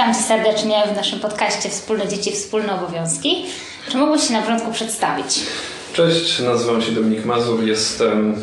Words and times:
Witam 0.00 0.14
Cię 0.14 0.22
serdecznie 0.22 0.82
w 0.92 0.96
naszym 0.96 1.20
podcaście 1.20 1.68
Wspólne 1.68 2.08
Dzieci, 2.08 2.32
Wspólne 2.32 2.74
Obowiązki. 2.74 3.44
Czy 3.90 3.98
mógłbyś 3.98 4.26
się 4.26 4.32
na 4.32 4.42
początku 4.42 4.72
przedstawić? 4.72 5.40
Cześć, 5.92 6.38
nazywam 6.38 6.82
się 6.82 6.92
Dominik 6.92 7.24
Mazur, 7.24 7.64
jestem 7.64 8.34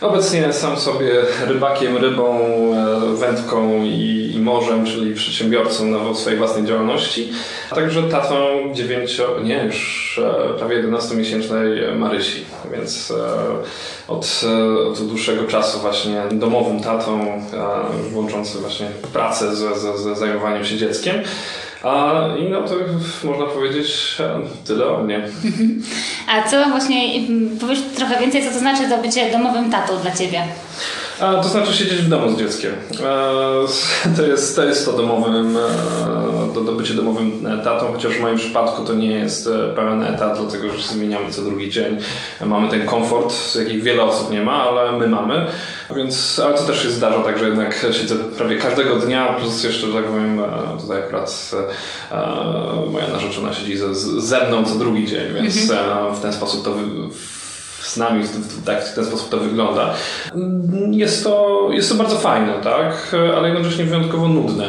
obecnie 0.00 0.52
sam 0.52 0.76
sobie 0.76 1.12
rybakiem, 1.46 1.96
rybą, 1.96 2.38
e, 2.74 3.16
wędką 3.16 3.84
i, 3.84 4.34
morzem, 4.44 4.86
czyli 4.86 5.14
przedsiębiorcą 5.14 5.84
na 5.84 6.14
swojej 6.14 6.38
własnej 6.38 6.64
działalności, 6.64 7.32
a 7.70 7.74
także 7.74 8.02
tatą 8.02 8.36
dziewięcio, 8.72 9.40
nie 9.42 9.64
już 9.64 10.20
e, 10.24 10.58
prawie 10.58 10.82
11-miesięcznej 10.82 11.96
Marysi, 11.96 12.44
więc 12.72 13.10
e, 13.10 13.14
od, 14.08 14.40
od 14.88 15.06
dłuższego 15.06 15.44
czasu 15.44 15.78
właśnie 15.78 16.22
domowym 16.32 16.80
tatą, 16.80 17.42
włączący 18.10 18.58
właśnie 18.58 18.86
pracę 19.12 19.56
z, 19.56 19.58
z, 19.58 20.00
z 20.00 20.18
zajmowaniem 20.18 20.64
się 20.64 20.76
dzieckiem. 20.76 21.22
A, 21.84 22.28
I 22.38 22.50
no 22.50 22.62
to 22.62 22.74
można 23.24 23.46
powiedzieć 23.46 24.16
tyle 24.66 24.86
o 24.86 25.02
mnie. 25.02 25.28
A 26.32 26.48
co 26.48 26.64
właśnie, 26.64 27.20
powiesz 27.60 27.78
trochę 27.96 28.20
więcej, 28.20 28.44
co 28.44 28.50
to 28.50 28.58
znaczy 28.58 28.88
to 28.88 28.98
bycie 28.98 29.32
domowym 29.32 29.70
tatą 29.70 29.98
dla 29.98 30.10
Ciebie? 30.10 30.42
A, 31.20 31.34
to 31.34 31.48
znaczy 31.48 31.72
siedzieć 31.72 31.98
w 31.98 32.08
domu 32.08 32.30
z 32.30 32.38
dzieckiem. 32.38 32.72
To 34.16 34.22
jest 34.22 34.56
to, 34.56 34.64
jest 34.64 34.84
to 34.84 34.92
domowym, 34.92 35.56
to, 36.04 36.23
to 36.60 36.72
bycie 36.72 36.94
domowym 36.94 37.46
tatą, 37.64 37.92
chociaż 37.92 38.12
w 38.12 38.20
moim 38.20 38.36
przypadku 38.36 38.84
to 38.84 38.94
nie 38.94 39.10
jest 39.10 39.46
e, 39.46 39.74
pełen 39.74 40.02
etat, 40.02 40.38
dlatego 40.40 40.72
że 40.72 40.82
się 40.82 40.94
zmieniamy 40.94 41.30
co 41.30 41.42
drugi 41.42 41.70
dzień. 41.70 41.96
Mamy 42.46 42.68
ten 42.68 42.86
komfort, 42.86 43.34
jakich 43.58 43.82
wiele 43.82 44.02
osób 44.02 44.30
nie 44.30 44.42
ma, 44.42 44.62
ale 44.62 44.98
my 44.98 45.08
mamy. 45.08 45.46
Więc, 45.96 46.40
ale 46.44 46.54
to 46.54 46.62
też 46.62 46.82
się 46.82 46.90
zdarza 46.90 47.22
tak, 47.22 47.38
że 47.38 47.46
jednak 47.48 47.86
siedzę 47.92 48.14
prawie 48.14 48.56
każdego 48.58 48.96
dnia, 48.96 49.32
plus 49.32 49.64
jeszcze, 49.64 49.86
że 49.86 49.92
tak 49.92 50.04
powiem, 50.04 50.40
e, 50.40 50.80
tutaj 50.80 50.98
akurat 50.98 51.50
e, 52.10 52.90
moja 52.90 53.08
narzeczona 53.08 53.52
siedzi 53.52 53.76
ze, 53.76 53.94
ze 54.20 54.48
mną 54.48 54.64
co 54.64 54.74
drugi 54.74 55.06
dzień, 55.06 55.34
więc 55.34 55.70
mhm. 55.70 56.14
w 56.14 56.20
ten 56.20 56.32
sposób 56.32 56.64
to 56.64 56.74
z 57.84 57.96
nami 57.96 58.24
tak, 58.66 58.84
w 58.84 58.94
ten 58.94 59.04
sposób 59.04 59.28
to 59.30 59.38
wygląda. 59.38 59.94
Jest 60.90 61.24
to, 61.24 61.68
jest 61.72 61.88
to 61.88 61.94
bardzo 61.94 62.16
fajne, 62.16 62.52
tak? 62.62 63.16
ale 63.36 63.48
jednocześnie 63.48 63.84
wyjątkowo 63.84 64.28
nudne. 64.28 64.68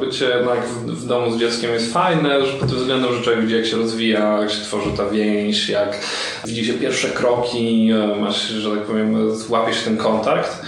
Bycie 0.00 0.24
jednak 0.24 0.66
w, 0.66 0.90
w 0.90 1.06
domu 1.06 1.32
z 1.32 1.40
dzieckiem 1.40 1.72
jest 1.72 1.92
fajne, 1.92 2.46
że 2.46 2.52
pod 2.52 2.68
tym 2.68 2.78
względem, 2.78 3.14
że 3.14 3.22
człowiek 3.22 3.42
widzi 3.42 3.56
jak 3.56 3.66
się 3.66 3.76
rozwija, 3.76 4.38
jak 4.40 4.50
się 4.50 4.60
tworzy 4.60 4.90
ta 4.96 5.10
więź, 5.10 5.68
jak 5.68 5.98
widzi 6.44 6.64
się 6.64 6.72
pierwsze 6.72 7.08
kroki, 7.08 7.90
masz, 8.20 8.48
że 8.48 8.70
tak 8.76 8.84
powiem, 8.84 9.16
łapie 9.48 9.74
się 9.74 9.84
ten 9.84 9.96
kontakt. 9.96 10.62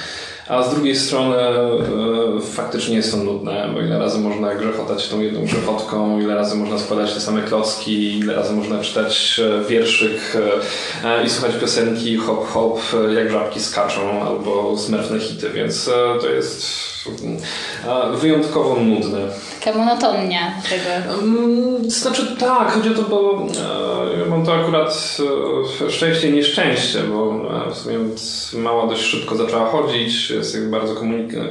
A 0.53 0.63
z 0.63 0.75
drugiej 0.75 0.97
strony 0.97 1.37
e, 1.37 1.61
faktycznie 2.53 3.03
to 3.03 3.17
nudne, 3.17 3.71
bo 3.75 3.81
ile 3.81 3.99
razy 3.99 4.19
można 4.19 4.55
grzechotać 4.55 5.09
tą 5.09 5.21
jedną 5.21 5.45
grzechotką, 5.45 6.21
ile 6.21 6.35
razy 6.35 6.57
można 6.57 6.79
składać 6.79 7.15
te 7.15 7.21
same 7.21 7.43
klocki, 7.43 8.19
ile 8.19 8.35
razy 8.35 8.53
można 8.53 8.81
czytać 8.81 9.41
e, 9.45 9.65
wierszyk 9.69 10.37
e, 11.05 11.25
i 11.25 11.31
słuchać 11.31 11.57
piosenki 11.61 12.17
hop 12.17 12.47
hop, 12.47 12.81
jak 13.17 13.31
żabki 13.31 13.61
skaczą, 13.61 14.23
albo 14.23 14.79
smętne 14.79 15.21
hity, 15.21 15.51
więc 15.51 15.91
to 16.21 16.29
jest 16.29 16.92
wyjątkowo 18.15 18.77
nudne. 18.77 19.19
Taka 19.65 19.79
monotonia 19.79 20.53
tego. 20.71 21.21
Mm, 21.23 21.91
znaczy 21.91 22.37
tak, 22.39 22.73
chodzi 22.73 22.91
o 22.91 22.95
to, 22.95 23.03
bo 23.03 23.47
ja 24.19 24.27
mam 24.27 24.47
to 24.47 24.55
akurat 24.55 25.17
szczęście 25.91 26.29
i 26.29 26.33
nieszczęście, 26.33 26.99
bo 27.03 27.41
w 27.71 27.79
sumie 27.79 27.99
mała 28.53 28.87
dość 28.87 29.03
szybko 29.03 29.37
zaczęła 29.37 29.71
chodzić, 29.71 30.31
jest 30.31 30.69
bardzo 30.69 30.95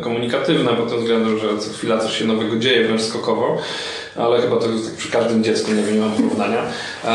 komunikatywna 0.01 0.73
pod 0.73 0.89
tym 0.89 1.00
względem, 1.00 1.39
że 1.39 1.57
co 1.57 1.69
chwila 1.73 1.97
coś 1.97 2.19
się 2.19 2.25
nowego 2.25 2.57
dzieje, 2.57 2.88
wręcz 2.88 3.01
skokowo 3.01 3.57
ale 4.16 4.41
chyba 4.41 4.57
to 4.57 4.68
jest 4.69 4.85
tak 4.85 4.95
przy 4.97 5.12
każdym 5.12 5.44
dziecku, 5.44 5.72
nie, 5.72 5.83
wiem, 5.83 5.95
nie 5.95 6.01
mam 6.01 6.12
porównania. 6.12 6.63
E, 7.06 7.07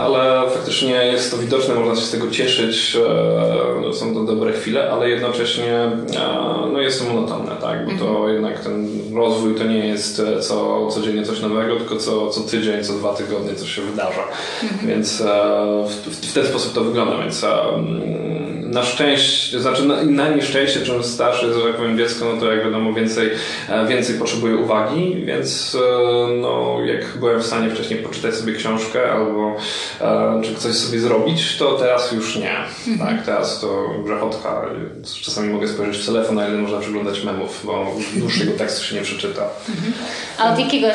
ale 0.00 0.50
faktycznie 0.50 0.94
jest 0.94 1.30
to 1.30 1.36
widoczne, 1.36 1.74
można 1.74 1.96
się 1.96 2.06
z 2.06 2.10
tego 2.10 2.30
cieszyć, 2.30 2.96
e, 3.90 3.94
są 3.94 4.14
to 4.14 4.24
dobre 4.24 4.52
chwile, 4.52 4.90
ale 4.90 5.10
jednocześnie 5.10 5.74
e, 5.74 6.00
no 6.72 6.80
jest 6.80 7.02
to 7.02 7.14
monotonne, 7.14 7.56
tak? 7.60 7.81
Bo 7.86 7.98
to 7.98 8.16
mhm. 8.16 8.34
jednak 8.34 8.60
ten 8.60 8.88
rozwój 9.14 9.54
to 9.54 9.64
nie 9.64 9.86
jest 9.86 10.22
co, 10.40 10.88
codziennie 10.90 11.22
coś 11.22 11.40
nowego, 11.40 11.76
tylko 11.76 11.96
co, 11.96 12.30
co 12.30 12.40
tydzień, 12.40 12.84
co 12.84 12.92
dwa 12.92 13.14
tygodnie 13.14 13.54
coś 13.54 13.74
się 13.74 13.82
wydarza. 13.82 14.24
Mhm. 14.62 14.88
Więc 14.88 15.22
w, 15.86 16.28
w 16.30 16.32
ten 16.32 16.46
sposób 16.46 16.74
to 16.74 16.84
wygląda, 16.84 17.18
więc 17.18 17.44
na 18.72 18.82
szczęście, 18.82 19.60
znaczy 19.60 19.84
na, 19.84 20.02
na 20.02 20.28
nieszczęście, 20.28 20.80
czym 20.80 21.04
starsze 21.04 21.46
jest, 21.46 21.58
że 21.58 21.64
tak 21.64 21.76
powiem, 21.76 21.98
dziecko, 21.98 22.24
no 22.34 22.40
to 22.40 22.52
jak 22.52 22.64
wiadomo 22.64 22.92
więcej, 22.92 23.30
więcej 23.88 24.18
potrzebuje 24.18 24.56
uwagi, 24.56 25.22
więc 25.24 25.76
no, 26.40 26.76
jak 26.84 27.18
byłem 27.18 27.40
w 27.40 27.46
stanie 27.46 27.70
wcześniej 27.70 27.98
poczytać 28.02 28.34
sobie 28.34 28.52
książkę 28.52 29.12
albo 29.12 29.56
e, 30.00 30.40
czy 30.44 30.54
coś 30.54 30.74
sobie 30.74 31.00
zrobić, 31.00 31.56
to 31.56 31.72
teraz 31.72 32.12
już 32.12 32.36
nie. 32.36 32.56
Mhm. 32.88 32.98
Tak, 32.98 33.26
teraz 33.26 33.60
to 33.60 33.88
grzechotka. 34.04 34.62
Czasami 35.22 35.48
mogę 35.48 35.68
spojrzeć 35.68 36.02
w 36.02 36.06
telefon, 36.06 36.38
a 36.38 36.48
ile 36.48 36.58
można 36.58 36.78
przeglądać 36.78 37.24
memów, 37.24 37.60
bo 37.64 37.86
dłuższego 38.16 38.52
tekstu 38.52 38.84
się 38.84 38.94
nie 38.94 39.02
przeczyta. 39.02 39.42
Mhm. 39.68 39.92
A 40.38 40.52
od 40.52 40.58
jakiego, 40.58 40.86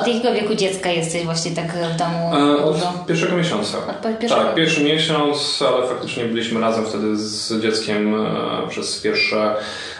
od 0.00 0.06
jakiego 0.06 0.34
wieku 0.34 0.54
dziecka 0.54 0.90
jesteś 0.90 1.24
właśnie 1.24 1.50
tak 1.50 1.72
w 1.72 1.98
domu? 1.98 2.34
E, 2.34 2.64
od 2.64 3.06
pierwszego 3.06 3.36
miesiąca. 3.36 3.78
Od 3.78 4.18
pierwszego? 4.18 4.44
Tak, 4.44 4.54
pierwszy 4.54 4.84
miesiąc, 4.84 5.62
ale 5.68 5.88
faktycznie 5.88 6.24
byliśmy 6.24 6.60
razem 6.60 6.86
wtedy 6.86 7.16
z 7.16 7.25
dzieckiem 7.60 8.14
e, 8.14 8.68
przez 8.68 9.00
pierwsze 9.00 9.54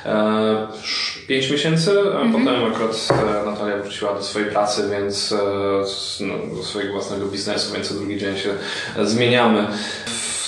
e, 0.05 0.67
5 1.29 1.51
miesięcy, 1.51 1.91
a 2.01 2.21
mm 2.21 2.33
-hmm. 2.33 2.45
potem 2.45 2.65
akurat 2.65 3.09
e, 3.11 3.47
Natalia 3.47 3.77
wróciła 3.77 4.15
do 4.15 4.23
swojej 4.23 4.51
pracy, 4.51 4.89
więc 4.91 5.33
e, 5.33 5.37
no, 6.21 6.57
do 6.57 6.63
swojego 6.63 6.93
własnego 6.93 7.27
biznesu, 7.27 7.75
więc 7.75 7.89
co 7.89 7.95
drugi 7.95 8.19
dzień 8.19 8.37
się 8.39 8.51
zmieniamy. 9.03 9.67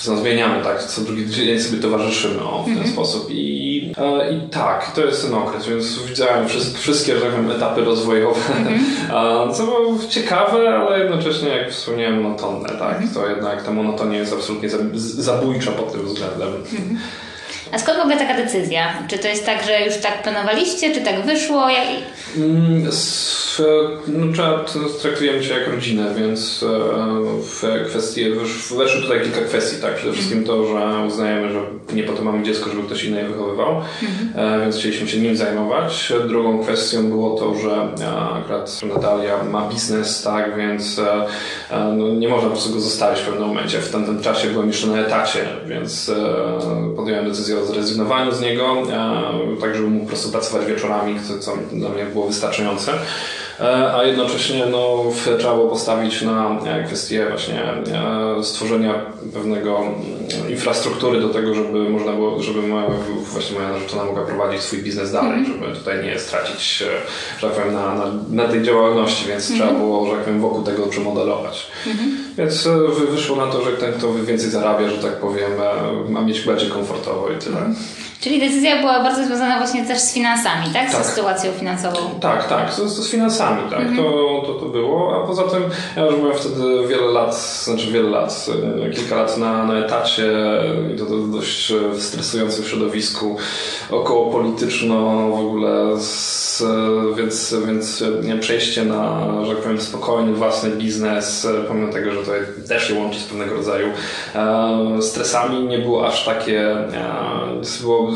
No, 0.07 0.17
zmieniamy, 0.17 0.63
tak, 0.63 0.83
co 0.83 1.01
drugi 1.01 1.29
dzień 1.29 1.59
sobie 1.59 1.81
towarzyszymy 1.81 2.43
o, 2.43 2.63
w 2.63 2.65
ten 2.65 2.73
mm 2.73 2.85
-hmm. 2.85 2.91
sposób. 2.91 3.27
I, 3.31 3.93
e, 3.97 4.33
I 4.33 4.49
tak, 4.49 4.91
to 4.95 5.05
jest 5.05 5.25
ten 5.25 5.33
okres, 5.33 5.67
więc 5.67 6.03
widziałem 6.03 6.47
wszystkie, 6.47 6.77
wszystkie 6.77 7.15
że 7.15 7.21
tak 7.21 7.31
powiem, 7.31 7.51
etapy 7.51 7.81
rozwojowe, 7.81 8.41
mm 8.57 8.79
-hmm. 8.79 9.53
co 9.55 9.63
było 9.65 9.97
ciekawe, 10.09 10.69
ale 10.69 10.99
jednocześnie, 10.99 11.49
jak 11.49 11.71
wspomniałem, 11.71 12.21
monotonne, 12.21 12.69
tak, 12.69 12.97
mm 12.97 13.09
-hmm. 13.09 13.13
to 13.13 13.27
jednak 13.27 13.63
ta 13.63 13.71
monotonia 13.71 14.19
jest 14.19 14.33
absolutnie 14.33 14.69
zabójcza 14.99 15.71
pod 15.71 15.91
tym 15.91 16.05
względem. 16.05 16.51
A 17.71 17.79
skąd 17.79 17.97
w 17.97 18.01
ogóle 18.01 18.17
taka 18.17 18.33
decyzja? 18.33 18.93
Czy 19.07 19.17
to 19.17 19.27
jest 19.27 19.45
tak, 19.45 19.65
że 19.65 19.85
już 19.85 19.97
tak 19.97 20.23
planowaliście, 20.23 20.95
czy 20.95 21.01
tak 21.01 21.25
wyszło? 21.25 21.69
Jak... 21.69 21.87
Mm, 22.37 22.89
no, 24.07 24.33
traktujemy 25.01 25.41
Cię 25.41 25.53
jak 25.53 25.67
rodzinę, 25.67 26.13
więc 26.17 26.63
e, 26.63 26.67
w 27.41 27.87
kwestii, 27.89 28.25
weszły 28.77 29.01
tutaj 29.01 29.21
kilka 29.21 29.41
kwestii, 29.41 29.81
tak? 29.81 29.95
Przede 29.95 30.13
wszystkim 30.13 30.43
to, 30.43 30.65
że 30.65 31.05
uznajemy, 31.07 31.53
że 31.53 31.59
nie 31.93 32.03
po 32.03 32.13
to 32.13 32.23
mamy 32.23 32.43
dziecko, 32.43 32.69
żeby 32.69 32.83
ktoś 32.83 33.03
inny 33.03 33.21
je 33.21 33.27
wychowywał, 33.27 33.81
mhm. 34.03 34.61
Więc 34.61 34.77
chcieliśmy 34.77 35.07
się 35.07 35.17
nim 35.17 35.37
zajmować. 35.37 36.13
Drugą 36.27 36.63
kwestią 36.63 37.09
było 37.09 37.39
to, 37.39 37.55
że 37.55 37.71
e, 38.05 38.19
akurat 38.39 38.81
Natalia 38.95 39.43
ma 39.43 39.69
biznes, 39.69 40.23
tak, 40.23 40.57
więc 40.57 41.01
no, 41.71 42.07
nie 42.07 42.27
można 42.27 42.49
po 42.49 42.55
prostu 42.55 42.73
go 42.73 42.79
zostawić 42.79 43.21
w 43.21 43.25
pewnym 43.25 43.47
momencie. 43.47 43.79
W 43.79 43.91
tamtym 43.91 44.21
czasie 44.21 44.47
byłem 44.47 44.67
jeszcze 44.67 44.87
na 44.87 44.99
etacie, 44.99 45.39
więc 45.67 46.11
podjąłem 46.95 47.25
decyzję 47.25 47.58
o 47.61 47.65
zrezygnowaniu 47.65 48.31
z 48.31 48.41
niego, 48.41 48.83
tak 49.61 49.75
żeby 49.75 49.89
mógł 49.89 50.05
po 50.05 50.09
prostu 50.09 50.31
pracować 50.31 50.65
wieczorami, 50.65 51.19
co 51.39 51.53
dla 51.71 51.89
mnie 51.89 52.05
było 52.05 52.27
wystarczające. 52.27 52.93
E, 53.61 53.93
a 53.93 54.03
jednocześnie 54.03 54.65
no, 54.65 55.03
trzeba 55.37 55.55
było 55.55 55.67
postawić 55.67 56.21
na 56.21 56.59
e, 56.65 56.83
kwestię 56.83 57.25
właśnie 57.29 57.63
e, 57.63 58.43
stworzenia 58.43 58.93
pewnego 59.33 59.77
mm, 59.77 60.51
infrastruktury 60.51 61.21
do 61.21 61.29
tego, 61.29 61.55
żeby 61.55 61.89
można 61.89 62.11
było, 62.11 62.43
żeby 62.43 62.61
moja, 62.61 62.87
właśnie 63.33 63.59
moja 63.59 63.71
narzeczona 63.71 64.05
mogła 64.05 64.23
prowadzić 64.23 64.61
swój 64.61 64.79
biznes 64.79 65.11
dalej, 65.11 65.33
mm 65.33 65.45
-hmm. 65.45 65.61
żeby 65.61 65.75
tutaj 65.75 66.05
nie 66.05 66.19
stracić, 66.19 66.77
że 66.77 67.01
tak 67.41 67.51
powiem, 67.51 67.73
na, 67.73 67.95
na, 67.95 68.05
na 68.29 68.47
tej 68.47 68.63
działalności, 68.63 69.27
więc 69.27 69.49
mm 69.49 69.61
-hmm. 69.61 69.63
trzeba 69.63 69.79
było, 69.79 70.05
że 70.05 70.11
tak 70.11 70.21
powiem, 70.23 70.41
wokół 70.41 70.63
tego 70.63 70.87
przemodelować. 70.87 71.67
Mm 71.85 71.97
-hmm. 71.97 72.11
Więc 72.37 72.67
wyszło 73.11 73.35
na 73.35 73.47
to, 73.47 73.63
że 73.63 73.71
ten, 73.71 73.93
kto 73.93 74.13
więcej 74.13 74.49
zarabia, 74.49 74.89
że 74.89 74.97
tak 74.97 75.13
powiem, 75.13 75.51
ma 76.09 76.21
mieć 76.21 76.41
bardziej 76.41 76.69
komfortowo 76.69 77.29
i 77.29 77.35
tyle. 77.35 77.57
Czyli 78.21 78.39
decyzja 78.39 78.79
była 78.79 79.03
bardzo 79.03 79.25
związana 79.25 79.57
właśnie 79.57 79.85
też 79.85 79.99
z 79.99 80.13
finansami, 80.13 80.65
tak? 80.73 80.91
tak. 80.91 81.05
Z 81.05 81.09
sytuacją 81.09 81.51
finansową. 81.51 81.97
Tak, 82.21 82.47
tak, 82.47 82.73
z, 82.73 82.77
z 82.77 83.11
finansami, 83.11 83.69
tak. 83.69 83.79
Mhm. 83.79 83.97
To, 83.97 84.43
to, 84.47 84.53
to 84.53 84.65
było. 84.65 85.23
A 85.23 85.27
poza 85.27 85.43
tym 85.43 85.63
ja 85.95 86.05
już 86.05 86.15
byłem 86.15 86.37
wtedy 86.37 86.87
wiele 86.87 87.11
lat, 87.11 87.35
znaczy 87.37 87.91
wiele 87.91 88.09
lat, 88.09 88.45
e, 88.85 88.89
kilka 88.89 89.15
lat 89.15 89.37
na, 89.37 89.65
na 89.65 89.73
etacie 89.73 90.33
i 90.95 90.97
to, 90.97 91.05
to 91.05 91.17
dość 91.17 91.73
stresującym 91.99 92.65
środowisku 92.65 93.37
około 93.91 94.31
polityczno 94.31 95.29
w 95.29 95.39
ogóle, 95.39 95.99
z, 95.99 96.63
więc, 97.17 97.55
więc 97.67 98.03
przejście 98.39 98.85
na, 98.85 99.27
że 99.45 99.53
tak 99.53 99.63
powiem, 99.63 99.81
spokojny 99.81 100.33
własny 100.33 100.69
biznes, 100.69 101.47
pomimo 101.67 101.93
tego, 101.93 102.11
że 102.11 102.23
to 102.23 102.31
też 102.67 102.87
się 102.87 102.93
łączy 102.93 103.19
z 103.19 103.23
pewnego 103.23 103.55
rodzaju 103.55 103.87
e, 104.35 105.01
stresami, 105.01 105.67
nie 105.67 105.79
było 105.79 106.07
aż 106.07 106.25
takie, 106.25 106.71
e, 106.71 107.65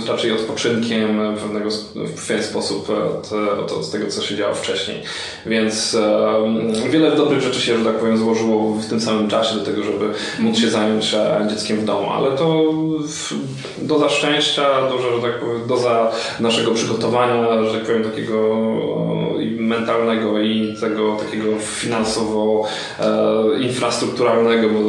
raczej 0.08 0.32
odpoczynkiem 0.32 1.36
pewnego, 1.36 1.70
w 1.96 2.28
pewien 2.28 2.44
sposób 2.44 2.90
od, 2.90 3.34
od, 3.34 3.72
od, 3.72 3.92
tego, 3.92 4.08
co 4.08 4.22
się 4.22 4.36
działo 4.36 4.56
wcześniej. 4.56 5.02
Więc 5.46 5.94
um, 5.94 6.92
wiele 6.92 7.16
dobrych 7.16 7.42
rzeczy 7.42 7.62
się, 7.62 7.78
że 7.78 7.86
tak 7.86 7.96
powiem, 7.96 8.18
złożyło 8.18 8.74
w 8.74 8.86
tym 8.86 9.02
samym 9.02 9.28
czasie 9.28 9.56
do 9.56 9.66
tego, 9.66 9.84
żeby 9.84 10.10
móc 10.40 10.58
się 10.58 10.70
zająć 10.70 11.14
e, 11.14 11.48
dzieckiem 11.50 11.78
w 11.78 11.86
domu, 11.86 12.10
ale 12.10 12.38
to 12.38 12.64
w, 13.08 13.34
doza 13.78 14.10
szczęścia, 14.10 14.64
że 14.90 15.22
tak 15.22 15.40
powiem, 15.40 15.68
doza 15.68 16.12
naszego 16.40 16.72
przygotowania, 16.72 17.64
że 17.64 17.74
tak 17.74 17.84
powiem, 17.84 18.04
takiego 18.04 18.66
i 19.40 19.58
mentalnego 19.60 20.40
i 20.40 20.76
tego 20.80 21.16
takiego 21.16 21.60
finansowo 21.60 22.68
e, 23.00 23.62
infrastrukturalnego, 23.62 24.70
bo 24.70 24.80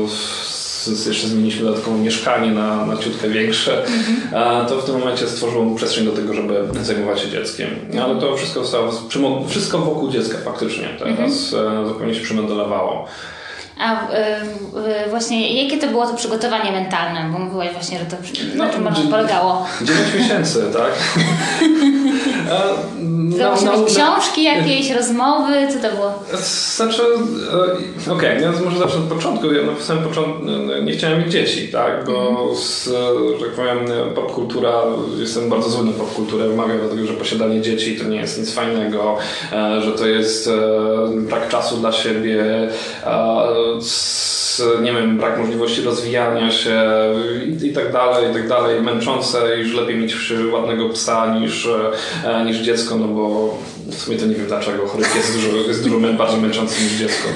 jeszcze 0.86 1.28
zmieniliśmy 1.28 1.64
dodatkowo 1.64 1.98
mieszkanie 1.98 2.50
na, 2.50 2.86
na 2.86 2.96
ciutkę 2.96 3.28
większe, 3.28 3.84
mm-hmm. 3.86 4.66
to 4.66 4.80
w 4.80 4.84
tym 4.84 4.98
momencie 4.98 5.26
stworzyło 5.26 5.74
przestrzeń 5.74 6.04
do 6.04 6.12
tego, 6.12 6.34
żeby 6.34 6.54
zajmować 6.82 7.20
się 7.20 7.30
dzieckiem. 7.30 7.68
Ale 8.02 8.20
to 8.20 8.36
wszystko 8.36 8.60
zostało, 8.60 8.92
wszystko 9.48 9.78
wokół 9.78 10.10
dziecka 10.10 10.38
faktycznie 10.44 10.88
teraz 10.98 11.30
mm-hmm. 11.30 11.88
zupełnie 11.88 12.14
się 12.14 12.20
przymodelowało. 12.20 13.08
A 13.78 14.08
y, 15.06 15.10
właśnie 15.10 15.64
jakie 15.64 15.78
to 15.78 15.86
było 15.86 16.06
to 16.06 16.14
przygotowanie 16.14 16.72
mentalne? 16.72 17.28
Bo 17.32 17.38
mówiłaś 17.38 17.68
właśnie, 17.72 17.98
że 17.98 18.04
to 18.04 18.16
na 18.54 18.68
czym 18.68 18.82
może 18.82 19.02
polegało? 19.02 19.66
9 19.82 20.14
miesięcy, 20.18 20.64
tak? 20.72 20.92
no, 23.38 23.54
no, 23.64 23.84
książki 23.84 24.44
jakieś, 24.44 24.90
rozmowy, 24.90 25.54
co 25.72 25.88
to 25.88 25.96
było? 25.96 26.24
Znaczy, 26.76 27.02
e, 28.08 28.12
okej, 28.12 28.48
okay, 28.48 28.64
może 28.64 28.78
zacznę 28.78 28.98
od 29.00 29.06
początku. 29.06 29.52
Ja 29.52 29.62
na 29.62 29.80
samym 29.80 30.04
początku 30.04 30.42
nie 30.84 30.92
chciałem 30.92 31.18
mieć 31.18 31.32
dzieci, 31.32 31.68
tak? 31.68 32.04
Bo 32.06 32.28
mm. 32.28 32.56
z, 32.56 32.84
że 32.84 33.46
tak 33.46 33.54
powiem, 33.56 33.78
popkultura, 34.14 34.72
jestem 35.18 35.50
bardzo 35.50 35.70
zły 35.70 35.84
na 35.84 35.92
popkulturę, 35.92 36.48
wymawiam 36.48 36.78
dlatego, 36.78 37.06
że 37.06 37.12
posiadanie 37.12 37.60
dzieci 37.60 37.96
to 37.96 38.04
nie 38.04 38.16
jest 38.16 38.38
nic 38.38 38.54
fajnego, 38.54 39.16
e, 39.52 39.80
że 39.82 39.92
to 39.92 40.06
jest 40.06 40.48
e, 40.48 40.50
brak 41.16 41.48
czasu 41.48 41.76
dla 41.76 41.92
siebie, 41.92 42.44
nie 44.82 44.92
wiem, 44.92 45.18
brak 45.18 45.38
możliwości 45.38 45.82
rozwijania 45.82 46.50
się 46.50 46.82
i, 47.46 47.66
i 47.66 47.72
tak 47.72 47.92
dalej, 47.92 48.30
i 48.30 48.34
tak 48.34 48.48
dalej, 48.48 48.82
męczące, 48.82 49.58
już 49.58 49.74
lepiej 49.74 49.96
mieć 49.96 50.14
ładnego 50.52 50.88
psa 50.88 51.34
niż, 51.34 51.68
e, 52.24 52.43
niż 52.44 52.56
dziecko, 52.56 52.96
no 52.96 53.08
bo 53.08 53.54
w 53.90 53.94
sumie 53.94 54.18
to 54.18 54.26
nie 54.26 54.34
wiem 54.34 54.46
dlaczego, 54.46 54.86
chorych 54.86 55.16
jest 55.16 55.32
dużo, 55.32 55.56
jest 55.56 55.84
dużo 55.84 56.12
bardziej 56.12 56.40
męczący 56.40 56.82
niż 56.82 56.92
dziecko. 56.92 57.28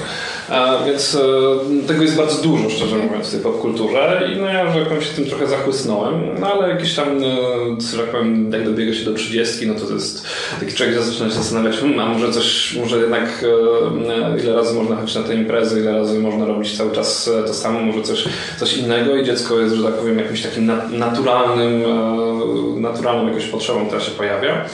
Więc 0.85 1.15
e, 1.15 1.87
tego 1.87 2.03
jest 2.03 2.17
bardzo 2.17 2.41
dużo, 2.41 2.69
szczerze 2.69 2.95
mówiąc, 2.97 3.27
w 3.27 3.31
tej 3.31 3.39
popkulturze 3.39 4.29
i 4.33 4.41
no 4.41 4.47
ja, 4.47 4.73
że 4.73 5.01
się 5.01 5.13
tym 5.15 5.25
trochę 5.25 5.47
zachłysnąłem, 5.47 6.21
no 6.39 6.53
ale 6.53 6.69
jakieś 6.69 6.95
tam, 6.95 7.07
e, 7.07 7.81
że 7.91 7.97
tak 7.97 8.11
powiem, 8.11 8.51
jak 8.51 8.65
dobiega 8.65 8.93
się 8.93 9.05
do 9.05 9.13
30, 9.13 9.67
no 9.67 9.73
to, 9.73 9.85
to 9.85 9.93
jest 9.93 10.25
taki 10.59 10.73
człowiek 10.73 11.01
zaczyna 11.01 11.29
się 11.29 11.35
zastanawiać, 11.35 11.77
hmm, 11.77 11.99
a 11.99 12.05
może 12.05 12.31
coś, 12.31 12.77
może 12.81 12.97
jednak 12.97 13.43
e, 13.43 14.41
ile 14.43 14.53
razy 14.55 14.73
można 14.73 14.95
chodzić 14.95 15.15
na 15.15 15.23
te 15.23 15.35
imprezy, 15.35 15.79
ile 15.79 15.91
razy 15.91 16.19
można 16.19 16.45
robić 16.45 16.77
cały 16.77 16.91
czas 16.91 17.29
to 17.47 17.53
samo, 17.53 17.79
może 17.79 18.01
coś, 18.01 18.23
coś 18.57 18.77
innego 18.77 19.15
i 19.15 19.25
dziecko 19.25 19.59
jest, 19.59 19.75
że 19.75 19.83
tak 19.83 19.93
powiem, 19.93 20.19
jakimś 20.19 20.41
takim 20.41 20.71
naturalnym, 20.91 21.83
naturalną 22.81 23.27
jakąś 23.27 23.45
potrzebą, 23.45 23.85
która 23.85 24.01
się 24.01 24.11
pojawia. 24.11 24.65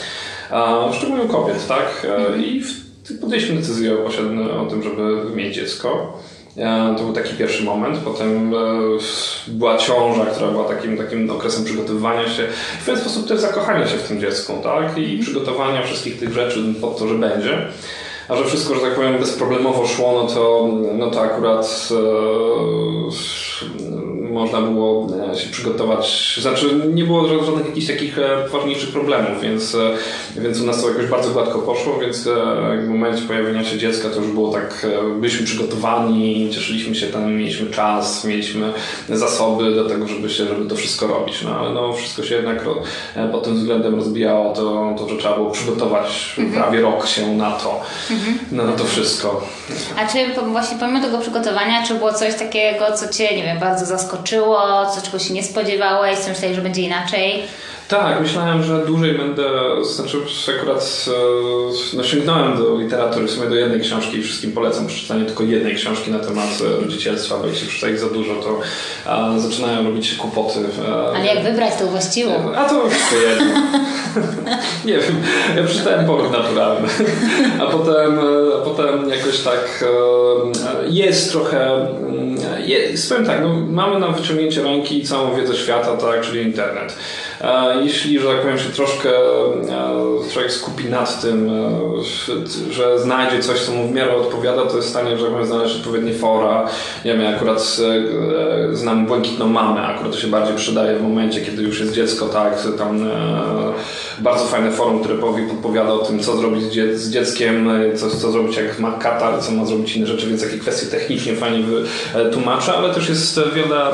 Szczególnie 0.94 1.24
u 1.24 1.28
kobiet, 1.28 1.68
tak? 1.68 2.08
I 2.38 2.62
w 2.62 2.85
podjęliśmy 3.22 3.56
decyzję 3.56 3.94
o, 3.94 4.06
o 4.62 4.66
tym, 4.66 4.84
żeby 4.84 5.36
mieć 5.36 5.56
dziecko. 5.56 6.20
To 6.98 7.04
był 7.04 7.14
taki 7.14 7.34
pierwszy 7.34 7.64
moment. 7.64 7.98
Potem 7.98 8.54
e, 8.54 8.58
była 9.48 9.78
ciąża, 9.78 10.26
która 10.26 10.52
była 10.52 10.64
takim, 10.64 10.98
takim 10.98 11.30
okresem 11.30 11.66
przygotowywania 11.66 12.30
się. 12.30 12.48
W 12.82 12.86
ten 12.86 12.98
sposób 12.98 13.28
też 13.28 13.40
zakochania 13.40 13.88
się 13.88 13.98
w 13.98 14.08
tym 14.08 14.20
dziecku, 14.20 14.54
tak? 14.64 14.98
I 14.98 15.20
przygotowania 15.20 15.84
wszystkich 15.84 16.20
tych 16.20 16.34
rzeczy 16.34 16.60
pod 16.82 17.00
to, 17.00 17.08
że 17.08 17.16
będzie. 17.16 17.68
A 18.30 18.36
że 18.36 18.46
wszystko, 18.46 18.76
że 18.76 18.82
tak 18.82 18.96
powiem, 18.96 19.20
bezproblemowo 19.20 19.88
szło, 19.88 20.22
no 20.24 20.28
to, 20.28 20.70
no 20.98 21.12
to 21.12 21.22
akurat 21.22 21.90
e, 21.92 21.96
można 24.36 24.62
było 24.62 25.08
e, 25.32 25.36
się 25.36 25.50
przygotować, 25.50 26.36
znaczy 26.42 26.82
nie 26.94 27.04
było 27.04 27.28
żadnych 27.46 27.66
jakichś 27.66 27.88
takich 27.88 28.20
e, 28.20 28.48
ważniejszych 28.48 28.90
problemów, 28.90 29.42
więc, 29.42 29.76
e, 29.76 29.92
więc 30.42 30.62
u 30.62 30.66
nas 30.66 30.82
to 30.82 30.90
jakoś 30.90 31.06
bardzo 31.06 31.30
gładko 31.30 31.60
poszło, 31.60 32.00
więc 32.00 32.30
w 32.86 32.88
momencie 32.88 33.22
pojawienia 33.24 33.66
się 33.66 33.78
dziecka 33.78 34.10
to 34.10 34.22
już 34.22 34.28
było 34.28 34.52
tak, 34.52 34.88
byliśmy 35.20 35.46
przygotowani, 35.46 36.50
cieszyliśmy 36.54 36.96
się 36.96 37.08
tam, 37.08 37.34
mieliśmy 37.34 37.70
czas, 37.70 38.26
mieliśmy 38.26 38.74
zasoby 39.10 39.76
do 39.76 39.90
tego, 39.90 40.08
żeby 40.08 40.30
się, 40.30 40.46
żeby 40.46 40.70
to 40.70 40.76
wszystko 40.76 41.08
robić, 41.08 41.42
no 41.44 41.60
ale 41.60 41.74
no 41.74 41.94
wszystko 41.94 42.24
się 42.24 42.36
jednak 42.36 42.66
pod 43.32 43.44
tym 43.44 43.56
względem 43.56 43.96
rozbijało, 43.96 44.54
to, 44.54 44.96
to 44.98 45.10
że 45.10 45.18
trzeba 45.18 45.36
było 45.36 45.52
przygotować 45.52 46.36
mhm. 46.38 46.64
prawie 46.64 46.82
rok 46.82 47.08
się 47.08 47.36
na 47.36 47.52
to, 47.52 47.82
na 48.52 48.74
to 48.74 48.84
wszystko. 48.84 49.48
A 49.98 50.08
czy 50.08 50.18
właśnie 50.52 50.78
pomimo 50.78 51.02
tego 51.02 51.18
przygotowania, 51.20 51.88
czy 51.88 51.94
było 51.96 52.14
coś 52.14 52.36
takiego, 52.36 52.98
co 52.98 53.08
Cię, 53.08 53.38
nie 53.38 53.44
wiem, 53.44 53.60
bardzo 53.60 53.86
zaskoczyło 53.86 54.06
zaskoczyło, 54.16 54.86
co 54.86 55.02
czego 55.02 55.20
się 55.20 55.34
nie 55.34 55.44
spodziewałeś, 55.44 56.20
co 56.20 56.30
myślałeś, 56.30 56.56
że 56.56 56.62
będzie 56.62 56.82
inaczej? 56.82 57.44
Tak, 57.88 58.22
myślałem, 58.22 58.64
że 58.64 58.86
dłużej 58.86 59.14
będę, 59.14 59.44
znaczy 59.84 60.18
akurat 60.58 61.06
e, 61.08 61.98
no, 61.98 62.04
sięgnąłem 62.04 62.58
do 62.58 62.78
literatury, 62.78 63.28
w 63.28 63.32
sumie 63.32 63.50
do 63.50 63.56
jednej 63.56 63.82
książki 63.82 64.18
i 64.18 64.24
wszystkim 64.24 64.52
polecam 64.52 64.88
przeczytanie 64.88 65.26
tylko 65.26 65.44
jednej 65.44 65.76
książki 65.76 66.12
na 66.12 66.20
temat 66.20 66.50
e, 66.62 66.82
rodzicielstwa, 66.82 67.38
bo 67.38 67.48
jeśli 67.48 67.68
przeczyta 67.68 67.90
ich 67.90 68.00
za 68.00 68.10
dużo, 68.10 68.36
to 68.36 68.60
a, 69.06 69.40
zaczynają 69.40 69.84
robić 69.84 70.08
się 70.08 70.16
kłopoty. 70.16 70.60
A, 70.88 71.12
Ale 71.12 71.26
jak 71.26 71.44
wybrać 71.44 71.76
tą 71.80 71.88
właściwą? 71.88 72.56
A 72.56 72.70
to 72.70 72.90
wszystko 72.90 73.16
jedno. 73.16 73.46
nie 74.86 74.94
wiem, 74.94 75.16
ja 75.56 75.64
przeczytałem 75.64 76.06
poród 76.06 76.32
naturalny, 76.32 76.88
a 77.60 77.66
potem, 77.66 78.20
e, 78.20 78.22
a 78.62 78.66
potem 78.66 79.10
jakoś 79.10 79.40
tak 79.40 79.86
jest 80.88 81.32
trochę, 81.32 81.74
mm, 81.74 82.38
jest, 82.66 83.10
powiem 83.10 83.26
tak, 83.26 83.42
no, 83.42 83.54
mamy 83.70 84.00
na 84.00 84.08
wyciągnięcie 84.08 84.64
ręki 84.64 85.04
całą 85.04 85.36
wiedzę 85.36 85.56
świata, 85.56 85.98
tak, 85.98 86.22
czyli 86.22 86.42
internet. 86.42 86.96
Jeśli, 87.82 88.20
że 88.20 88.28
tak 88.28 88.42
powiem, 88.42 88.60
się 88.60 88.70
troszkę 88.70 89.10
e, 89.10 90.32
człowiek 90.34 90.52
skupi 90.52 90.90
nad 90.90 91.22
tym, 91.22 91.50
e, 91.50 92.74
że 92.74 93.00
znajdzie 93.00 93.40
coś, 93.40 93.60
co 93.60 93.72
mu 93.72 93.88
w 93.88 93.92
miarę 93.92 94.16
odpowiada, 94.16 94.66
to 94.66 94.76
jest 94.76 94.88
w 94.88 94.92
stanie, 94.92 95.18
że 95.18 95.24
tak 95.24 95.32
powiem, 95.32 95.48
znaleźć 95.48 95.76
odpowiednie 95.76 96.14
fora. 96.14 96.68
Nie 97.06 97.14
wiem, 97.14 97.36
akurat 97.36 97.78
e, 98.72 98.76
znam 98.76 99.06
błękitną 99.06 99.48
mamę, 99.48 99.82
akurat 99.82 100.12
to 100.12 100.20
się 100.20 100.28
bardziej 100.28 100.56
przydaje 100.56 100.98
w 100.98 101.04
momencie, 101.04 101.42
kiedy 101.42 101.64
już 101.64 101.80
jest 101.80 101.94
dziecko, 101.94 102.26
tak, 102.26 102.64
tam 102.78 103.10
bardzo 104.20 104.46
fajne 104.46 104.72
forum, 104.72 105.00
które 105.00 105.16
podpowiada 105.50 105.94
o 105.94 105.98
tym, 105.98 106.20
co 106.20 106.38
zrobić 106.38 106.64
z 106.94 107.10
dzieckiem, 107.10 107.70
co, 107.96 108.10
co 108.10 108.32
zrobić 108.32 108.58
jak 108.58 108.80
ma 108.80 108.92
katar, 108.92 109.42
co 109.42 109.52
ma 109.52 109.66
zrobić 109.66 109.96
inne 109.96 110.08
rzeczy, 110.08 110.28
więc 110.28 110.42
jakie 110.42 110.58
kwestie 110.58 110.88
technicznie 110.88 111.36
fajnie 111.36 111.64
tłumaczę, 112.34 112.74
ale 112.74 112.94
też 112.94 113.10
jest 113.10 113.40
wiele, 113.56 113.92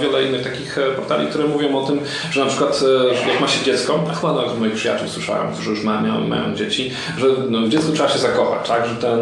wiele 0.00 0.24
innych 0.24 0.42
takich 0.42 0.78
portali, 0.96 1.26
które 1.26 1.44
mówią 1.48 1.78
o 1.78 1.86
tym, 1.86 2.00
że 2.30 2.40
na 2.40 2.46
przykład 2.46 2.69
E, 2.70 3.28
jak 3.30 3.40
ma 3.40 3.48
się 3.48 3.64
dziecko, 3.64 4.04
a 4.10 4.14
chyba 4.14 4.32
nawet 4.32 4.58
moich 4.58 4.74
przyjaciół 4.74 5.08
słyszałem, 5.08 5.52
którzy 5.52 5.70
już 5.70 5.84
mają, 5.84 6.28
mają 6.28 6.54
dzieci, 6.54 6.90
że 7.18 7.26
no, 7.50 7.60
w 7.60 7.68
dziecku 7.68 7.92
trzeba 7.92 8.08
się 8.08 8.18
zakochać, 8.18 8.68
tak? 8.68 8.86
Że 8.86 8.94
ten, 8.94 9.18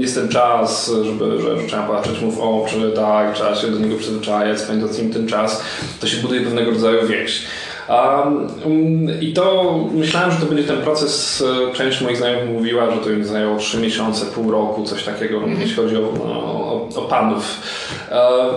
jest 0.00 0.14
ten 0.14 0.28
czas, 0.28 0.92
żeby, 1.04 1.40
że, 1.40 1.60
że 1.60 1.66
trzeba 1.66 1.82
patrzeć 1.82 2.20
mu 2.20 2.30
w 2.30 2.40
oczy, 2.40 2.92
tak? 2.96 3.34
Trzeba 3.34 3.54
się 3.54 3.66
do 3.66 3.78
niego 3.78 3.96
przyzwyczajać, 3.96 4.60
spędzać 4.60 4.92
z 4.92 4.98
nim 4.98 5.12
ten 5.12 5.28
czas. 5.28 5.62
To 6.00 6.06
się 6.06 6.16
buduje 6.16 6.40
pewnego 6.40 6.70
rodzaju 6.70 7.06
więź. 7.06 7.42
Um, 7.88 8.48
I 9.20 9.32
to 9.32 9.74
myślałem, 9.92 10.30
że 10.30 10.36
to 10.36 10.46
będzie 10.46 10.64
ten 10.64 10.82
proces. 10.82 11.44
Część 11.74 12.00
moich 12.00 12.16
znajomych 12.16 12.54
mówiła, 12.54 12.90
że 12.90 12.96
to 12.96 13.10
im 13.10 13.24
zajęło 13.24 13.56
3 13.56 13.78
miesiące, 13.78 14.26
pół 14.26 14.50
roku, 14.50 14.84
coś 14.84 15.04
takiego, 15.04 15.36
mm. 15.36 15.60
jeśli 15.60 15.76
chodzi 15.76 15.96
o, 15.96 16.00
o, 16.00 16.88
o 16.96 17.02
panów. 17.02 17.60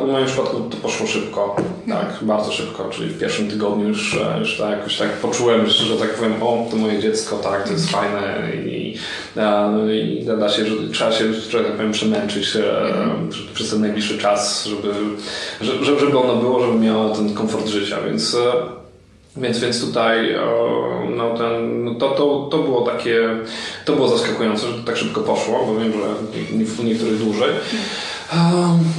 W 0.03 0.07
moim 0.11 0.25
przypadku 0.25 0.59
to 0.59 0.77
poszło 0.77 1.07
szybko, 1.07 1.55
tak, 1.89 2.17
bardzo 2.21 2.51
szybko, 2.51 2.89
czyli 2.89 3.09
w 3.09 3.19
pierwszym 3.19 3.47
tygodniu 3.47 3.87
już, 3.87 4.17
już 4.39 4.57
tak, 4.57 4.69
jakoś 4.69 4.97
tak 4.97 5.09
poczułem, 5.09 5.67
że 5.67 5.97
tak 5.97 6.09
powiem, 6.13 6.43
o, 6.43 6.67
to 6.71 6.77
moje 6.77 6.99
dziecko, 6.99 7.37
tak, 7.37 7.63
to 7.63 7.73
jest 7.73 7.91
fajne 7.91 8.51
i, 8.65 8.97
i 9.91 10.25
da 10.25 10.49
się, 10.49 10.65
że 10.65 10.75
trzeba 10.93 11.11
się, 11.11 11.33
że 11.33 11.63
tak 11.63 11.73
powiem, 11.73 11.91
przemęczyć 11.91 12.55
mm. 12.55 13.29
przez 13.53 13.69
ten 13.69 13.81
najbliższy 13.81 14.17
czas, 14.17 14.65
żeby, 15.61 15.95
żeby 15.99 16.19
ono 16.19 16.35
było, 16.35 16.65
żeby 16.65 16.79
miało 16.79 17.09
ten 17.09 17.33
komfort 17.33 17.67
życia, 17.67 17.97
więc 18.05 18.37
więc, 19.37 19.59
więc 19.59 19.85
tutaj 19.85 20.35
no 21.15 21.37
ten, 21.37 21.83
no 21.83 21.95
to, 21.95 22.09
to, 22.09 22.47
to 22.51 22.57
było 22.57 22.81
takie, 22.81 23.29
to 23.85 23.93
było 23.93 24.07
zaskakujące, 24.07 24.67
że 24.67 24.73
to 24.73 24.83
tak 24.83 24.97
szybko 24.97 25.21
poszło, 25.21 25.65
bo 25.65 25.75
wiem, 25.75 25.91
że 25.91 26.81
u 26.81 26.85
niektórych 26.85 27.17
dłużej. 27.17 27.49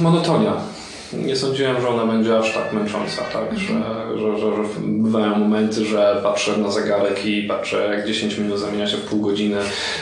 Monotonia 0.01 0.72
nie 1.17 1.35
sądziłem, 1.35 1.81
że 1.81 1.89
ona 1.89 2.05
będzie 2.05 2.37
aż 2.37 2.53
tak 2.53 2.73
męcząca, 2.73 3.21
tak? 3.33 3.51
Mhm. 3.51 3.83
Że, 4.19 4.19
że, 4.19 4.37
że, 4.37 4.55
że 4.55 4.63
bywają 4.81 5.35
momenty, 5.35 5.85
że 5.85 6.19
patrzę 6.23 6.57
na 6.57 6.71
zegarek 6.71 7.25
i 7.25 7.43
patrzę, 7.43 7.95
jak 7.95 8.07
10 8.07 8.37
minut 8.37 8.59
zamienia 8.59 8.87
się 8.87 8.97
w 8.97 9.01
pół 9.01 9.21
godziny 9.21 9.57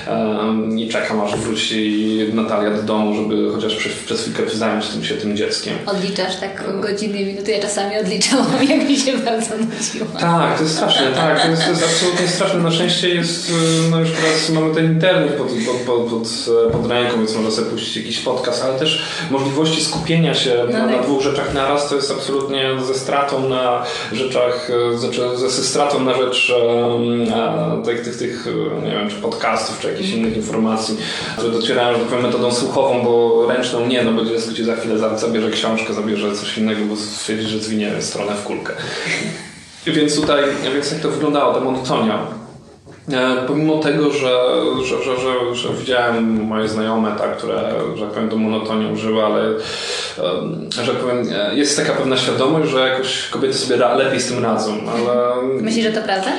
um, 0.08 0.80
i 0.80 0.90
czekam, 0.90 1.22
aż 1.22 1.36
wróci 1.36 2.02
Natalia 2.34 2.72
do 2.72 2.84
domu, 2.84 3.16
żeby 3.16 3.52
chociaż 3.52 3.76
przez, 3.76 3.94
przez 3.94 4.22
chwilkę 4.22 4.50
zająć 4.50 4.88
tym 4.88 5.04
się 5.04 5.16
tym 5.16 5.38
dzieckiem. 5.38 5.74
Odliczasz 5.86 6.36
tak 6.36 6.82
godziny 6.82 7.22
i 7.22 7.26
minuty? 7.26 7.52
Ja 7.52 7.62
czasami 7.62 7.98
odliczałam, 7.98 8.48
jak 8.70 8.90
mi 8.90 8.98
się 8.98 9.18
bardzo 9.18 9.58
nudziło. 9.58 10.08
Tak, 10.20 10.58
to 10.58 10.64
jest 10.64 10.76
straszne, 10.76 11.12
tak, 11.16 11.42
to 11.42 11.48
jest, 11.48 11.64
to 11.64 11.70
jest 11.70 11.84
absolutnie 11.84 12.28
straszne. 12.28 12.60
Na 12.60 12.72
szczęście 12.72 13.10
jest, 13.10 13.52
no 13.92 14.00
już 14.00 14.10
teraz 14.12 14.50
mamy 14.50 14.76
ten 14.76 14.86
internet 14.86 15.34
pod, 15.34 15.48
pod, 15.48 15.76
pod, 15.76 16.10
pod, 16.10 16.28
pod 16.72 16.92
ręką, 16.92 17.18
więc 17.18 17.36
można 17.36 17.52
sobie 17.52 17.68
puścić 17.68 17.98
jakiś 17.98 18.20
podcast, 18.20 18.64
ale 18.64 18.80
też 18.80 19.04
możliwości 19.32 19.82
skupienia 19.82 20.34
się 20.34 20.54
no, 20.72 20.78
na, 20.78 20.86
na. 20.86 21.01
Dwóch 21.02 21.22
rzeczach 21.22 21.54
naraz 21.54 21.90
to 21.90 21.96
jest 21.96 22.12
absolutnie 22.12 22.70
ze 22.88 22.94
stratą 22.94 23.50
na 23.50 23.84
rzeczach, 24.12 24.70
e, 24.94 24.98
znaczy 24.98 25.22
ze 25.36 25.50
stratą 25.50 26.04
na 26.04 26.14
rzecz 26.14 26.54
um, 26.66 27.84
tych, 27.84 28.02
tych, 28.02 28.18
tych, 28.18 28.48
nie 28.84 28.92
wiem, 28.92 29.10
czy 29.10 29.16
podcastów, 29.16 29.80
czy 29.80 29.92
jakichś 29.92 30.10
innych 30.10 30.38
informacji, 30.38 30.98
które 31.38 31.54
docierają, 31.54 31.94
że 31.94 32.00
tak 32.00 32.08
powiem, 32.08 32.26
metodą 32.26 32.52
słuchową, 32.52 33.04
bo 33.04 33.46
ręczną 33.48 33.88
nie, 33.88 34.04
no 34.04 34.12
bo 34.12 34.26
dziecko 34.26 34.54
ci 34.54 34.64
za 34.64 34.76
chwilę 34.76 34.98
zabierze 35.18 35.52
książkę, 35.52 35.94
zabierze 35.94 36.36
coś 36.36 36.58
innego, 36.58 36.86
bo 36.86 36.96
stwierdzi, 36.96 37.48
że 37.48 37.60
zwinie 37.60 37.92
stronę 38.00 38.36
w 38.36 38.44
kulkę. 38.44 38.74
Więc 39.86 40.16
tutaj, 40.16 40.44
więc 40.74 40.92
jak 40.92 41.02
to 41.02 41.10
wyglądało, 41.10 41.54
ta 41.54 41.60
monotonia 41.60 42.41
pomimo 43.48 43.78
tego, 43.78 44.12
że, 44.12 44.38
że, 44.86 45.04
że, 45.04 45.18
że, 45.22 45.56
że 45.56 45.70
widziałem 45.74 46.44
moje 46.44 46.70
znajome, 46.70 47.16
tak, 47.18 47.38
które, 47.38 47.72
że 47.96 48.06
tak 48.06 48.14
powiem, 48.14 48.30
do 48.30 48.38
monotonii 48.38 48.94
użyły, 48.94 49.24
ale 49.24 49.42
że 50.70 50.94
tak 50.94 50.96
powiem, 50.96 51.26
e, 51.34 51.56
jest 51.56 51.78
taka 51.78 51.94
pewna 51.94 52.18
świadomość, 52.18 52.72
że 52.72 52.90
jakoś 52.90 53.28
kobiety 53.28 53.54
sobie 53.54 53.78
lepiej 53.78 54.20
z 54.22 54.28
tym 54.28 54.44
radzą, 54.44 54.72
ale... 54.72 55.44
Myślisz, 55.62 55.86
że 55.86 55.92
to 55.92 56.02
prawda? 56.02 56.32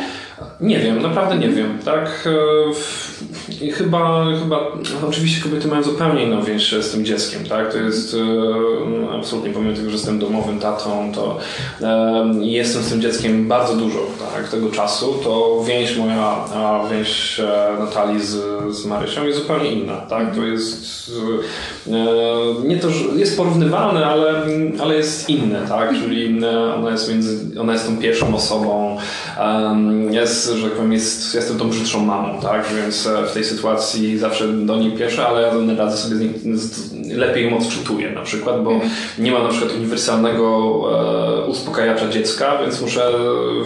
Nie 0.61 0.79
wiem, 0.79 1.03
naprawdę 1.03 1.37
nie 1.37 1.49
wiem, 1.49 1.79
tak? 1.85 2.29
E, 3.63 3.67
I 3.67 3.73
chyba, 3.73 4.25
chyba, 4.43 4.73
oczywiście 5.09 5.43
kobiety 5.43 5.69
mają 5.69 5.83
zupełnie 5.83 6.25
inną 6.25 6.43
więź 6.43 6.73
z 6.73 6.91
tym 6.91 7.05
dzieckiem, 7.05 7.45
tak? 7.45 7.73
To 7.73 7.79
jest 7.79 8.15
e, 8.15 9.19
absolutnie, 9.19 9.51
pomimo 9.51 9.77
tego, 9.77 9.91
że 9.91 9.97
jestem 9.97 10.19
domowym 10.19 10.59
tatą, 10.59 11.13
to 11.15 11.39
jestem 12.41 12.83
z 12.83 12.91
tym 12.91 13.01
dzieckiem 13.01 13.49
bardzo 13.49 13.77
dużo, 13.77 13.99
tak? 14.35 14.49
Tego 14.49 14.71
czasu, 14.71 15.15
to 15.25 15.65
więź 15.67 15.97
moja, 15.97 16.37
a 16.55 16.81
więź 16.91 17.41
e, 17.41 17.77
Natalii 17.79 18.25
z, 18.25 18.37
z 18.77 18.87
Marysią 18.87 19.27
jest 19.27 19.39
zupełnie 19.39 19.73
inna, 19.73 19.97
tak? 19.97 20.35
To 20.35 20.43
jest 20.43 20.93
nie 22.65 22.77
to, 22.77 22.91
że 22.91 23.05
jest 23.17 23.37
porównywalne, 23.37 24.07
ale, 24.07 24.47
ale 24.81 24.97
jest 24.97 25.29
inne, 25.29 25.67
tak? 25.69 25.95
Czyli 25.95 26.41
ona 26.77 26.91
jest 26.91 27.09
między, 27.09 27.61
ona 27.61 27.73
jest 27.73 27.87
tą 27.87 27.97
pierwszą 27.97 28.35
osobą, 28.35 28.99
jest 30.11 30.53
że 30.57 30.63
tak 30.65 30.73
powiem, 30.73 30.93
jest, 30.93 31.35
jestem 31.35 31.59
tą 31.59 31.69
brzydszą 31.69 32.05
mamą, 32.05 32.41
tak? 32.41 32.67
Więc 32.77 33.07
e, 33.07 33.27
w 33.27 33.33
tej 33.33 33.45
sytuacji 33.53 34.19
zawsze 34.19 34.49
do 34.49 34.77
niej 34.77 34.93
pieszę, 34.93 35.27
ale 35.27 35.51
radzę 35.77 35.97
sobie 35.97 36.17
z 36.17 36.21
niej, 36.21 36.59
z, 36.59 36.92
lepiej 37.17 37.51
ją 37.51 37.59
odczytuję 37.59 38.11
na 38.11 38.23
przykład, 38.23 38.63
bo 38.63 38.71
mm. 38.71 38.91
nie 39.19 39.33
ma 39.33 39.43
na 39.43 39.49
przykład 39.49 39.73
uniwersalnego 39.73 40.45
e, 41.43 41.47
uspokajacza 41.47 42.09
dziecka, 42.09 42.59
więc 42.63 42.81
muszę, 42.81 43.13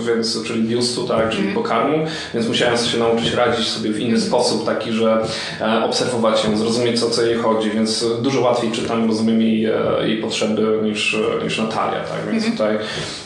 więc, 0.07 0.43
czyli 0.43 0.63
biustu, 0.63 1.09
tak, 1.09 1.31
czyli 1.31 1.43
mm. 1.43 1.55
pokarmu, 1.55 1.99
więc 2.35 2.49
musiałem 2.49 2.79
się 2.79 2.99
nauczyć 2.99 3.33
radzić 3.33 3.69
sobie 3.69 3.91
w 3.91 4.01
inny 4.01 4.17
mm. 4.17 4.21
sposób, 4.21 4.67
taki, 4.67 4.93
że 4.93 5.27
e, 5.61 5.85
obserwować 5.85 6.45
ją, 6.45 6.57
zrozumieć 6.57 7.01
co, 7.01 7.11
co 7.11 7.23
jej 7.23 7.37
chodzi, 7.37 7.71
więc 7.71 8.05
dużo 8.23 8.41
łatwiej 8.41 8.71
czytam, 8.71 9.07
rozumiem 9.07 9.43
jej, 9.43 9.65
e, 9.65 9.73
jej 10.07 10.19
potrzeby 10.19 10.79
niż, 10.83 11.17
niż 11.45 11.59
Natalia, 11.59 12.01
tak, 12.01 12.33
więc 12.33 12.45
mm. 12.45 12.57
tutaj 12.57 12.77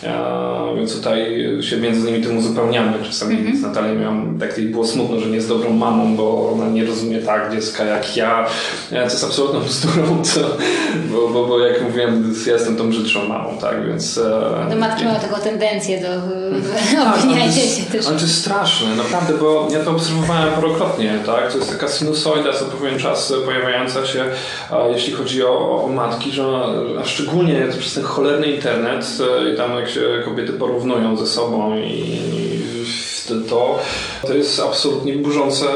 e, 0.03 0.50
więc 0.77 0.97
tutaj 0.97 1.47
się 1.61 1.77
między 1.77 2.12
nimi 2.12 2.25
tym 2.25 2.39
uzupełniamy 2.39 3.05
czasami 3.05 3.35
mm 3.35 3.53
-hmm. 3.53 3.59
z 3.59 3.62
Natalią 3.62 3.95
miałam, 3.95 4.39
tak 4.39 4.59
jej 4.59 4.67
było 4.67 4.87
smutno, 4.87 5.21
że 5.21 5.27
nie 5.27 5.35
jest 5.35 5.49
dobrą 5.49 5.73
mamą, 5.73 6.17
bo 6.17 6.53
ona 6.53 6.69
nie 6.69 6.85
rozumie 6.85 7.19
tak 7.19 7.53
dziecka 7.53 7.85
jak 7.85 8.17
ja, 8.17 8.47
co 8.89 8.97
jest 8.97 9.25
absolutną 9.25 9.61
bzdurą, 9.61 10.10
co, 10.35 10.40
bo, 11.12 11.29
bo, 11.29 11.47
bo 11.47 11.59
jak 11.59 11.83
mówiłem, 11.83 12.35
ja 12.47 12.52
jestem 12.52 12.76
tą 12.76 12.90
brzydszą 12.90 13.29
mamą, 13.29 13.59
tak, 13.61 13.87
więc... 13.87 14.19
E, 14.19 14.67
do 14.71 14.76
matki 14.76 15.05
mają 15.05 15.21
taką 15.21 15.40
tendencję 15.40 16.00
do 16.00 16.09
tak, 16.95 17.17
obwiniania 17.17 17.52
się 17.52 17.83
też. 17.93 18.07
Ale 18.07 18.17
to 18.17 18.23
jest 18.23 18.38
straszne, 18.38 18.97
naprawdę, 18.97 19.35
bo 19.35 19.69
ja 19.73 19.85
to 19.85 19.90
obserwowałem 19.90 20.55
parokrotnie, 20.55 21.19
tak, 21.26 21.52
to 21.52 21.59
jest 21.59 21.71
taka 21.71 21.88
sinusoida 21.88 22.52
co 22.52 22.64
pewien 22.64 22.99
czas 22.99 23.33
pojawiająca 23.45 24.07
się, 24.07 24.25
jeśli 24.93 25.12
chodzi 25.12 25.45
o, 25.45 25.85
o 25.85 25.88
matki, 25.88 26.31
że 26.31 26.45
a 27.00 27.05
szczególnie 27.05 27.69
przez 27.79 27.95
ten 27.95 28.05
cholerny 28.05 28.47
internet 28.47 29.07
e, 29.21 29.52
i 29.52 29.57
tam 29.57 29.76
jak 29.76 29.88
się 29.88 30.00
kobiety 30.25 30.52
porównują 30.52 31.17
ze 31.17 31.26
sobą 31.26 31.76
i 31.76 32.21
to, 33.27 33.79
to 34.27 34.35
jest 34.35 34.61
absolutnie 34.61 35.12
burzące 35.12 35.67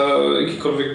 jakikolwiek, 0.41 0.89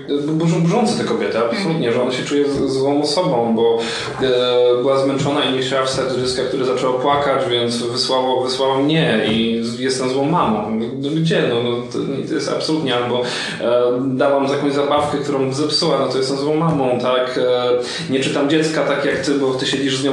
burzące 0.60 1.04
te 1.04 1.04
kobiety, 1.04 1.40
absolutnie, 1.40 1.94
że 1.94 2.02
ona 2.02 2.12
się 2.12 2.24
czuje 2.24 2.46
złą 2.68 3.02
osobą, 3.02 3.56
bo 3.56 3.80
e, 4.22 4.82
była 4.82 5.00
zmęczona 5.04 5.46
i 5.46 5.54
nie 5.54 5.62
chciała 5.62 5.86
wstać 5.86 6.14
do 6.14 6.22
dziecka, 6.22 6.42
które 6.44 6.66
zaczęło 6.66 6.94
płakać, 6.94 7.50
więc 7.50 7.78
wysłało, 7.78 8.44
wysłała 8.44 8.78
mnie 8.78 9.22
i 9.32 9.64
jestem 9.80 10.10
złą 10.10 10.26
mamą. 10.26 10.80
Gdzie? 11.16 11.44
No, 11.50 11.64
no 11.64 11.82
to, 11.92 12.00
to, 12.28 12.34
jest 12.34 12.50
absolutnie, 12.50 12.96
albo 12.96 13.22
e, 13.62 13.82
dałam 14.06 14.44
jakąś 14.44 14.74
zabawkę, 14.74 15.18
którą 15.18 15.54
zepsuła, 15.54 16.00
no 16.00 16.08
to 16.08 16.18
jestem 16.18 16.38
złą 16.38 16.56
mamą, 16.56 17.00
tak? 17.02 17.38
E, 17.38 18.14
nie 18.14 18.20
czytam 18.20 18.50
dziecka 18.50 18.84
tak 18.84 19.06
jak 19.06 19.26
ty, 19.26 19.32
bo 19.32 19.54
ty 19.54 19.66
siedzisz 19.66 19.98
z 19.98 20.04
nią 20.04 20.12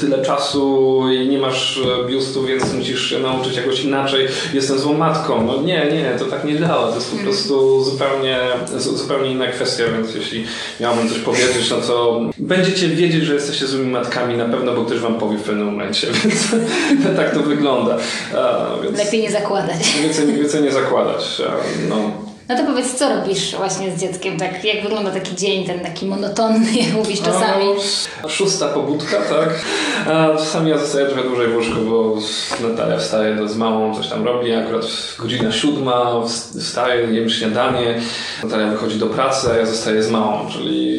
tyle 0.00 0.22
czasu 0.24 1.02
i 1.10 1.28
nie 1.28 1.38
masz 1.38 1.78
e, 1.78 2.08
biustu, 2.08 2.42
więc 2.42 2.74
musisz 2.74 3.10
się 3.10 3.18
nauczyć 3.18 3.56
jakoś 3.56 3.84
inaczej, 3.84 4.28
jestem 4.54 4.78
złą 4.78 4.94
matką. 4.94 5.46
No 5.46 5.62
nie, 5.62 5.85
nie, 5.92 6.14
to 6.18 6.24
tak 6.24 6.44
nie 6.44 6.58
działa. 6.58 6.88
To 6.88 6.94
jest 6.94 7.10
po 7.10 7.22
prostu 7.22 7.84
zupełnie, 7.84 8.38
zupełnie 8.76 9.30
inna 9.30 9.46
kwestia, 9.46 9.84
więc 9.96 10.14
jeśli 10.14 10.44
miałbym 10.80 11.08
coś 11.08 11.18
powiedzieć, 11.18 11.70
no 11.70 11.76
to 11.76 12.20
będziecie 12.38 12.88
wiedzieć, 12.88 13.24
że 13.24 13.34
jesteście 13.34 13.66
złymi 13.66 13.90
matkami 13.90 14.36
na 14.36 14.44
pewno, 14.44 14.74
bo 14.74 14.84
ktoś 14.84 14.98
wam 14.98 15.18
powie 15.18 15.38
w 15.38 15.42
pewnym 15.42 15.66
momencie, 15.66 16.06
więc 16.24 17.16
tak 17.16 17.34
to 17.34 17.40
wygląda. 17.40 17.98
Więc 18.82 18.98
Lepiej 18.98 19.22
nie 19.22 19.30
zakładać. 19.30 19.98
Więcej, 20.02 20.32
więcej 20.32 20.62
nie 20.62 20.72
zakładać. 20.72 21.42
No. 21.88 22.25
No 22.48 22.56
to 22.56 22.64
powiedz, 22.64 22.94
co 22.94 23.08
robisz 23.08 23.54
właśnie 23.56 23.96
z 23.96 24.00
dzieckiem? 24.00 24.38
Tak, 24.38 24.64
jak 24.64 24.82
wygląda 24.82 25.10
taki 25.10 25.36
dzień, 25.36 25.66
ten 25.66 25.80
taki 25.80 26.06
monotonny, 26.06 26.72
jak 26.72 26.92
mówisz 26.92 27.22
czasami? 27.22 27.64
No, 28.22 28.28
szósta 28.28 28.68
pobudka, 28.68 29.16
tak. 29.16 29.64
A 30.08 30.36
czasami 30.36 30.70
ja 30.70 30.78
zostaję 30.78 31.06
trochę 31.06 31.22
dłużej 31.22 31.48
w 31.48 31.56
łóżku, 31.56 31.80
bo 31.90 32.18
Natalia 32.68 32.98
wstaje 32.98 33.48
z 33.48 33.56
małą, 33.56 33.94
coś 33.94 34.08
tam 34.08 34.24
robi. 34.24 34.52
Akurat 34.54 34.86
godzina 35.18 35.52
siódma, 35.52 36.22
wstaje, 36.58 37.14
jem 37.14 37.30
śniadanie. 37.30 38.00
Natalia 38.44 38.66
wychodzi 38.66 38.98
do 38.98 39.06
pracy, 39.06 39.48
a 39.52 39.56
ja 39.56 39.66
zostaję 39.66 40.02
z 40.02 40.10
małą, 40.10 40.48
czyli 40.52 40.96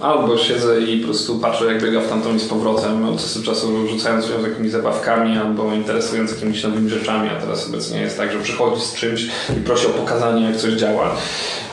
albo 0.00 0.38
siedzę 0.38 0.80
i 0.80 0.98
po 0.98 1.04
prostu 1.04 1.38
patrzę, 1.38 1.64
jak 1.64 1.82
biega 1.82 2.00
w 2.00 2.08
tamtą 2.08 2.34
i 2.34 2.40
z 2.40 2.44
powrotem, 2.44 3.08
od 3.08 3.16
czasu 3.16 3.42
czasu 3.42 3.86
rzucając 3.86 4.24
się 4.26 4.32
jakimiś 4.48 4.70
zabawkami 4.70 5.38
albo 5.38 5.74
interesując 5.74 6.30
jakimiś 6.30 6.62
nowymi 6.62 6.90
rzeczami, 6.90 7.28
a 7.28 7.40
teraz 7.40 7.68
obecnie 7.68 8.00
jest 8.00 8.18
tak, 8.18 8.32
że 8.32 8.38
przychodzi 8.38 8.80
z 8.80 8.94
czymś 8.94 9.26
i 9.58 9.60
prosi 9.60 9.86
o 9.86 9.90
pokazanie, 9.90 10.46
jak 10.46 10.56
coś 10.56 10.77
działa. 10.78 11.16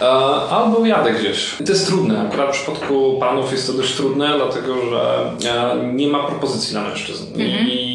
E, 0.01 0.05
albo 0.49 0.85
jadę 0.85 1.11
gdzieś. 1.13 1.55
To 1.65 1.71
jest 1.71 1.87
trudne. 1.87 2.21
Akurat 2.21 2.49
w 2.49 2.59
przypadku 2.59 3.17
panów 3.19 3.51
jest 3.51 3.67
to 3.67 3.73
dość 3.73 3.95
trudne, 3.95 4.33
dlatego 4.37 4.75
że 4.89 5.31
e, 5.51 5.93
nie 5.93 6.07
ma 6.07 6.23
propozycji 6.23 6.75
na 6.75 6.81
mężczyzn. 6.81 7.25
Mhm. 7.27 7.67
I 7.67 7.94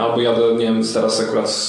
albo 0.00 0.20
jadę, 0.20 0.40
nie 0.52 0.64
wiem, 0.64 0.82
teraz 0.94 1.20
akurat 1.20 1.68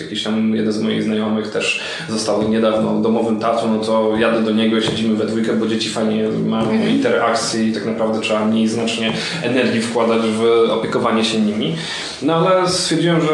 jakiś 0.00 0.22
tam 0.22 0.54
jeden 0.54 0.72
z 0.72 0.80
moich 0.80 1.02
znajomych 1.02 1.50
też 1.50 1.80
został 2.08 2.48
niedawno 2.48 3.00
domowym 3.00 3.40
tatą, 3.40 3.74
no 3.74 3.84
to 3.84 4.16
jadę 4.16 4.42
do 4.42 4.50
niego 4.50 4.78
i 4.78 4.82
siedzimy 4.82 5.14
we 5.14 5.26
dwójkę, 5.26 5.52
bo 5.52 5.66
dzieci 5.66 5.88
fajnie 5.88 6.28
mają 6.46 6.70
mhm. 6.70 6.90
interakcje 6.90 7.64
i 7.64 7.72
tak 7.72 7.86
naprawdę 7.86 8.20
trzeba 8.20 8.44
mniej 8.44 8.68
znacznie 8.68 9.12
energii 9.42 9.80
wkładać 9.80 10.22
w 10.22 10.70
opiekowanie 10.70 11.24
się 11.24 11.40
nimi. 11.40 11.76
No 12.22 12.34
ale 12.34 12.68
stwierdziłem, 12.68 13.20
że 13.20 13.28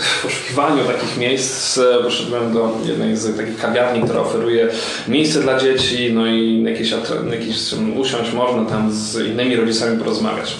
w 0.00 0.22
poszukiwaniu 0.22 0.84
takich 0.84 1.18
miejsc 1.18 1.80
poszedłem 2.02 2.52
do 2.52 2.72
jednej 2.86 3.16
z 3.16 3.36
takich 3.36 3.56
kawiarni, 3.56 4.02
która 4.02 4.20
oferuje 4.20 4.68
miejsce 5.08 5.40
dla 5.40 5.58
dzieci, 5.58 6.12
no 6.14 6.26
i 6.26 6.62
jakieś, 6.62 6.94
jakieś 7.30 7.56
usiąść 7.96 8.32
można 8.32 8.64
tam 8.64 8.92
z 8.92 9.26
innymi 9.26 9.56
rodzicami 9.56 9.98
porozmawiać. 9.98 10.56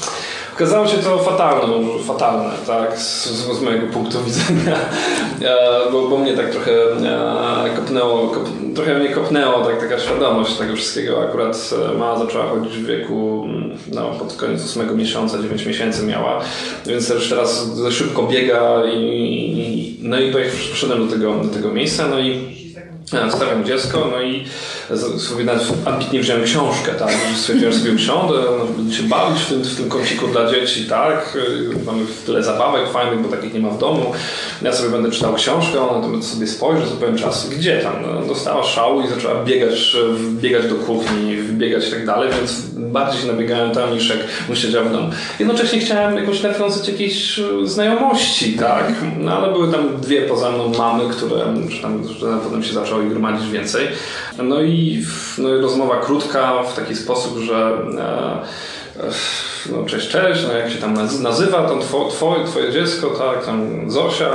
Okazało 0.60 0.86
się 0.86 0.96
to 0.96 1.18
fatalne, 1.18 1.98
fatalne, 2.06 2.50
tak, 2.66 2.98
z, 2.98 3.26
z 3.28 3.62
mojego 3.62 3.86
punktu 3.86 4.18
widzenia, 4.26 4.76
e, 5.42 5.90
bo, 5.92 6.08
bo 6.08 6.18
mnie 6.18 6.34
tak 6.34 6.50
trochę 6.50 6.72
e, 6.72 7.76
kopnęło, 7.76 8.28
kop, 8.28 8.44
trochę 8.74 8.98
mnie 8.98 9.08
kopnęło 9.08 9.64
tak, 9.64 9.80
taka 9.80 9.98
świadomość 9.98 10.56
tego 10.56 10.76
wszystkiego. 10.76 11.22
Akurat 11.22 11.70
e, 11.92 11.98
mała 11.98 12.18
zaczęła 12.18 12.48
chodzić 12.48 12.72
w 12.72 12.86
wieku, 12.86 13.44
mm, 13.48 13.78
no, 13.92 14.10
pod 14.10 14.36
koniec 14.36 14.64
ósmego 14.64 14.94
miesiąca, 14.94 15.42
9 15.42 15.66
miesięcy 15.66 16.06
miała, 16.06 16.40
więc 16.86 17.08
też 17.08 17.28
teraz 17.28 17.70
szybko 17.90 18.22
biega 18.22 18.82
i, 18.94 19.98
no 20.02 20.20
i 20.20 20.32
przyszedłem 20.50 21.06
do 21.06 21.12
tego, 21.12 21.34
do 21.34 21.48
tego 21.48 21.72
miejsca, 21.72 22.08
no 22.08 22.18
i 22.18 22.60
stawiam 23.30 23.64
dziecko, 23.64 24.08
no 24.10 24.22
i 24.22 24.44
sobie 25.18 25.44
nawet 25.44 25.62
ambitnie 25.84 26.20
wziąłem 26.20 26.44
książkę, 26.44 26.92
tak, 26.92 27.12
stwierdziłem 27.36 27.74
sobie 27.74 27.92
usiądę, 27.92 28.34
no, 28.34 28.92
się 28.94 29.02
bawić 29.02 29.42
w 29.42 29.48
tym, 29.48 29.62
w 29.62 29.76
tym 29.76 29.88
kąciku 29.88 30.26
dla 30.26 30.50
dzieci, 30.50 30.84
tak, 30.84 31.38
mamy 31.86 32.02
tyle 32.26 32.42
zabawek 32.42 32.88
fajnych, 32.88 33.22
bo 33.22 33.28
takich 33.28 33.54
nie 33.54 33.60
ma 33.60 33.68
w 33.68 33.78
domu, 33.78 34.12
ja 34.62 34.72
sobie 34.72 34.90
będę 34.90 35.10
czytał 35.10 35.34
książkę, 35.34 35.80
ona 35.80 36.08
to 36.08 36.22
sobie 36.22 36.46
spojrzę, 36.46 36.86
to 36.86 36.96
powiem 36.96 37.16
czas, 37.16 37.48
gdzie 37.48 37.78
tam, 37.78 37.92
no, 38.02 38.26
dostała 38.26 38.64
szału 38.64 39.02
i 39.02 39.08
zaczęła 39.08 39.44
biegać, 39.44 39.96
biegać 40.32 40.68
do 40.68 40.74
kuchni, 40.74 41.36
biegać 41.42 41.88
i 41.88 41.90
tak 41.90 42.06
dalej, 42.06 42.30
więc 42.38 42.60
bardziej 42.76 43.20
się 43.20 43.26
nabiegałem 43.26 43.70
tam 43.70 43.94
niż 43.94 44.08
jak 44.10 44.18
siedział 44.58 44.84
w 44.84 44.92
domu. 44.92 45.10
Jednocześnie 45.38 45.78
chciałem 45.78 46.16
jakoś 46.16 46.42
nawiązać 46.42 46.88
jakieś 46.88 47.40
znajomości, 47.64 48.52
tak, 48.52 48.94
no, 49.18 49.32
ale 49.32 49.52
były 49.52 49.72
tam 49.72 50.00
dwie 50.00 50.22
poza 50.22 50.50
mną 50.50 50.72
mamy, 50.78 51.10
które, 51.10 51.36
że 51.68 51.82
tam, 51.82 52.02
potem 52.44 52.62
się 52.62 52.72
ich 53.02 53.10
gromadzić 53.10 53.50
więcej, 53.50 53.88
no 54.42 54.62
i 54.62 55.04
no 55.38 55.54
i 55.54 55.60
rozmowa 55.60 56.00
krótka 56.00 56.62
w 56.62 56.76
taki 56.76 56.94
sposób, 56.96 57.38
że 57.38 57.72
e, 57.98 59.10
no 59.72 59.84
cześć, 59.84 60.08
cześć, 60.08 60.42
no 60.46 60.52
jak 60.52 60.70
się 60.70 60.78
tam 60.78 60.94
nazywa, 61.22 61.68
to 61.68 62.08
twoje, 62.10 62.44
twoje 62.44 62.72
dziecko, 62.72 63.10
tak, 63.10 63.46
tam 63.46 63.90
Zosia, 63.90 64.30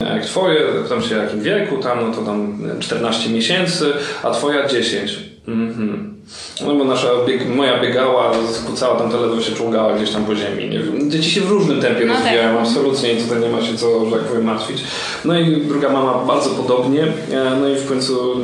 jak 0.00 0.24
twoje, 0.24 0.60
tam 0.88 1.02
się 1.02 1.14
w 1.14 1.22
jakim 1.22 1.40
wieku, 1.40 1.76
tam, 1.76 2.08
no 2.08 2.16
to 2.16 2.22
tam 2.22 2.58
14 2.80 3.30
miesięcy, 3.30 3.92
a 4.22 4.30
twoja 4.30 4.68
10. 4.68 5.18
Mhm. 5.48 6.17
No 6.66 6.74
bo 6.74 6.84
nasza 6.84 7.08
bieg, 7.26 7.48
moja 7.56 7.80
biegała, 7.80 8.32
skłócała 8.52 8.96
tam 8.96 9.22
ledwo 9.22 9.42
się 9.42 9.52
czołgała 9.52 9.94
gdzieś 9.94 10.10
tam 10.10 10.24
po 10.24 10.34
ziemi. 10.34 10.68
Nie. 10.68 11.10
Dzieci 11.10 11.30
się 11.30 11.40
w 11.40 11.50
różnym 11.50 11.80
tempie 11.80 12.06
no 12.06 12.14
tak. 12.14 12.22
rozwijają, 12.22 12.56
tak. 12.56 12.66
absolutnie 12.66 13.12
i 13.12 13.22
tutaj 13.22 13.40
nie 13.40 13.48
ma 13.48 13.62
się 13.62 13.76
co, 13.76 14.04
że 14.04 14.10
tak 14.10 14.20
powiem, 14.20 14.44
martwić. 14.44 14.84
No 15.24 15.38
i 15.38 15.56
druga 15.56 15.88
mama 15.88 16.24
bardzo 16.26 16.50
podobnie. 16.50 17.02
E, 17.02 17.56
no 17.60 17.68
i 17.68 17.76
w 17.76 17.88
końcu 17.88 18.36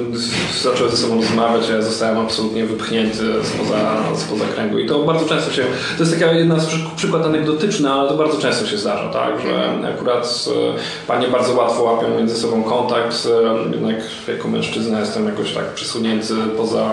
zaczęły 0.62 0.90
ze 0.90 0.96
sobą 0.96 1.16
rozmawiać, 1.16 1.70
a 1.70 1.72
ja 1.72 1.82
zostałem 1.82 2.18
absolutnie 2.18 2.64
wypchnięty 2.64 3.22
spoza, 3.44 3.96
spoza 4.16 4.44
kręgu. 4.54 4.78
I 4.78 4.86
to 4.86 4.98
bardzo 4.98 5.26
często 5.26 5.52
się, 5.52 5.62
to 5.98 6.04
jest 6.04 6.20
taka 6.20 6.32
jedna 6.32 6.60
z 6.60 6.66
przykład 6.96 7.26
anegdotyczny, 7.26 7.90
ale 7.92 8.08
to 8.08 8.16
bardzo 8.16 8.38
często 8.38 8.66
się 8.66 8.78
zdarza, 8.78 9.08
tak, 9.08 9.40
że 9.42 9.64
mhm. 9.68 9.94
akurat 9.94 10.44
e, 10.48 11.06
panie 11.06 11.28
bardzo 11.28 11.54
łatwo 11.54 11.82
łapią 11.82 12.18
między 12.18 12.36
sobą 12.36 12.62
kontakt, 12.62 13.28
e, 13.66 13.70
jednak 13.72 13.96
jako 14.28 14.48
mężczyzna 14.48 15.00
jestem 15.00 15.26
jakoś 15.26 15.52
tak 15.52 15.74
przysunięty 15.74 16.34
poza, 16.56 16.90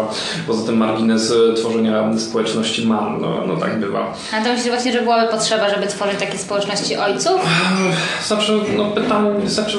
poza 0.47 0.65
tym 0.65 0.80
margines 0.81 1.33
tworzenia 1.55 2.17
społeczności 2.17 2.87
mam. 2.87 3.21
No, 3.21 3.43
no 3.47 3.57
tak 3.57 3.79
bywa. 3.79 4.13
A 4.33 4.43
to 4.43 4.49
myślisz 4.49 4.69
właśnie, 4.69 4.91
że 4.91 5.01
byłaby 5.01 5.31
potrzeba, 5.31 5.69
żeby 5.69 5.87
tworzyć 5.87 6.19
takie 6.19 6.37
społeczności 6.37 6.97
ojców? 6.97 7.41
Znaczy, 8.27 8.59
no 8.77 8.85
pytam, 8.85 9.27
znaczy 9.45 9.77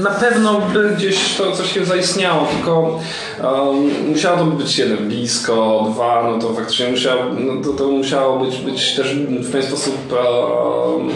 na 0.00 0.10
pewno 0.10 0.60
by 0.72 0.90
gdzieś 0.96 1.34
to 1.34 1.52
coś 1.52 1.72
się 1.72 1.84
zaistniało, 1.84 2.46
tylko 2.46 3.00
um, 3.42 4.10
musiało 4.10 4.38
to 4.38 4.44
być 4.44 4.78
jeden 4.78 5.08
blisko, 5.08 5.86
dwa, 5.94 6.30
no 6.30 6.38
to 6.38 6.54
faktycznie 6.54 6.88
musiało, 6.88 7.22
no 7.38 7.62
to, 7.62 7.72
to 7.72 7.88
musiało 7.88 8.38
być, 8.38 8.56
być 8.56 8.94
też 8.94 9.14
w 9.16 9.52
ten 9.52 9.62
sposób 9.62 10.12
um, 10.12 11.10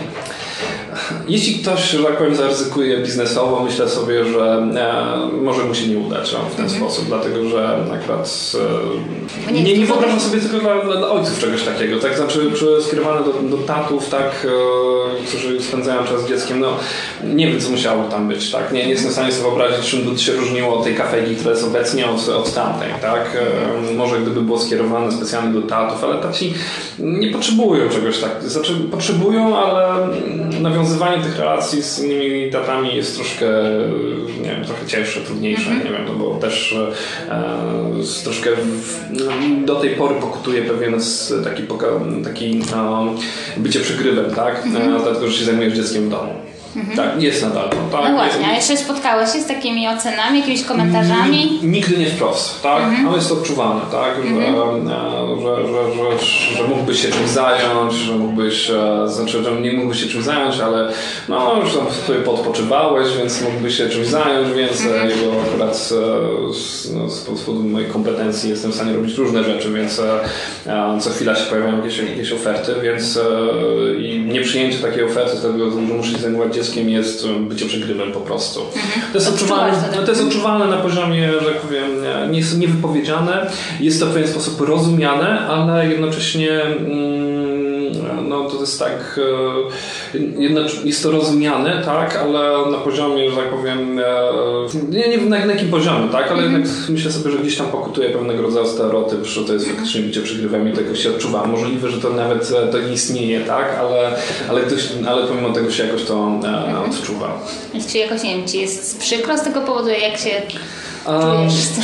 jeśli 1.28 1.54
ktoś, 1.54 1.90
że 1.90 2.04
tak 2.04 2.18
powiem, 2.18 2.34
zaryzykuje 2.34 2.98
biznesowo, 2.98 3.64
myślę 3.64 3.88
sobie, 3.88 4.24
że 4.24 4.66
e, 4.76 5.36
może 5.42 5.64
mu 5.64 5.74
się 5.74 5.86
nie 5.86 5.98
udać 5.98 6.32
no, 6.32 6.38
w 6.50 6.54
ten 6.54 6.66
mm-hmm. 6.66 6.76
sposób, 6.76 7.04
dlatego 7.06 7.48
że 7.48 7.78
akurat 7.92 8.52
e, 9.48 9.52
nie, 9.52 9.62
nie, 9.62 9.78
nie 9.78 9.86
wyobrażam 9.86 10.20
sobie 10.20 10.40
tylko 10.40 10.58
dla, 10.58 10.96
dla, 10.96 11.10
ojców 11.10 11.38
czegoś 11.38 11.62
takiego, 11.62 11.98
tak? 11.98 12.16
Znaczy 12.16 12.50
skierowane 12.80 13.24
do, 13.24 13.56
do 13.56 13.56
tatów, 13.56 14.08
tak, 14.08 14.46
e, 14.46 15.26
którzy 15.26 15.62
spędzają 15.62 16.04
czas 16.04 16.22
z 16.22 16.28
dzieckiem, 16.28 16.60
no 16.60 16.76
nie 17.24 17.46
wiem, 17.46 17.60
co 17.60 17.70
musiało 17.70 18.04
tam 18.04 18.28
być, 18.28 18.50
tak? 18.50 18.72
Nie, 18.72 18.84
nie 18.84 18.90
jestem 18.90 19.10
w 19.10 19.12
stanie 19.12 19.32
sobie 19.32 19.48
wyobrazić, 19.48 19.90
czym 19.90 20.02
by 20.02 20.18
się 20.18 20.32
różniło 20.32 20.78
od 20.78 20.84
tej 20.84 20.94
kafejki, 20.94 21.36
która 21.36 21.50
jest 21.50 21.64
obecnie 21.64 22.06
od, 22.06 22.28
od 22.28 22.54
tamtej, 22.54 22.88
tak? 23.00 23.36
E, 23.90 23.94
może 23.94 24.20
gdyby 24.20 24.42
było 24.42 24.58
skierowane 24.58 25.12
specjalnie 25.12 25.60
do 25.60 25.66
tatów, 25.66 26.04
ale 26.04 26.22
taci 26.22 26.54
nie 26.98 27.30
potrzebują 27.30 27.88
czegoś 27.88 28.18
tak, 28.18 28.30
znaczy 28.42 28.74
potrzebują, 28.90 29.56
ale 29.56 30.08
nawiązywanie 30.82 31.22
tych 31.22 31.38
relacji 31.38 31.82
z 31.82 31.98
innymi 31.98 32.50
datami 32.50 32.96
jest 32.96 33.16
troszkę, 33.16 33.46
nie 34.42 34.48
wiem, 34.48 34.64
trochę 34.64 34.86
cięższe, 34.86 35.20
trudniejsze, 35.20 35.70
mm 35.70 35.80
-hmm. 35.80 35.84
nie 35.84 35.90
wiem, 35.90 36.04
no 36.06 36.14
bo 36.14 36.34
też 36.34 36.76
e, 37.30 38.24
troszkę 38.24 38.50
w, 38.56 39.64
do 39.64 39.74
tej 39.74 39.90
pory 39.90 40.14
pokutuje 40.14 40.62
pewien 40.62 40.94
taki, 41.44 41.62
taki 42.24 42.62
um, 42.74 43.16
bycie 43.56 43.80
przygrywem, 43.80 44.34
tak? 44.34 44.66
Mm 44.66 44.82
-hmm. 44.82 45.02
Dlatego, 45.02 45.28
że 45.28 45.38
się 45.38 45.44
zajmujesz 45.44 45.74
dzieckiem 45.74 46.06
w 46.06 46.10
domu. 46.10 46.51
Mhm. 46.76 46.96
Tak, 46.96 47.22
jest 47.22 47.42
nadal. 47.42 47.70
No, 47.70 47.98
tak, 47.98 48.10
no 48.10 48.16
właśnie, 48.16 48.46
a 48.46 48.52
jeszcze 48.52 48.76
spotkałeś 48.76 49.32
się 49.32 49.40
z 49.40 49.46
takimi 49.46 49.88
ocenami, 49.88 50.38
jakimiś 50.38 50.64
komentarzami? 50.64 51.60
Nigdy 51.62 51.98
nie 51.98 52.06
wprost, 52.06 52.62
tak? 52.62 52.82
Mhm. 52.82 53.06
Ale 53.06 53.16
jest 53.16 53.28
to 53.28 53.34
odczuwane, 53.34 53.80
tak? 53.90 54.14
Że, 54.16 54.46
mhm. 54.46 54.88
że, 55.40 55.66
że, 55.66 55.94
że, 55.94 56.56
że, 56.56 56.68
mógłbyś 56.68 57.02
się 57.02 57.08
czymś 57.08 57.28
zająć, 57.28 57.92
że 57.92 58.12
mógłbyś, 58.12 58.70
e, 58.70 59.08
znaczy, 59.08 59.44
że 59.44 59.60
nie 59.60 59.72
mógłbyś 59.72 60.00
się 60.00 60.06
czymś 60.06 60.24
zająć, 60.24 60.60
ale 60.60 60.92
no, 61.28 61.60
już 61.64 61.74
tam 61.74 61.86
sobie 62.06 62.18
podpoczywałeś, 62.18 63.16
więc 63.16 63.42
mógłbyś 63.42 63.76
się 63.76 63.88
czymś 63.88 64.06
zająć 64.06 64.52
więcej, 64.56 64.92
mhm. 64.92 65.10
bo 65.20 65.42
akurat 65.42 65.90
e, 65.92 66.94
no, 66.94 67.08
z 67.10 67.20
powodu 67.20 67.64
mojej 67.64 67.88
kompetencji 67.88 68.50
jestem 68.50 68.70
w 68.70 68.74
stanie 68.74 68.92
robić 68.92 69.18
różne 69.18 69.44
rzeczy, 69.44 69.72
więc 69.72 69.98
e, 69.98 71.00
co 71.00 71.10
chwila 71.10 71.34
się 71.34 71.44
pojawiają 71.44 71.76
jakieś, 71.76 71.98
jakieś 71.98 72.32
oferty, 72.32 72.74
więc 72.82 73.18
i 73.98 74.24
nieprzyjęcie 74.32 74.78
takiej 74.78 75.04
oferty, 75.04 75.36
to 75.42 75.70
że 75.70 75.76
muszę 75.76 76.12
się 76.12 76.18
zajmować 76.18 76.56
dzieckiem 76.62 76.88
jest 76.88 77.28
bycie 77.28 77.66
przegrywem 77.66 78.12
po 78.12 78.20
prostu. 78.20 78.60
Mhm. 78.60 79.12
To, 79.12 79.18
jest 79.18 79.28
odczuwalne, 79.28 79.88
to, 79.94 80.02
to 80.02 80.10
jest 80.10 80.22
odczuwalne 80.22 80.66
na 80.66 80.76
poziomie, 80.76 81.32
że 81.32 81.46
tak 81.46 81.60
powiem, 81.60 81.90
nie 82.30 82.38
jest 82.38 82.58
niewypowiedziane, 82.58 83.50
jest 83.80 84.00
to 84.00 84.06
w 84.06 84.12
pewien 84.12 84.28
sposób 84.28 84.60
rozumiane, 84.60 85.46
ale 85.46 85.88
jednocześnie 85.88 86.62
mm, 86.62 87.51
no, 88.28 88.50
to 88.50 88.60
jest 88.60 88.78
tak, 88.78 89.20
e, 90.14 90.84
jest 90.84 91.02
to 91.02 91.10
rozumiane, 91.10 91.82
tak, 91.84 92.16
ale 92.16 92.70
na 92.70 92.78
poziomie, 92.78 93.30
że 93.30 93.36
tak 93.36 93.50
powiem, 93.50 93.98
e, 93.98 94.04
nie, 94.90 95.08
nie 95.08 95.18
wiem 95.18 95.28
na, 95.28 95.46
na 95.46 95.52
jakim 95.52 95.70
poziomie, 95.70 96.08
tak, 96.08 96.30
ale 96.30 96.42
mm 96.42 96.50
-hmm. 96.50 96.58
jednak 96.58 96.88
myślę 96.88 97.12
sobie, 97.12 97.30
że 97.30 97.38
gdzieś 97.38 97.56
tam 97.56 97.66
pokutuje 97.66 98.10
pewnego 98.10 98.42
rodzaju 98.42 98.66
stereotyp, 98.66 99.24
że 99.24 99.44
to 99.44 99.52
jest 99.52 99.68
faktycznie 99.68 100.00
bycie 100.00 100.22
przegrywem 100.22 100.68
i 100.68 100.72
tego 100.72 100.94
się 100.94 101.10
odczuwa. 101.10 101.46
Możliwe, 101.46 101.90
że 101.90 102.00
to 102.00 102.10
nawet 102.10 102.52
e, 102.52 102.72
to 102.72 102.78
nie 102.78 102.92
istnieje, 102.92 103.40
tak, 103.40 103.78
ale, 103.80 104.16
ale, 104.48 104.60
ktoś, 104.60 104.88
ale 105.06 105.26
pomimo 105.26 105.50
tego 105.50 105.70
się 105.70 105.84
jakoś 105.84 106.04
to 106.04 106.14
-hmm. 106.14 106.90
odczuwa. 106.90 107.40
Czy 107.92 107.98
jakoś, 107.98 108.22
nie 108.22 108.36
wiem, 108.36 108.48
ci 108.48 108.60
jest 108.60 108.98
przykro 109.00 109.38
z 109.38 109.42
tego 109.42 109.60
powodu, 109.60 109.88
jak 109.88 110.18
się 110.18 110.42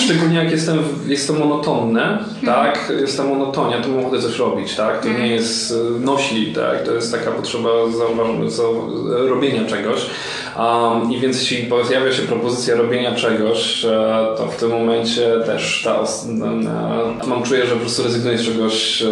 szczególnie 0.04 0.36
jak 0.36 0.50
jestem, 0.50 0.78
jest 1.06 1.26
to 1.26 1.32
monotonne, 1.32 2.18
mhm. 2.18 2.46
tak? 2.46 2.92
Jest 3.00 3.16
ta 3.16 3.24
monotonia, 3.24 3.82
to 3.82 3.88
mam 3.88 3.98
ochotę 3.98 4.22
coś 4.22 4.38
robić, 4.38 4.76
tak? 4.76 5.00
To 5.02 5.08
mhm. 5.08 5.24
nie 5.24 5.34
jest 5.34 5.72
e, 5.72 6.00
nośli, 6.00 6.52
tak? 6.52 6.82
To 6.82 6.92
jest 6.92 7.12
taka 7.12 7.30
potrzeba 7.30 7.68
robienia 9.08 9.64
czegoś. 9.64 10.06
Um, 10.58 11.12
I 11.12 11.20
więc 11.20 11.40
jeśli 11.40 11.66
pojawia 11.66 12.12
się 12.12 12.22
propozycja 12.22 12.76
robienia 12.76 13.14
czegoś, 13.14 13.82
to 14.36 14.46
w 14.46 14.56
tym 14.56 14.70
momencie 14.70 15.32
też 15.46 15.82
ta 15.84 16.04
mam 17.26 17.42
czuję, 17.42 17.66
że 17.66 17.74
po 17.74 17.80
prostu 17.80 18.02
rezygnuję 18.02 18.38
z 18.38 18.42
czegoś 18.42 19.02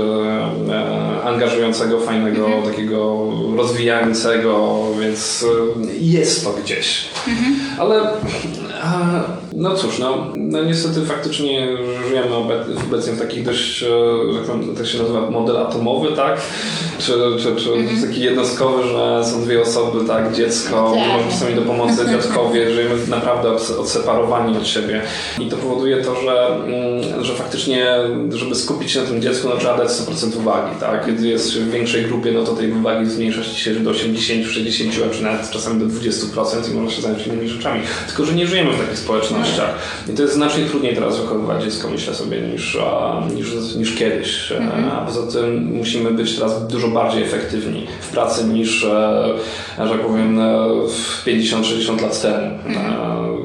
angażującego, 1.24 2.00
fajnego, 2.00 2.46
mhm. 2.46 2.62
takiego 2.62 3.30
rozwijającego, 3.56 4.82
więc 5.00 5.44
jest 6.00 6.44
to 6.44 6.52
gdzieś. 6.52 7.08
Mhm. 7.28 7.56
No 9.58 9.74
cóż, 9.74 9.98
no, 9.98 10.32
no 10.36 10.64
niestety 10.64 11.06
faktycznie 11.06 11.68
żyjemy 12.08 12.34
obecnie 12.34 13.12
w 13.12 13.18
takich 13.18 13.44
dość, 13.44 13.84
jak 14.34 14.78
to 14.78 14.84
się 14.84 14.98
nazywa, 14.98 15.30
model 15.30 15.56
atomowy, 15.56 16.12
tak? 16.16 16.40
Czy, 16.98 17.12
czy, 17.38 17.56
czy 17.56 17.72
mm 17.72 17.86
-hmm. 17.86 18.06
taki 18.06 18.20
jednostkowy, 18.20 18.88
że 18.88 19.24
są 19.24 19.42
dwie 19.44 19.62
osoby, 19.62 20.04
tak? 20.06 20.34
Dziecko, 20.34 20.94
tak. 20.94 21.30
czasami 21.30 21.54
do 21.54 21.62
pomocy 21.62 22.06
dziadkowie, 22.12 22.74
żyjemy 22.74 22.94
naprawdę 23.08 23.50
odseparowani 23.78 24.56
od 24.56 24.66
siebie. 24.66 25.02
I 25.38 25.46
to 25.46 25.56
powoduje 25.56 25.96
to, 25.96 26.14
że, 26.20 26.46
mm, 26.46 27.24
że 27.24 27.34
faktycznie, 27.34 27.96
żeby 28.30 28.54
skupić 28.54 28.90
się 28.90 29.00
na 29.00 29.06
tym 29.06 29.22
dziecku, 29.22 29.48
no 29.48 29.56
trzeba 29.56 29.76
dać 29.76 29.88
100% 29.88 30.38
uwagi, 30.38 30.76
tak? 30.80 31.06
Kiedy 31.06 31.28
jest 31.28 31.52
w 31.52 31.70
większej 31.70 32.04
grupie, 32.04 32.32
no 32.32 32.44
to 32.44 32.52
tej 32.52 32.72
uwagi 32.72 33.10
zmniejsza 33.10 33.44
się 33.44 33.74
do 33.74 33.90
80, 33.90 34.46
60, 34.46 34.94
a 35.10 35.14
czy 35.14 35.22
nawet 35.22 35.50
czasami 35.50 35.80
do 35.80 35.86
20% 35.86 36.70
i 36.70 36.74
można 36.74 36.90
się 36.90 37.02
zająć 37.02 37.26
innymi 37.26 37.48
rzeczami. 37.48 37.80
Tylko, 38.06 38.24
że 38.24 38.34
nie 38.34 38.46
żyjemy 38.46 38.75
w 38.76 38.80
takich 38.80 38.98
społecznościach. 38.98 39.74
I 40.08 40.12
to 40.12 40.22
jest 40.22 40.34
znacznie 40.34 40.64
trudniej 40.64 40.94
teraz 40.94 41.20
wychowywać 41.20 41.64
dziecko, 41.64 41.88
myślę 41.88 42.14
sobie, 42.14 42.40
niż, 42.40 42.78
niż, 43.34 43.74
niż 43.76 43.94
kiedyś. 43.94 44.52
Mhm. 44.52 44.90
A 44.90 45.06
poza 45.06 45.32
tym 45.32 45.64
musimy 45.64 46.10
być 46.10 46.36
teraz 46.36 46.66
dużo 46.66 46.88
bardziej 46.88 47.22
efektywni 47.22 47.86
w 48.00 48.08
pracy 48.08 48.44
niż, 48.44 48.84
e, 48.84 49.34
że 49.78 49.90
tak 49.90 50.00
powiem, 50.00 50.38
50-60 51.26 52.02
lat 52.02 52.22
temu. 52.22 52.58
Mhm. 52.66 52.96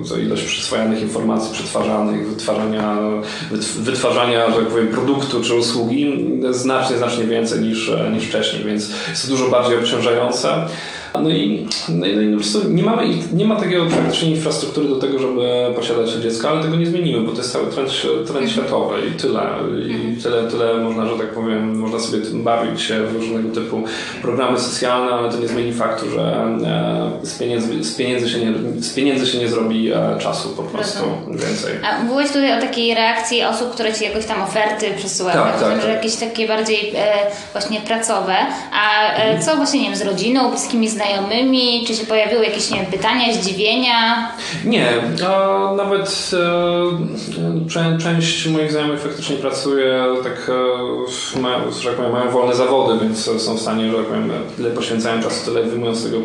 To 0.10 0.17
ilość 0.17 0.44
przyswajanych 0.44 1.02
informacji, 1.02 1.54
przetwarzanych, 1.54 2.30
wytwarzania, 2.30 2.98
wytwarzania, 3.80 4.50
że 4.52 4.56
tak 4.56 4.67
powiem, 4.67 4.88
produktu 4.88 5.44
czy 5.44 5.56
usługi 5.56 6.32
znacznie, 6.52 6.98
znacznie 6.98 7.24
więcej 7.24 7.60
niż, 7.60 7.89
e, 7.89 8.12
niż 8.12 8.24
wcześniej, 8.24 8.63
więc 8.63 8.89
jest 9.10 9.22
to 9.22 9.28
dużo 9.28 9.50
bardziej 9.50 9.78
obciążające. 9.78 10.67
No 11.19 11.30
i, 11.30 11.67
no 11.89 12.06
i, 12.06 12.15
no 12.15 12.21
i 12.21 12.32
po 12.32 12.38
prostu 12.38 12.69
nie, 12.69 12.84
mamy, 12.84 13.04
nie 13.34 13.45
ma 13.45 13.56
takiego 13.56 13.86
praktycznie 13.86 14.30
infrastruktury 14.30 14.88
do 14.88 14.95
tego, 14.95 15.19
żeby 15.19 15.41
posiadać 15.76 16.10
dziecko, 16.10 16.50
ale 16.50 16.62
tego 16.62 16.76
nie 16.76 16.86
zmienimy, 16.86 17.21
bo 17.21 17.32
to 17.32 17.38
jest 17.38 17.54
cały 17.54 17.67
trend, 17.67 17.91
trend 18.28 18.52
światowy 18.52 18.95
i 19.08 19.19
tyle. 19.19 19.41
I 19.88 20.21
tyle, 20.21 20.43
tyle 20.43 20.78
można, 20.78 21.06
że 21.06 21.17
tak 21.17 21.34
powiem, 21.34 21.80
można 21.80 22.00
sobie 22.00 22.19
bawić 22.34 22.82
się 22.82 23.04
w 23.04 23.15
różnego 23.15 23.56
typu 23.56 23.84
programy 24.21 24.60
socjalne, 24.60 25.12
ale 25.12 25.32
to 25.32 25.38
nie 25.38 25.47
zmieni 25.47 25.74
faktu, 25.74 26.10
że 26.10 26.21
e, 27.21 27.26
z 27.26 27.39
pieniędzy, 27.39 27.84
z 27.84 27.95
pieniędzy, 27.95 28.30
się, 28.30 28.39
nie, 28.39 28.82
z 28.82 28.93
pieniędzy 28.93 29.28
się 29.28 29.38
nie 29.38 29.47
zrobi 29.47 29.91
e, 29.91 30.17
czasu 30.19 30.50
po 30.50 30.63
prostu 30.63 31.04
więcej. 31.28 31.74
A 31.84 32.04
mówiłeś 32.04 32.28
tutaj 32.28 32.58
o 32.58 32.62
takiej 32.62 32.95
reakcji 32.95 33.43
osób, 33.43 33.71
które 33.71 33.93
ci 33.93 34.04
jakoś 34.04 34.26
tam 34.26 34.41
oferty 34.41 34.93
przesyłają, 34.97 35.43
tak, 35.43 35.60
tak, 35.60 35.69
tak, 35.69 35.82
że 35.82 35.89
jakieś 35.89 36.15
takie 36.15 36.47
bardziej 36.47 36.93
e, 36.95 37.13
właśnie 37.52 37.82
pracowe. 37.82 38.36
A 38.74 39.13
e, 39.15 39.39
co 39.39 39.56
właśnie, 39.56 39.80
nie 39.80 39.86
wiem, 39.86 39.95
z 39.95 40.02
rodziną, 40.02 40.50
bliskimi 40.50 40.89
znajomymi, 40.89 41.01
znajomymi? 41.02 41.86
Czy 41.88 41.96
się 41.96 42.06
pojawiły 42.06 42.46
jakieś 42.46 42.72
nie 42.72 42.78
wiem, 42.78 42.92
pytania, 42.92 43.34
zdziwienia? 43.34 44.32
Nie, 44.66 44.88
a 45.28 45.74
nawet 45.78 46.32
e, 47.78 47.98
część 47.98 48.48
moich 48.48 48.72
znajomych 48.72 49.00
faktycznie 49.00 49.36
pracuje, 49.36 50.04
tak, 50.24 50.52
e, 51.38 51.42
mają, 51.42 51.72
że 51.72 51.90
tak 51.90 51.98
powiem, 51.98 52.12
mają 52.12 52.32
wolne 52.32 52.56
zawody, 52.56 53.06
więc 53.06 53.42
są 53.42 53.56
w 53.56 53.62
stanie, 53.62 53.92
że 53.92 53.98
tak 53.98 54.06
powiem, 54.06 54.32
tyle 54.58 54.70
poświęcają 54.70 55.22
czasu, 55.22 55.46
tyle 55.46 55.64
wyjmują 55.64 55.96
z 55.96 56.04
tego, 56.04 56.18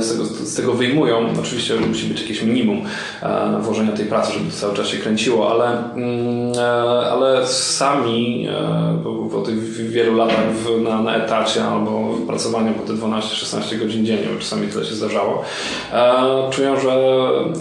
z 0.00 0.12
tego, 0.12 0.24
z 0.24 0.54
tego 0.54 0.72
wyjmują. 0.72 1.28
Oczywiście 1.40 1.74
musi 1.74 2.06
być 2.06 2.20
jakieś 2.20 2.42
minimum 2.42 2.82
e, 3.22 3.58
włożenia 3.60 3.92
tej 3.92 4.06
pracy, 4.06 4.32
żeby 4.32 4.50
to 4.50 4.56
cały 4.56 4.74
czas 4.74 4.86
się 4.86 4.98
kręciło, 4.98 5.50
ale, 5.50 5.92
mm, 5.94 6.52
e, 6.58 7.10
ale 7.10 7.46
sami 7.46 8.48
e, 8.48 8.98
po, 9.04 9.12
po 9.12 9.42
tych 9.42 9.90
wielu 9.90 10.16
latach 10.16 10.52
w, 10.52 10.82
na, 10.82 11.02
na 11.02 11.16
etacie 11.16 11.64
albo 11.64 12.14
pracowaniu 12.26 12.74
po 12.74 12.86
te 12.86 12.92
12-16 12.92 13.59
12 13.60 13.78
godzin 13.78 14.06
dziennie, 14.06 14.28
bo 14.34 14.40
czasami 14.40 14.68
tyle 14.68 14.84
się 14.84 14.94
zdarzało, 14.94 15.44
e, 15.92 16.50
czują, 16.50 16.80
że 16.80 16.92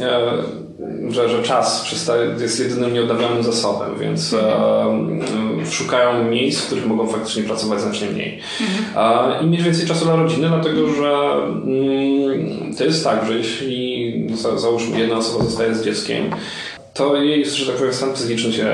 e, 0.01 0.69
że, 1.09 1.29
że 1.29 1.43
czas 1.43 1.95
jest 2.41 2.59
jedynym 2.59 2.93
nieodnawialnym 2.93 3.43
zasobem, 3.43 3.89
więc 3.99 4.33
e, 4.33 5.65
szukają 5.71 6.23
miejsc, 6.23 6.61
w 6.61 6.65
których 6.65 6.87
mogą 6.87 7.07
faktycznie 7.07 7.43
pracować 7.43 7.81
znacznie 7.81 8.09
mniej. 8.09 8.39
Mhm. 8.61 9.45
I 9.45 9.49
mieć 9.49 9.63
więcej 9.63 9.87
czasu 9.87 10.05
dla 10.05 10.15
rodziny, 10.15 10.47
dlatego 10.47 10.87
że 10.87 11.11
mm, 11.11 12.75
to 12.77 12.83
jest 12.83 13.03
tak, 13.03 13.25
że 13.27 13.33
jeśli 13.33 14.27
załóżmy 14.55 14.99
jedna 14.99 15.17
osoba 15.17 15.43
zostaje 15.43 15.75
z 15.75 15.85
dzieckiem, 15.85 16.29
to 16.99 17.15
jej, 17.15 17.45
że 17.45 17.65
tak 17.65 17.75
powiem, 17.75 17.93
stan 17.93 18.13
psychiczny 18.13 18.53
się 18.53 18.67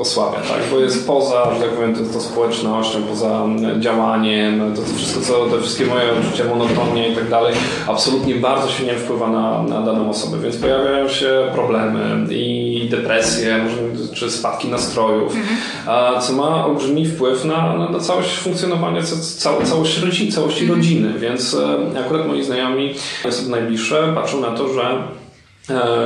osłabia, 0.00 0.38
tak? 0.38 0.60
bo 0.70 0.80
jest 0.80 1.06
poza, 1.06 1.54
że 1.54 1.60
tak 1.60 1.70
powiem, 1.70 1.94
to, 1.94 2.00
to 2.12 2.20
społecznością, 2.20 3.02
poza 3.02 3.46
działaniem, 3.80 4.74
to, 4.74 4.82
to 4.82 4.88
wszystko, 4.96 5.20
co, 5.20 5.46
te 5.46 5.62
wszystkie 5.62 5.86
moje 5.86 6.04
uczucia, 6.20 6.44
monotonie 6.44 7.08
i 7.08 7.14
tak 7.14 7.28
dalej, 7.28 7.54
absolutnie 7.86 8.34
bardzo 8.34 8.68
się 8.68 8.84
nie 8.84 8.94
wpływa 8.94 9.28
na, 9.28 9.62
na 9.62 9.80
daną 9.80 10.10
osobę, 10.10 10.38
więc 10.38 10.56
pojawiają 10.56 11.08
się 11.08 11.48
problemy 11.52 12.34
i 12.34 12.88
depresje, 12.90 13.58
może, 13.58 14.06
czy 14.14 14.30
spadki 14.30 14.68
nastrojów, 14.68 15.36
mhm. 15.36 16.20
co 16.20 16.32
ma 16.32 16.66
olbrzymi 16.66 17.06
wpływ 17.06 17.44
na, 17.44 17.76
na, 17.76 17.88
na 17.88 18.00
całość 18.00 18.36
funkcjonowania 18.36 19.02
ca, 19.02 19.50
całość 19.64 19.98
rodziny, 19.98 20.32
całości 20.32 20.60
mhm. 20.60 20.78
rodziny, 20.78 21.18
więc 21.18 21.54
e, 21.94 22.00
akurat 22.00 22.26
moi 22.26 22.44
znajomi, 22.44 22.94
osoby 23.28 23.50
najbliższe 23.50 24.12
patrzą 24.14 24.40
na 24.40 24.50
to, 24.50 24.68
że 24.68 24.82
E, 24.82 25.25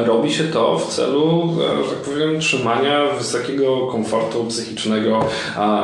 robi 0.06 0.32
się 0.32 0.44
to 0.44 0.78
w 0.78 0.86
celu, 0.86 1.56
e, 1.60 1.84
że 1.84 1.90
tak 1.90 1.98
powiem, 1.98 2.40
trzymania 2.40 3.06
wysokiego 3.18 3.86
komfortu 3.86 4.44
psychicznego 4.44 5.24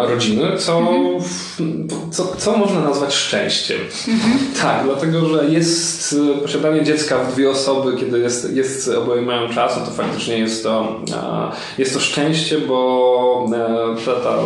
rodziny, 0.09 0.57
co, 0.59 0.83
co, 2.11 2.37
co 2.37 2.57
można 2.57 2.81
nazwać 2.81 3.15
szczęściem. 3.15 3.79
Mhm. 4.09 4.39
Tak, 4.63 4.85
dlatego, 4.85 5.29
że 5.29 5.45
jest 5.45 6.17
e, 6.37 6.43
posiadanie 6.43 6.85
dziecka 6.85 7.19
w 7.19 7.35
dwie 7.35 7.51
osoby, 7.51 7.97
kiedy 8.01 8.19
jest, 8.19 8.57
jest 8.57 8.89
oboje 8.89 9.23
mają 9.23 9.49
czas, 9.49 9.77
no 9.79 9.87
to 9.87 9.91
faktycznie 9.91 10.39
jest 10.39 10.63
to, 10.63 11.01
jest 11.79 11.95
to 11.95 12.01
szczęście, 12.01 12.59
bo, 12.59 13.47
ta, 14.07 14.13
ta, 14.13 14.39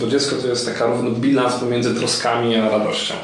bo 0.00 0.06
dziecko 0.06 0.36
to 0.42 0.48
jest 0.48 0.66
taka 0.66 0.86
równy 0.86 1.10
bilans 1.10 1.54
pomiędzy 1.54 1.94
troskami 1.94 2.56
a 2.56 2.68
radością. 2.68 3.14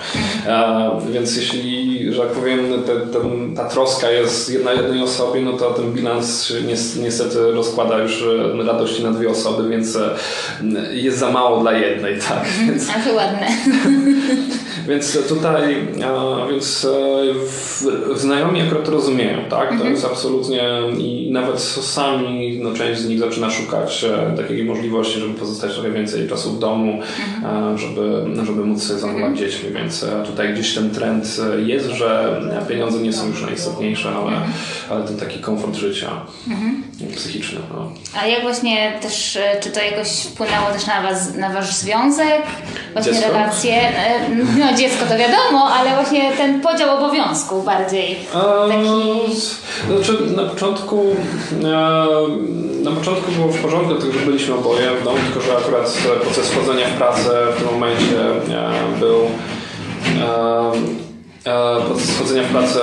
Mhm. 0.46 1.12
Więc 1.12 1.37
jeśli, 1.37 2.12
że 2.12 2.23
tak 2.23 2.31
powiem, 2.31 2.83
te, 2.87 3.20
ta 3.57 3.68
troska 3.68 4.11
jest 4.11 4.51
jedna 4.51 4.73
jednej 4.73 5.03
osobie, 5.03 5.40
no 5.51 5.59
to 5.59 5.71
ten 5.71 5.93
bilans 5.93 6.53
niestety 7.03 7.53
rozkłada 7.53 7.99
już 7.99 8.23
e, 8.23 8.65
radości 8.65 9.03
na 9.03 9.11
dwie 9.11 9.31
osoby, 9.31 9.69
więc 9.69 9.97
e, 9.97 10.15
jest 10.93 11.19
za 11.19 11.31
mało 11.31 11.61
dla 11.61 11.73
jednej, 11.73 12.19
tak? 12.29 12.45
Mhm. 12.47 12.71
Więc, 12.71 12.91
A 12.91 13.09
to 13.09 13.15
ładne. 13.15 13.47
więc 14.89 15.29
tutaj, 15.29 15.87
więc 16.51 16.87
e, 18.13 18.19
znajomi 18.19 18.63
akurat 18.63 18.85
to 18.85 18.91
rozumieją, 18.91 19.39
tak? 19.51 19.69
To 19.69 19.75
mhm. 19.75 19.91
jest 19.91 20.05
absolutnie 20.05 20.81
i 20.99 21.31
nawet 21.33 21.61
sami, 21.61 22.61
no 22.63 22.73
część 22.73 23.01
z 23.01 23.09
nich 23.09 23.19
zaczyna 23.19 23.51
szukać 23.51 24.05
takiej 24.37 24.65
możliwości, 24.65 25.21
żeby 25.21 25.35
pozostać 25.35 25.75
trochę 25.75 25.91
więcej 25.91 26.29
czasu 26.29 26.53
w 26.53 26.59
domu, 26.59 27.03
mhm. 27.43 27.79
żeby, 27.79 28.25
żeby 28.47 28.65
móc 28.65 28.83
sobie 28.83 29.01
zajmować 29.01 29.39
dziećmi, 29.39 29.71
więc 29.71 30.07
tutaj 30.27 30.53
gdzieś 30.53 30.75
ten 30.75 30.91
trend 30.91 31.41
jest, 31.67 31.87
że 31.87 32.41
pieniądze 32.69 32.99
nie 32.99 33.13
są 33.13 33.29
już 33.29 33.43
najistotniejsze, 33.43 34.09
ale, 34.09 34.33
ale 34.91 35.05
ten 35.05 35.17
taki 35.17 35.39
komfort 35.40 35.74
życia 35.74 36.11
mhm. 36.48 36.83
psychiczny. 37.16 37.59
No. 37.74 37.92
A 38.20 38.26
jak 38.26 38.42
właśnie 38.42 38.92
też, 39.03 39.37
e, 39.37 39.61
czy 39.61 39.70
to 39.70 39.81
jakoś 39.81 40.09
wpłynęło 40.09 40.66
też 40.72 40.87
na 40.87 41.03
was, 41.03 41.35
na 41.35 41.50
wasz 41.50 41.74
związek? 41.74 42.42
Właśnie 42.92 43.12
dziecko? 43.12 43.29
relacje? 43.33 43.74
E, 43.74 44.29
no 44.59 44.74
dziecko 44.74 45.07
to 45.07 45.18
wiadomo, 45.18 45.64
ale 45.64 45.94
właśnie 45.94 46.33
ten 46.33 46.61
podział 46.61 46.96
obowiązków 46.96 47.64
bardziej. 47.64 48.16
Taki... 48.68 49.37
Znaczy 49.87 50.37
na 50.37 50.42
początku 50.42 51.16
e, 51.64 52.61
na 52.85 52.90
początku 52.90 53.33
było 53.33 53.48
w 53.48 53.62
porządku, 53.62 53.94
tylko 53.94 54.18
że 54.18 54.26
byliśmy 54.26 54.55
oboje 54.55 54.90
w 55.00 55.05
domu, 55.05 55.18
tylko 55.24 55.40
że 55.40 55.57
akurat 55.57 55.98
proces 56.22 56.48
wchodzenia 56.48 56.88
w 56.88 56.92
pracę 56.92 57.31
w 57.55 57.59
tym 57.59 57.72
momencie 57.72 58.16
był 59.00 59.31
Proces 61.87 62.11
wchodzenia 62.11 62.43
w 62.43 62.53
pracę 62.53 62.81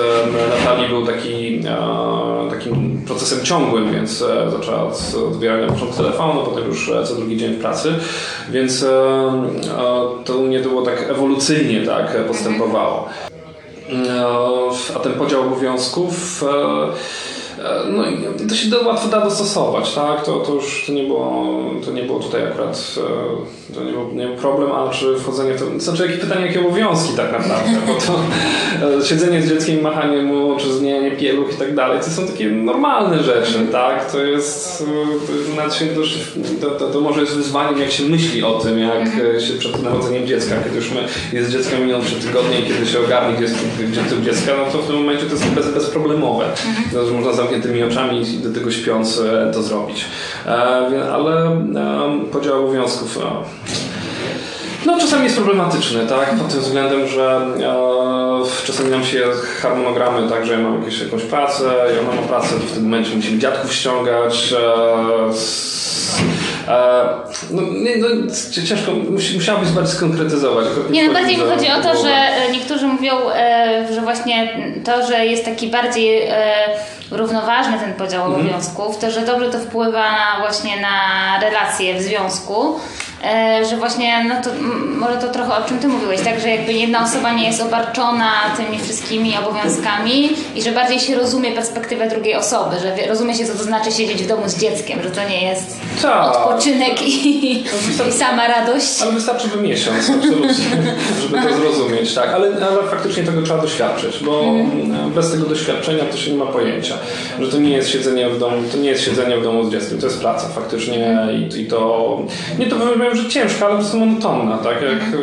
Natalii 0.58 0.88
był 0.88 1.06
taki, 1.06 1.62
takim 2.50 3.02
procesem 3.06 3.44
ciągłym, 3.44 3.92
więc 3.92 4.22
e, 4.22 4.50
zaczęła 4.50 4.82
od 4.82 5.14
odbierania 5.28 5.66
na 5.66 5.72
początku 5.72 5.96
telefonu, 5.96 6.40
potem 6.44 6.64
już 6.64 6.88
e, 6.88 7.04
co 7.04 7.14
drugi 7.14 7.36
dzień 7.36 7.54
w 7.54 7.60
pracy, 7.60 7.94
więc 8.50 8.82
e, 8.82 8.88
to 10.24 10.38
u 10.38 10.42
mnie 10.42 10.60
było 10.60 10.82
tak 10.82 11.10
ewolucyjnie 11.10 11.86
tak 11.86 12.16
postępowało. 12.26 13.08
A 14.96 14.98
ten 14.98 15.12
podział 15.12 15.40
obowiązków 15.40 16.44
no 17.90 18.04
to 18.48 18.54
się 18.54 18.70
da, 18.70 18.78
łatwo 18.80 19.08
da 19.08 19.20
dostosować, 19.20 19.94
tak? 19.94 20.24
To, 20.24 20.40
to 20.40 20.54
już 20.54 20.84
to 20.86 20.92
nie, 20.92 21.04
było, 21.04 21.54
to 21.84 21.90
nie 21.90 22.02
było 22.02 22.20
tutaj 22.20 22.42
akurat 22.42 22.94
to 23.74 23.84
nie 23.84 23.92
był, 23.92 24.14
nie 24.14 24.26
był 24.26 24.36
problem, 24.36 24.72
a 24.72 24.88
czy 24.88 25.18
wchodzenie 25.18 25.54
w 25.54 25.60
to... 25.60 25.80
Znaczy, 25.80 26.06
jakie 26.06 26.18
pytanie, 26.18 26.46
jakie 26.46 26.60
obowiązki 26.60 27.16
tak 27.16 27.32
naprawdę, 27.32 27.70
bo 27.86 27.94
to 27.94 29.04
siedzenie 29.04 29.42
z 29.42 29.48
dzieckiem, 29.48 29.80
machanie 29.80 30.22
mu, 30.22 30.56
czy 30.58 30.72
zmienianie 30.72 31.10
pieluch 31.10 31.54
i 31.54 31.56
tak 31.56 31.74
dalej, 31.74 32.00
to 32.00 32.10
są 32.10 32.26
takie 32.26 32.50
normalne 32.50 33.22
rzeczy, 33.22 33.66
tak? 33.72 34.12
To 34.12 34.24
jest... 34.24 34.84
To, 36.60 36.70
to, 36.70 36.90
to 36.90 37.00
może 37.00 37.20
jest 37.20 37.34
wyzwaniem, 37.34 37.80
jak 37.80 37.90
się 37.90 38.04
myśli 38.04 38.42
o 38.42 38.58
tym, 38.58 38.78
jak 38.78 39.00
mhm. 39.00 39.40
się 39.40 39.54
przed 39.54 39.82
narodzeniem 39.82 40.26
dziecka, 40.26 40.54
kiedy 40.64 40.76
już 40.76 40.90
my, 40.90 41.00
jest 41.32 41.50
dziecko 41.50 41.76
minął 41.78 42.02
trzy 42.02 42.14
tygodnie 42.14 42.60
i 42.60 42.62
kiedy 42.62 42.86
się 42.86 43.00
ogarnie, 43.00 43.34
gdzie 43.34 43.42
jest, 43.42 43.56
gdzie 43.90 44.24
dziecka, 44.24 44.52
no 44.58 44.72
to 44.72 44.78
w 44.78 44.86
tym 44.86 44.96
momencie 44.96 45.26
to 45.26 45.32
jest 45.32 45.46
bez, 45.46 45.74
bezproblemowe. 45.74 46.44
Mhm. 46.44 47.06
To, 47.08 47.14
można 47.14 47.32
zamkniętymi 47.62 47.92
oczami 47.92 48.34
i 48.34 48.38
do 48.38 48.52
tego 48.52 48.70
śpiąc 48.70 49.18
e, 49.18 49.50
to 49.52 49.62
zrobić. 49.62 50.04
E, 50.46 50.50
ale 51.12 51.46
e, 51.46 52.30
podział 52.32 52.64
obowiązków 52.64 53.18
no 54.86 55.00
czasami 55.00 55.24
jest 55.24 55.36
problematyczny, 55.36 56.06
tak? 56.06 56.34
Pod 56.38 56.48
tym 56.48 56.60
względem, 56.60 57.08
że 57.08 57.40
e, 57.60 58.66
czasami 58.66 58.90
nam 58.90 59.04
się 59.04 59.24
harmonogramy, 59.62 60.28
tak, 60.28 60.46
że 60.46 60.52
ja 60.52 60.58
mam 60.58 60.80
jakieś, 60.80 61.00
jakąś 61.00 61.22
pracę 61.22 61.64
i 61.96 61.98
ona 61.98 62.20
ma 62.20 62.28
pracę, 62.28 62.48
to 62.48 62.66
w 62.66 62.72
tym 62.72 62.82
momencie 62.82 63.16
musimy 63.16 63.38
dziadków 63.38 63.74
ściągać. 63.74 64.52
E, 64.52 65.87
e, 66.68 67.04
no, 67.50 67.62
nie, 67.62 67.96
no, 67.96 68.08
ciężko, 68.68 68.92
musiałabyś 69.34 69.68
bardziej 69.68 69.94
skonkretyzować. 69.94 70.66
Nie, 70.90 71.08
no 71.08 71.12
bardziej 71.12 71.36
mi 71.36 71.42
chodzi 71.42 71.66
o 71.70 71.82
to, 71.82 72.02
że 72.02 72.10
e, 72.10 72.52
niektórzy 72.52 72.86
mówią, 72.86 73.14
e, 73.34 73.86
że 73.94 74.00
właśnie 74.00 74.48
to, 74.84 75.06
że 75.06 75.26
jest 75.26 75.44
taki 75.44 75.66
bardziej 75.66 76.28
równoważny 77.10 77.78
ten 77.78 77.94
podział 77.94 78.26
mhm. 78.26 78.40
obowiązków, 78.40 78.98
to 78.98 79.10
że 79.10 79.20
dobrze 79.20 79.50
to 79.50 79.58
wpływa 79.58 80.06
właśnie 80.40 80.80
na 80.80 81.40
relacje 81.40 81.98
w 81.98 82.02
związku. 82.02 82.80
E, 83.24 83.64
że 83.64 83.76
właśnie, 83.76 84.24
no 84.24 84.34
to 84.44 84.50
może 84.98 85.16
to 85.16 85.28
trochę 85.28 85.64
o 85.64 85.68
czym 85.68 85.78
ty 85.78 85.88
mówiłeś, 85.88 86.20
tak, 86.20 86.40
że 86.40 86.48
jakby 86.48 86.72
jedna 86.72 87.04
osoba 87.04 87.32
nie 87.32 87.46
jest 87.46 87.62
obarczona 87.62 88.32
tymi 88.56 88.78
wszystkimi 88.78 89.32
obowiązkami 89.36 90.30
i 90.54 90.62
że 90.62 90.72
bardziej 90.72 91.00
się 91.00 91.16
rozumie 91.16 91.52
perspektywę 91.52 92.08
drugiej 92.08 92.34
osoby, 92.34 92.76
że 92.82 93.08
rozumie 93.08 93.34
się, 93.34 93.46
co 93.46 93.52
to 93.52 93.64
znaczy 93.64 93.92
siedzieć 93.92 94.22
w 94.22 94.26
domu 94.26 94.42
z 94.46 94.56
dzieckiem, 94.56 95.02
że 95.02 95.10
to 95.10 95.28
nie 95.28 95.42
jest 95.42 95.80
tak. 96.02 96.36
odpoczynek 96.36 97.02
i, 97.02 97.54
i 98.08 98.12
sama 98.12 98.48
radość. 98.48 99.02
Ale 99.02 99.12
wystarczyłby 99.12 99.62
miesiąc, 99.62 100.10
absolutnie, 100.10 100.54
żeby 101.22 101.48
to 101.48 101.56
zrozumieć, 101.56 102.14
tak, 102.14 102.28
ale, 102.34 102.48
ale 102.48 102.90
faktycznie 102.90 103.22
tego 103.22 103.42
trzeba 103.42 103.62
doświadczyć, 103.62 104.18
bo 104.22 104.40
mm. 104.40 105.10
bez 105.10 105.30
tego 105.30 105.46
doświadczenia 105.46 106.04
to 106.04 106.16
się 106.16 106.30
nie 106.30 106.38
ma 106.38 106.46
pojęcia, 106.46 106.94
że 107.40 107.48
to 107.48 107.58
nie 107.58 107.70
jest 107.70 107.88
siedzenie 107.88 108.28
w 108.28 108.38
domu, 108.38 108.56
to 108.72 108.78
nie 108.78 108.90
jest 108.90 109.04
siedzenie 109.04 109.36
w 109.36 109.42
domu 109.42 109.64
z 109.64 109.72
dzieckiem, 109.72 109.98
to 109.98 110.06
jest 110.06 110.20
praca 110.20 110.48
faktycznie 110.48 111.16
i, 111.32 111.60
i 111.60 111.66
to, 111.66 112.18
nie 112.58 112.66
to 112.66 112.76
powiem, 113.10 113.24
że 113.24 113.30
ciężka, 113.30 113.66
ale 113.66 113.74
po 113.74 113.80
prostu 113.80 113.98
monotonna, 113.98 114.58
tak 114.58 114.82
jak 114.82 115.20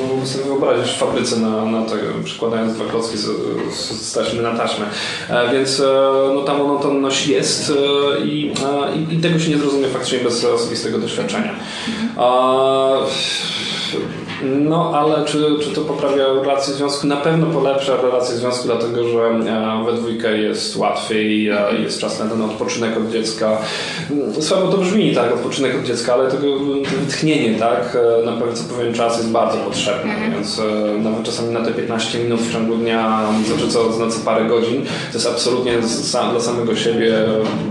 mógłbym 0.00 0.26
sobie 0.26 0.44
wyobrazić 0.44 0.92
w 0.92 0.98
fabryce 0.98 1.36
na, 1.36 1.64
na 1.64 1.82
to, 1.82 1.94
przykładając 2.24 2.74
dwa 2.74 2.84
klocki 2.84 3.18
z, 3.18 3.24
z, 3.74 4.08
z 4.08 4.12
taśmy 4.12 4.42
na 4.42 4.56
taśmę. 4.56 4.86
E, 5.28 5.52
więc 5.52 5.80
e, 5.80 5.84
no, 6.34 6.42
ta 6.42 6.54
monotonność 6.54 7.26
jest 7.26 7.70
e, 7.70 8.24
i, 8.24 8.52
i, 9.10 9.14
i, 9.14 9.18
tego 9.18 9.38
się 9.38 9.50
nie 9.50 9.58
zrozumie 9.58 9.88
faktycznie 9.88 10.18
bez 10.18 10.44
osobistego 10.44 10.98
doświadczenia. 10.98 11.54
Mhm. 11.88 12.08
No, 14.44 14.92
ale 14.94 15.24
czy, 15.24 15.56
czy 15.62 15.70
to 15.70 15.80
poprawia 15.80 16.26
relacje 16.26 16.74
związku? 16.74 17.06
Na 17.06 17.16
pewno 17.16 17.46
polepsza 17.46 17.96
relacje 17.96 18.36
związku, 18.36 18.66
dlatego 18.66 19.08
że 19.08 19.18
e, 19.18 19.84
we 19.84 19.92
dwójkę 19.92 20.38
jest 20.38 20.76
łatwiej, 20.76 21.48
e, 21.48 21.58
jest 21.82 22.00
czas 22.00 22.18
na 22.20 22.26
ten 22.26 22.42
odpoczynek 22.42 22.96
od 22.96 23.10
dziecka. 23.10 23.58
Mm, 24.10 24.42
słabo 24.42 24.68
to 24.68 24.78
brzmi, 24.78 25.14
tak, 25.14 25.34
odpoczynek 25.34 25.76
od 25.76 25.82
dziecka, 25.82 26.14
ale 26.14 26.30
tego 26.30 26.46
wytchnienie, 26.82 27.58
tak, 27.58 27.98
e, 28.20 28.26
na 28.26 28.32
pewno 28.32 28.52
co 28.52 28.74
pewien 28.74 28.94
czas 28.94 29.16
jest 29.16 29.30
bardzo 29.30 29.58
potrzebny, 29.58 30.12
mhm. 30.12 30.32
więc 30.32 30.60
nawet 31.02 31.22
czasami 31.22 31.52
na 31.52 31.64
te 31.64 31.72
15 31.72 32.18
minut 32.18 32.40
w 32.40 32.52
ciągu 32.52 32.76
dnia, 32.76 33.20
znaczy 33.46 33.68
co, 33.68 34.04
na 34.06 34.10
co 34.10 34.20
parę 34.20 34.44
godzin, 34.44 34.82
to 35.12 35.18
jest 35.18 35.26
absolutnie 35.26 35.72
dla 36.30 36.40
samego 36.40 36.76
siebie 36.76 37.14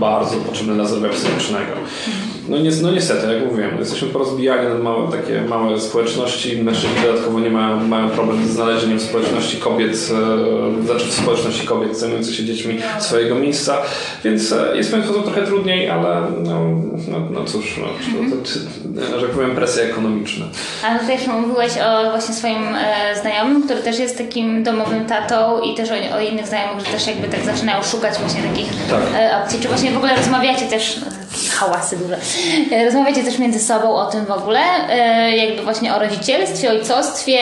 bardzo 0.00 0.36
potrzebne 0.36 0.74
dla 0.74 0.84
zdrowia 0.84 1.08
psychicznego. 1.08 1.72
Mhm. 2.46 2.64
No, 2.64 2.70
ni 2.70 2.82
no 2.82 2.90
niestety, 2.90 3.32
jak 3.32 3.44
mówiłem, 3.44 3.78
jesteśmy 3.78 4.08
porozbijani 4.08 4.68
na 4.68 4.74
małe, 4.74 5.12
takie 5.12 5.40
małe 5.40 5.80
społeczności. 5.80 6.62
Mężczyźni 6.62 6.96
dodatkowo 7.06 7.40
nie 7.40 7.50
mają, 7.50 7.88
mają 7.88 8.10
problem 8.10 8.48
z 8.48 8.50
znalezieniem 8.50 9.00
społeczności 9.00 9.56
kobiet, 9.56 9.92
e, 9.92 10.86
znaczy 10.86 11.06
w 11.06 11.14
społeczności 11.14 11.66
kobiet 11.66 11.98
zajmujących 11.98 12.34
się 12.34 12.44
dziećmi 12.44 12.78
swojego 12.98 13.34
miejsca, 13.34 13.78
więc 14.24 14.52
e, 14.52 14.76
jest 14.76 14.88
w 14.88 14.92
pewien 14.92 15.06
sposób 15.06 15.24
trochę 15.24 15.42
trudniej, 15.42 15.90
ale 15.90 16.22
no, 16.42 16.60
no, 17.08 17.20
no 17.30 17.44
cóż, 17.44 17.80
no, 17.80 17.86
to, 18.30 18.36
to, 19.10 19.20
że 19.20 19.28
powiem 19.28 19.54
presja 19.54 19.82
ekonomiczna. 19.82 20.46
A 20.84 20.98
też 20.98 21.26
mówiłeś 21.26 21.72
o 21.72 22.10
właśnie 22.10 22.34
swoim 22.34 22.74
e, 22.74 23.20
znajomym, 23.20 23.62
który 23.62 23.82
też 23.82 23.98
jest 23.98 24.18
takim 24.18 24.62
domowym 24.62 25.04
tatą 25.04 25.60
i 25.60 25.74
też 25.74 25.90
o, 25.90 26.16
o, 26.16 26.20
innych 26.20 26.46
znajomych, 26.46 26.86
że 26.86 26.92
też 26.92 27.06
jakby 27.06 27.28
tak 27.28 27.44
zaczynają 27.44 27.82
szukać 27.82 28.18
właśnie 28.18 28.42
takich 28.42 28.68
tak. 28.90 29.00
e, 29.14 29.42
opcji. 29.42 29.60
Czy 29.60 29.68
właśnie 29.68 29.90
w 29.90 29.96
ogóle 29.96 30.16
rozmawiacie 30.16 30.66
też 30.66 31.00
hałasy 31.50 31.96
duże. 31.96 32.18
E, 32.72 32.84
rozmawiacie 32.84 33.24
też 33.24 33.38
między 33.38 33.58
sobą 33.58 33.94
o 33.94 34.06
tym 34.06 34.24
w 34.24 34.30
ogóle, 34.30 34.60
e, 34.88 35.36
jakby 35.36 35.62
właśnie 35.62 35.94
o 35.94 35.98
rodzicielstwie, 35.98 36.70
ojcostwie, 36.70 37.38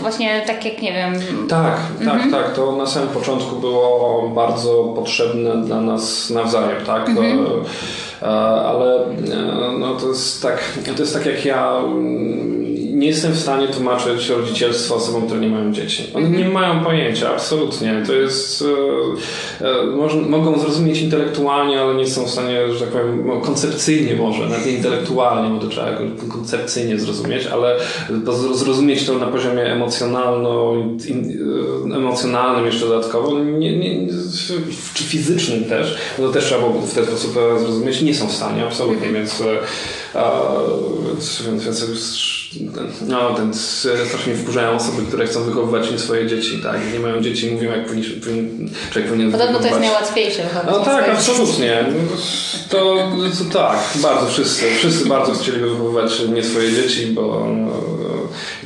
właśnie 0.00 0.42
tak 0.46 0.64
jak 0.64 0.82
nie 0.82 0.92
wiem. 0.92 1.14
Tak, 1.48 1.76
tak, 2.04 2.14
mhm. 2.14 2.30
tak. 2.30 2.54
To 2.54 2.72
na 2.72 2.86
samym 2.86 3.08
początku 3.08 3.56
było 3.56 4.28
bardzo 4.28 4.84
potrzebne 4.84 5.56
dla 5.56 5.80
nas 5.80 6.30
nawzajem, 6.30 6.84
tak? 6.86 7.08
Mhm. 7.08 7.46
E, 8.22 8.26
ale 8.66 8.98
no, 9.78 9.94
to 9.94 10.08
jest 10.08 10.42
tak, 10.42 10.58
to 10.96 11.02
jest 11.02 11.14
tak 11.14 11.26
jak 11.26 11.44
ja 11.44 11.76
mm, 11.78 12.77
nie 12.98 13.06
jestem 13.06 13.32
w 13.32 13.38
stanie 13.38 13.68
tłumaczyć 13.68 14.28
rodzicielstwa 14.28 14.94
osobom, 14.94 15.26
które 15.26 15.40
nie 15.40 15.48
mają 15.48 15.72
dzieci. 15.72 16.04
One 16.14 16.30
nie 16.30 16.48
mają 16.48 16.84
pojęcia, 16.84 17.30
absolutnie. 17.30 18.02
To 18.06 18.12
jest. 18.12 18.64
E, 19.60 19.66
e, 19.66 20.20
mogą 20.28 20.58
zrozumieć 20.58 21.00
intelektualnie, 21.00 21.80
ale 21.80 21.94
nie 21.94 22.06
są 22.06 22.24
w 22.24 22.30
stanie, 22.30 22.72
że 22.72 22.80
tak 22.80 22.88
powiem, 22.88 23.26
no, 23.26 23.40
koncepcyjnie 23.40 24.16
może, 24.16 24.48
nawet 24.48 24.66
nie 24.66 24.72
intelektualnie, 24.72 25.50
bo 25.54 25.60
to 25.60 25.66
trzeba 25.66 25.98
koncepcyjnie 26.32 26.98
zrozumieć, 26.98 27.46
ale 27.46 27.76
zrozumieć 28.52 29.06
to 29.06 29.18
na 29.18 29.26
poziomie 29.26 29.62
emocjonalno, 29.62 30.74
in, 31.08 31.38
e, 31.92 31.96
emocjonalnym 31.96 32.66
jeszcze 32.66 32.86
dodatkowo, 32.86 33.38
nie, 33.38 33.76
nie, 33.78 34.06
czy 34.94 35.04
fizycznym 35.04 35.64
też, 35.64 35.98
no 36.18 36.26
to 36.26 36.32
też 36.32 36.44
trzeba 36.44 36.60
było 36.60 36.82
w 36.82 36.94
ten 36.94 37.06
sposób 37.06 37.32
zrozumieć, 37.58 38.02
nie 38.02 38.14
są 38.14 38.28
w 38.28 38.32
stanie, 38.32 38.64
absolutnie, 38.64 39.08
-hmm. 39.08 39.14
więc, 39.14 39.42
więc, 39.42 39.58
więc, 41.46 41.62
więc 41.62 41.84
no, 43.08 43.34
ten, 43.34 43.54
strasznie 43.54 44.34
wkurzają 44.34 44.70
osoby, 44.70 45.02
które 45.08 45.26
chcą 45.26 45.42
wychowywać 45.42 45.90
nie 45.90 45.98
swoje 45.98 46.26
dzieci, 46.26 46.60
tak? 46.62 46.80
Nie 46.92 47.00
mają 47.00 47.20
dzieci, 47.20 47.50
mówią 47.50 47.70
jak 47.70 47.86
powinien, 47.86 48.20
powinien, 48.20 48.70
człowiek 48.90 49.10
powinien 49.10 49.32
Podobno 49.32 49.58
to 49.58 49.66
jest 49.66 49.80
najłatwiejsze 49.80 50.42
wychowywać 50.42 50.78
No 50.78 50.84
tak, 50.84 51.08
absolutnie. 51.08 51.84
To, 52.70 52.96
to, 53.38 53.58
tak, 53.58 53.78
bardzo 54.02 54.26
wszyscy. 54.26 54.70
Wszyscy 54.78 55.08
bardzo 55.08 55.32
chcieliby 55.32 55.70
wychowywać 55.70 56.20
nie 56.34 56.44
swoje 56.44 56.72
dzieci, 56.72 57.06
bo 57.06 57.46
no, 57.56 57.72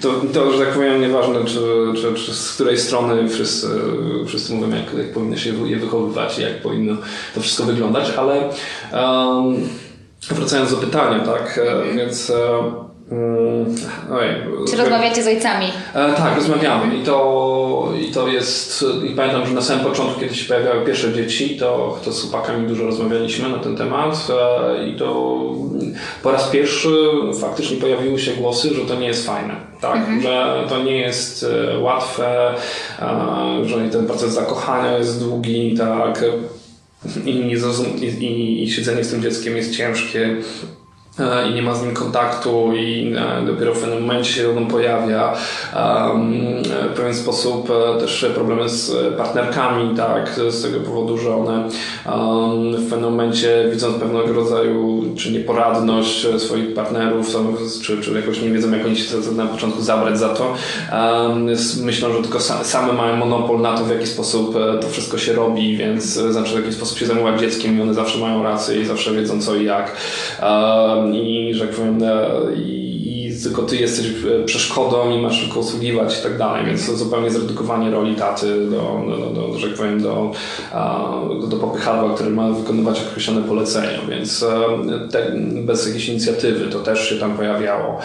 to, 0.01 0.13
to, 0.33 0.53
że 0.53 0.65
tak 0.65 0.75
powiem, 0.75 1.01
nieważne 1.01 1.45
czy, 1.45 1.61
czy, 1.95 2.15
czy 2.15 2.35
z 2.35 2.53
której 2.53 2.79
strony 2.79 3.29
wszyscy, 3.29 3.67
wszyscy 4.27 4.53
mówią, 4.53 4.71
jak, 4.71 4.95
jak 4.99 5.13
powinno 5.13 5.37
się 5.37 5.69
je 5.69 5.77
wychowywać 5.77 6.39
i 6.39 6.43
jak 6.43 6.63
powinno 6.63 6.97
to 7.35 7.41
wszystko 7.41 7.65
wyglądać, 7.65 8.11
ale 8.17 8.49
um, 8.93 9.69
wracając 10.31 10.71
do 10.71 10.77
pytania, 10.77 11.21
tak, 11.21 11.59
mm. 11.59 11.97
więc 11.97 12.31
e, 12.31 12.93
Mm, 13.13 13.75
oj, 14.13 14.27
Czy 14.71 14.77
rozmawiacie 14.77 15.23
z 15.23 15.27
ojcami? 15.27 15.67
E, 15.95 16.13
tak, 16.13 16.37
rozmawiamy 16.37 16.97
i 16.97 17.05
to, 17.05 17.89
i 18.01 18.13
to 18.13 18.29
jest, 18.29 18.85
i 19.11 19.15
pamiętam, 19.15 19.47
że 19.47 19.55
na 19.55 19.63
samym 19.63 19.85
początku, 19.85 20.21
kiedy 20.21 20.35
się 20.35 20.49
pojawiały 20.49 20.87
pierwsze 20.87 21.13
dzieci, 21.13 21.57
to, 21.57 21.99
to 22.05 22.13
z 22.13 22.23
chłopakami 22.23 22.69
dużo 22.69 22.85
rozmawialiśmy 22.85 23.49
na 23.49 23.59
ten 23.59 23.77
temat 23.77 24.29
e, 24.31 24.89
i 24.89 24.97
to 24.97 25.41
po 26.23 26.31
raz 26.31 26.49
pierwszy 26.49 26.91
faktycznie 27.41 27.77
pojawiły 27.77 28.19
się 28.19 28.33
głosy, 28.33 28.75
że 28.75 28.81
to 28.81 28.95
nie 28.95 29.07
jest 29.07 29.27
fajne, 29.27 29.57
tak, 29.81 29.97
mhm. 29.97 30.23
że 30.23 30.65
to 30.69 30.83
nie 30.83 30.97
jest 30.97 31.47
e, 31.75 31.79
łatwe, 31.79 32.55
e, 33.03 33.65
że 33.65 33.77
ten 33.77 34.07
proces 34.07 34.33
zakochania 34.33 34.99
jest 34.99 35.25
długi, 35.25 35.75
tak, 35.79 36.25
i, 37.27 37.31
i, 38.25 38.63
i, 38.63 38.71
siedzenie 38.71 39.05
z 39.05 39.11
tym 39.11 39.23
dzieckiem 39.23 39.57
jest 39.57 39.77
ciężkie 39.77 40.37
i 41.51 41.55
nie 41.55 41.63
ma 41.63 41.75
z 41.75 41.83
nim 41.83 41.95
kontaktu 41.95 42.73
i 42.77 43.15
e, 43.17 43.47
dopiero 43.47 43.75
w 43.75 43.81
pewnym 43.81 44.01
momencie 44.01 44.33
się 44.33 44.57
on 44.57 44.67
pojawia. 44.67 45.35
W 46.93 46.97
pewien 46.97 47.15
sposób 47.15 47.71
e, 47.71 48.01
też 48.01 48.27
problemy 48.35 48.69
z 48.69 49.15
partnerkami, 49.17 49.97
tak, 49.97 50.41
z 50.49 50.63
tego 50.63 50.81
powodu, 50.81 51.19
że 51.19 51.37
one 51.37 51.69
w 52.79 52.91
pewnym 52.91 53.11
momencie 53.11 53.69
widząc 53.73 53.97
pewnego 53.97 54.33
rodzaju 54.33 55.05
czy 55.17 55.33
nieporadność 55.33 56.27
swoich 56.39 56.75
partnerów, 56.75 57.27
czy, 57.83 58.01
czy 58.01 58.13
jakoś 58.13 58.43
nie 58.43 58.51
wiedzą 58.51 58.73
jak 58.73 58.87
oni 58.87 58.97
się 58.97 59.17
na 59.37 59.47
początku 59.47 59.83
zabrać 59.83 60.19
za 60.19 60.29
to, 60.29 60.55
myślą, 61.83 62.13
że 62.13 62.23
tylko 62.23 62.41
same 62.41 62.93
mają 62.93 63.17
monopol 63.17 63.61
na 63.61 63.79
to, 63.79 63.85
w 63.85 63.91
jaki 63.91 64.07
sposób 64.07 64.55
to 64.81 64.89
wszystko 64.89 65.19
się 65.19 65.33
robi, 65.33 65.77
więc 65.77 66.05
znaczy 66.05 66.53
w 66.53 66.61
jaki 66.61 66.73
sposób 66.73 66.99
się 66.99 67.07
zajmować 67.07 67.41
dzieckiem 67.41 67.79
i 67.79 67.83
one 67.83 67.95
zawsze 67.95 68.19
mają 68.19 68.43
rację 68.43 68.81
i 68.81 68.85
zawsze 68.85 69.13
wiedzą 69.13 69.43
co 69.43 69.55
i 69.55 69.65
jak 69.65 69.97
i 71.09 71.55
że 71.55 71.65
jak 71.65 71.75
powiem, 71.75 72.03
e, 72.03 72.55
i, 72.57 72.93
i 73.29 73.43
tylko 73.43 73.63
ty 73.63 73.77
jesteś 73.77 74.07
e, 74.07 74.45
przeszkodą 74.45 75.11
i 75.11 75.23
masz 75.23 75.41
tylko 75.41 75.61
usługiwać 75.61 76.19
i 76.19 76.23
tak 76.23 76.39
dalej, 76.39 76.67
więc 76.67 76.87
to 76.87 76.97
zupełnie 76.97 77.31
zredukowanie 77.31 77.91
roli 77.91 78.15
taty 78.15 78.67
do, 78.71 79.01
do, 79.09 79.31
do, 79.31 79.59
że 79.59 79.69
jak 79.69 79.77
powiem, 79.77 80.03
do, 80.03 80.33
do, 81.49 81.57
popychadła, 81.57 82.15
który 82.15 82.31
ma 82.31 82.51
wykonywać 82.51 83.01
określone 83.11 83.43
polecenia, 83.43 83.99
więc 84.09 84.43
e, 84.43 85.09
te, 85.11 85.33
bez 85.65 85.87
jakiejś 85.87 86.09
inicjatywy 86.09 86.67
to 86.67 86.81
też 86.81 87.09
się 87.09 87.17
tam 87.17 87.37
pojawiało. 87.37 87.99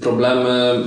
Problemy 0.00 0.84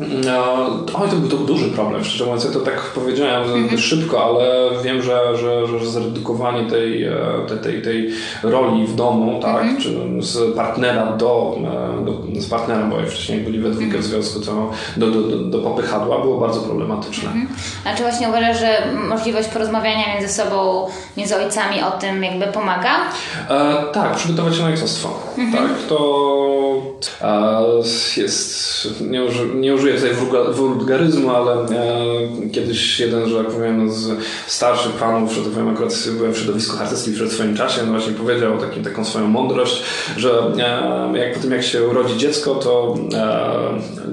no, 0.00 0.66
oj, 0.94 1.08
to 1.10 1.16
był 1.16 1.28
to 1.28 1.36
duży 1.36 1.70
problem, 1.70 2.04
szczerze 2.04 2.24
mówiąc. 2.24 2.44
Ja 2.44 2.50
to 2.50 2.60
tak 2.60 2.80
powiedziałem 2.80 3.48
mm-hmm. 3.48 3.78
szybko, 3.78 4.24
ale 4.24 4.70
wiem, 4.84 5.02
że, 5.02 5.36
że, 5.36 5.66
że 5.66 5.86
zredukowanie 5.86 6.70
tej, 6.70 7.04
e, 7.04 7.14
tej, 7.48 7.58
tej, 7.58 7.82
tej 7.82 8.10
roli 8.42 8.86
w 8.86 8.94
domu, 8.94 9.40
tak, 9.42 9.64
mm-hmm. 9.64 9.82
czy 9.82 10.22
z 10.26 10.56
partnera 10.56 11.06
do, 11.12 11.56
e, 11.58 12.04
do, 12.04 12.40
z 12.40 12.48
partnera, 12.48 12.86
bo 12.86 12.96
wcześniej 13.06 13.40
byli 13.40 13.58
we 13.58 13.70
dwójkę 13.70 13.98
mm-hmm. 13.98 14.00
w 14.00 14.04
związku, 14.04 14.40
to 14.40 14.70
do, 14.96 15.10
do, 15.10 15.22
do, 15.22 15.36
do 15.36 15.58
popychadła 15.58 16.18
było 16.18 16.40
bardzo 16.40 16.60
problematyczne. 16.60 17.30
Mm-hmm. 17.30 17.88
A 17.88 17.94
czy 17.94 18.02
właśnie 18.02 18.28
uważasz, 18.28 18.60
że 18.60 18.82
możliwość 19.08 19.48
porozmawiania 19.48 20.14
między 20.14 20.34
sobą, 20.34 20.86
między 21.16 21.36
ojcami 21.36 21.82
o 21.82 21.90
tym 21.90 22.24
jakby 22.24 22.46
pomaga? 22.46 22.90
E, 23.48 23.82
tak, 23.92 24.16
przygotować 24.16 24.56
się 24.56 24.62
na 24.62 24.68
ojcostwo. 24.68 25.08
Mm-hmm. 25.36 25.52
Tak, 25.52 25.70
to 25.88 26.82
e, 27.22 27.62
jest, 28.16 28.88
nie, 29.00 29.24
uży, 29.24 29.48
nie 29.54 29.74
użyję 29.74 29.89
użyję 29.94 30.14
tutaj 30.14 30.54
wulgaryzmu, 30.54 31.30
ale 31.30 31.52
e, 31.52 31.66
kiedyś 32.52 33.00
jeden, 33.00 33.28
że 33.28 33.44
tak 33.44 33.52
powiem, 33.52 33.92
z 33.92 34.10
starszych 34.46 34.92
panów, 34.92 35.32
że 35.32 35.42
tak 35.42 35.50
powiem, 35.50 35.68
akurat 35.68 36.08
byłem 36.16 36.32
w 36.32 36.38
środowisku 36.38 36.76
harcerskim 36.76 37.14
przed 37.14 37.32
swoim 37.32 37.56
czasie, 37.56 37.82
no 37.86 37.92
właśnie 37.92 38.12
powiedział 38.12 38.58
takim, 38.58 38.84
taką 38.84 39.04
swoją 39.04 39.26
mądrość, 39.26 39.82
że 40.16 40.30
e, 41.14 41.18
jak 41.18 41.34
po 41.34 41.40
tym 41.40 41.52
jak 41.52 41.62
się 41.62 41.88
urodzi 41.88 42.16
dziecko, 42.16 42.54
to 42.54 42.94
e, 43.14 44.10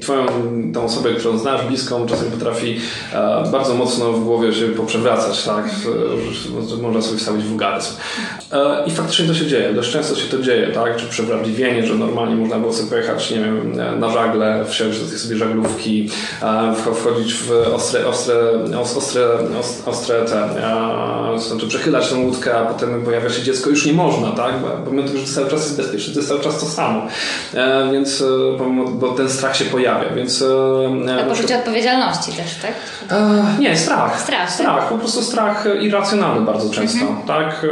twoją 0.00 0.26
tą 0.74 0.84
osobę, 0.84 1.14
którą 1.14 1.38
znasz, 1.38 1.66
bliską, 1.66 2.06
czasem 2.06 2.30
potrafi 2.30 2.80
e, 3.12 3.44
bardzo 3.52 3.74
mocno 3.74 4.12
w 4.12 4.24
głowie 4.24 4.52
się 4.52 4.68
poprzewracać, 4.68 5.44
tak? 5.44 5.70
Że 6.68 6.76
można 6.82 7.02
sobie 7.02 7.18
wstawić 7.18 7.44
wulgaryzm. 7.44 7.94
E, 8.52 8.84
I 8.86 8.90
faktycznie 8.90 9.26
to 9.26 9.34
się 9.34 9.46
dzieje, 9.46 9.74
dość 9.74 9.92
często 9.92 10.16
się 10.16 10.28
to 10.28 10.42
dzieje, 10.42 10.68
tak? 10.68 10.96
Czy 10.96 11.06
przewrażliwienie, 11.06 11.86
że 11.86 11.94
normalnie 11.94 12.36
można 12.36 12.58
było 12.58 12.72
sobie 12.72 12.90
pojechać, 12.90 13.30
nie 13.30 13.40
wiem, 13.40 13.72
na 14.00 14.10
żagle 14.10 14.64
w 14.64 14.74
wsiąść 14.76 15.00
do 15.00 15.08
tej 15.08 15.18
sobie 15.18 15.36
żaglówki, 15.36 16.10
wchodzić 16.94 17.34
w 17.34 17.50
ostre, 17.74 18.06
ostre, 18.06 18.34
ostre, 18.80 19.22
ostre 19.86 20.24
te, 20.24 20.48
znaczy 21.38 21.66
przechylać 21.68 22.08
tę 22.08 22.14
łódkę, 22.14 22.58
a 22.58 22.64
potem 22.64 23.04
pojawia 23.04 23.30
się 23.30 23.42
dziecko, 23.42 23.70
już 23.70 23.86
nie 23.86 23.92
można, 23.92 24.30
tak? 24.30 24.60
Bo 24.60 24.68
pomimo 24.84 25.08
tego, 25.08 25.18
że 25.18 25.26
cały 25.26 25.50
czas 25.50 25.60
jest 25.60 25.76
bezpieczny, 25.76 26.12
to 26.14 26.18
jest 26.18 26.28
cały 26.28 26.40
czas 26.40 26.60
to 26.60 26.66
samo. 26.66 27.06
E, 27.54 27.92
więc 27.92 28.20
e, 28.20 28.94
bo 28.94 29.08
ten 29.08 29.30
strach 29.30 29.56
się 29.56 29.64
pojawia, 29.64 30.14
więc... 30.14 30.42
E, 31.06 31.22
a 31.22 31.24
poczucie 31.24 31.58
odpowiedzialności 31.58 32.32
też, 32.32 32.54
tak? 32.62 32.72
Nie, 33.58 33.76
strach. 33.76 34.20
Strach, 34.20 34.40
tak? 34.40 34.50
strach 34.50 34.88
po 34.88 34.98
prostu 34.98 35.22
strach 35.22 35.64
irracjonalny 35.80 36.46
bardzo 36.46 36.70
często, 36.70 37.00
mhm. 37.00 37.26
tak? 37.26 37.66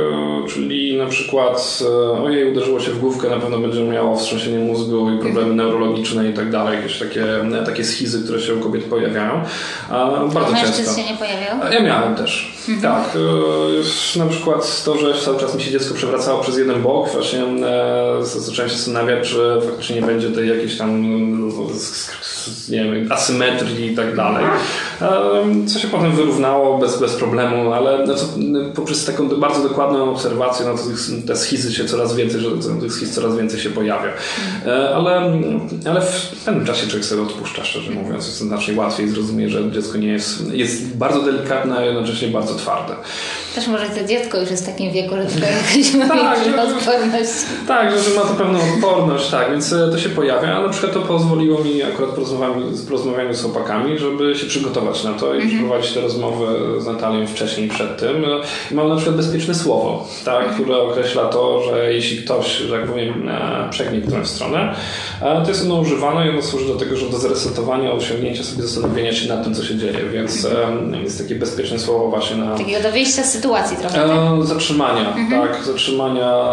Czyli 0.49 0.99
na 0.99 1.07
przykład 1.07 1.83
ojej, 2.25 2.53
uderzyło 2.53 2.81
się 2.81 2.91
w 2.91 2.99
główkę, 2.99 3.29
na 3.29 3.37
pewno 3.37 3.59
będzie 3.59 3.85
miało 3.85 4.17
wstrząsienie 4.17 4.59
mózgu 4.59 5.11
i 5.11 5.19
problemy 5.19 5.51
mhm. 5.51 5.57
neurologiczne 5.57 6.31
i 6.31 6.33
tak 6.33 6.51
dalej, 6.51 6.77
jakieś 6.77 6.94
takie, 6.99 7.27
takie 7.67 7.85
schizy, 7.85 8.25
które 8.25 8.41
się 8.41 8.55
u 8.55 8.61
kobiet 8.61 8.85
pojawiają. 8.85 9.43
Bardzo 10.35 10.53
Mężczyzn 10.53 10.85
często. 10.85 11.01
się 11.01 11.13
nie 11.13 11.19
pojawiają? 11.19 11.73
Ja 11.73 11.81
miałem 11.83 12.15
też. 12.15 12.55
Mhm. 12.69 12.81
Tak. 12.83 13.17
E, 14.15 14.19
na 14.19 14.27
przykład 14.27 14.85
to, 14.85 14.99
że 14.99 15.15
cały 15.25 15.41
czas 15.41 15.55
mi 15.55 15.63
się 15.63 15.71
dziecko 15.71 15.95
przewracało 15.95 16.41
przez 16.43 16.59
jeden 16.59 16.83
bok, 16.83 17.13
właśnie 17.13 17.43
e, 17.43 18.25
zacząłem 18.25 18.71
się 18.71 18.77
zastanawiać, 18.77 19.29
czy 19.29 19.61
faktycznie 19.67 19.97
nie 19.97 20.07
będzie 20.07 20.31
tej 20.31 20.49
jakiejś 20.49 20.79
tam 20.79 21.03
nie 22.69 22.85
wiem, 22.85 23.13
asymetrii 23.13 23.93
i 23.93 23.97
tak 23.97 24.17
dalej. 24.17 24.45
Co 25.67 25.79
się 25.79 25.89
potem 25.89 26.13
wyrównało 26.13 26.79
bez, 26.79 27.01
bez 27.01 27.15
problemu, 27.15 27.73
ale 27.73 28.07
no 28.07 28.15
to, 28.15 28.23
poprzez 28.75 29.05
taką 29.05 29.29
bardzo 29.29 29.69
dokładną 29.69 30.11
obserwację, 30.11 30.67
no 30.67 30.75
to 30.75 30.83
te 31.27 31.37
schizy 31.37 31.75
się 31.75 31.85
coraz 31.85 32.17
więcej, 32.17 32.41
że 32.41 32.51
tych 32.81 32.93
schiz 32.93 33.15
coraz 33.15 33.37
więcej 33.37 33.61
się 33.61 33.71
pojawia. 33.71 34.11
E, 34.67 34.95
ale, 34.95 35.33
ale 35.91 36.01
w 36.01 36.45
pewnym 36.45 36.67
czasie 36.67 36.84
człowiek 36.89 37.05
sobie 37.05 37.23
odpuszcza, 37.23 37.65
szczerze 37.65 37.91
mówiąc. 37.91 38.27
Jest 38.27 38.39
znacznie 38.39 38.75
łatwiej 38.75 39.09
zrozumieć, 39.09 39.51
że 39.51 39.71
dziecko 39.71 39.99
nie 39.99 40.09
jest, 40.09 40.55
jest 40.55 40.97
bardzo 40.97 41.23
delikatne, 41.23 41.77
a 41.77 41.85
jednocześnie 41.85 42.29
bardzo 42.29 42.55
twarde. 42.55 42.95
Też 43.55 43.67
może 43.67 43.87
to 43.87 44.05
dziecko 44.05 44.41
już 44.41 44.51
jest 44.51 44.63
w 44.63 44.67
takim 44.67 44.93
wieku, 44.93 45.15
że 45.15 45.27
człowiek 45.27 45.95
ma 45.99 46.09
tak, 46.09 46.39
odporność. 46.39 47.31
Tak, 47.69 47.91
że 47.91 48.15
ma 48.15 48.21
to 48.21 48.35
pewną 48.35 48.59
odporność, 48.75 49.31
tak, 49.31 49.51
więc 49.51 49.73
e, 49.73 49.89
to 49.93 49.99
się 49.99 50.09
pojawia, 50.09 50.57
a 50.57 50.63
na 50.63 50.69
przykład 50.69 50.93
to 50.93 51.01
pozwoliło 51.01 51.65
mi 51.65 51.83
akurat 51.83 52.11
po 52.11 52.23
porozmawianiu 52.87 53.35
z 53.35 53.43
chłopakami, 53.43 53.99
żeby 53.99 54.35
się 54.35 54.47
przygotować 54.47 55.05
na 55.05 55.13
to 55.13 55.35
i 55.35 55.37
mhm. 55.37 55.49
przeprowadzić 55.49 55.93
te 55.93 56.01
rozmowy 56.01 56.47
z 56.81 56.87
Natalią 56.87 57.27
wcześniej 57.27 57.69
przed 57.69 57.99
tym. 57.99 58.25
I 58.71 58.75
mam 58.75 58.89
na 58.89 58.97
przykład 58.97 59.17
bezpieczne 59.17 59.55
słowo, 59.55 60.09
tak, 60.25 60.39
mhm. 60.39 60.55
które 60.55 60.79
określa 60.79 61.25
to, 61.25 61.63
że 61.63 61.93
jeśli 61.93 62.23
ktoś, 62.23 62.57
że 62.57 62.79
tak 62.79 62.89
powiem, 62.89 63.29
e, 63.29 63.69
przegnie 63.71 64.01
którąś 64.01 64.27
stronę, 64.27 64.75
e, 65.23 65.43
to 65.43 65.49
jest 65.49 65.65
ono 65.65 65.81
używane 65.81 66.27
i 66.27 66.31
ono 66.31 66.43
służy 66.43 66.64
do 66.67 66.75
tego, 66.75 66.97
że 66.97 67.07
do 67.07 67.19
zresetowania, 67.19 67.93
osiągnięcia 67.93 68.45
sobie 68.45 68.63
zastanowienia 68.63 69.13
się 69.13 69.29
nad 69.29 69.45
tym, 69.45 69.55
co 69.55 69.65
się 69.65 69.77
dzieje, 69.77 69.99
więc 70.13 70.45
mhm. 70.45 71.03
jest 71.05 71.19
takie 71.19 71.35
bezpieczne 71.35 71.79
słowo 71.79 72.11
właśnie 72.11 72.37
na... 72.37 72.57
Takiego 72.57 72.83
do 72.83 72.93
wyjścia 72.93 73.23
z 73.23 73.33
sytuacji 73.33 73.77
trochę, 73.77 73.95
tak? 73.95 74.47
Zatrzymania, 74.47 75.15
mhm. 75.15 75.49
tak, 75.49 75.65
zatrzymania 75.65 76.45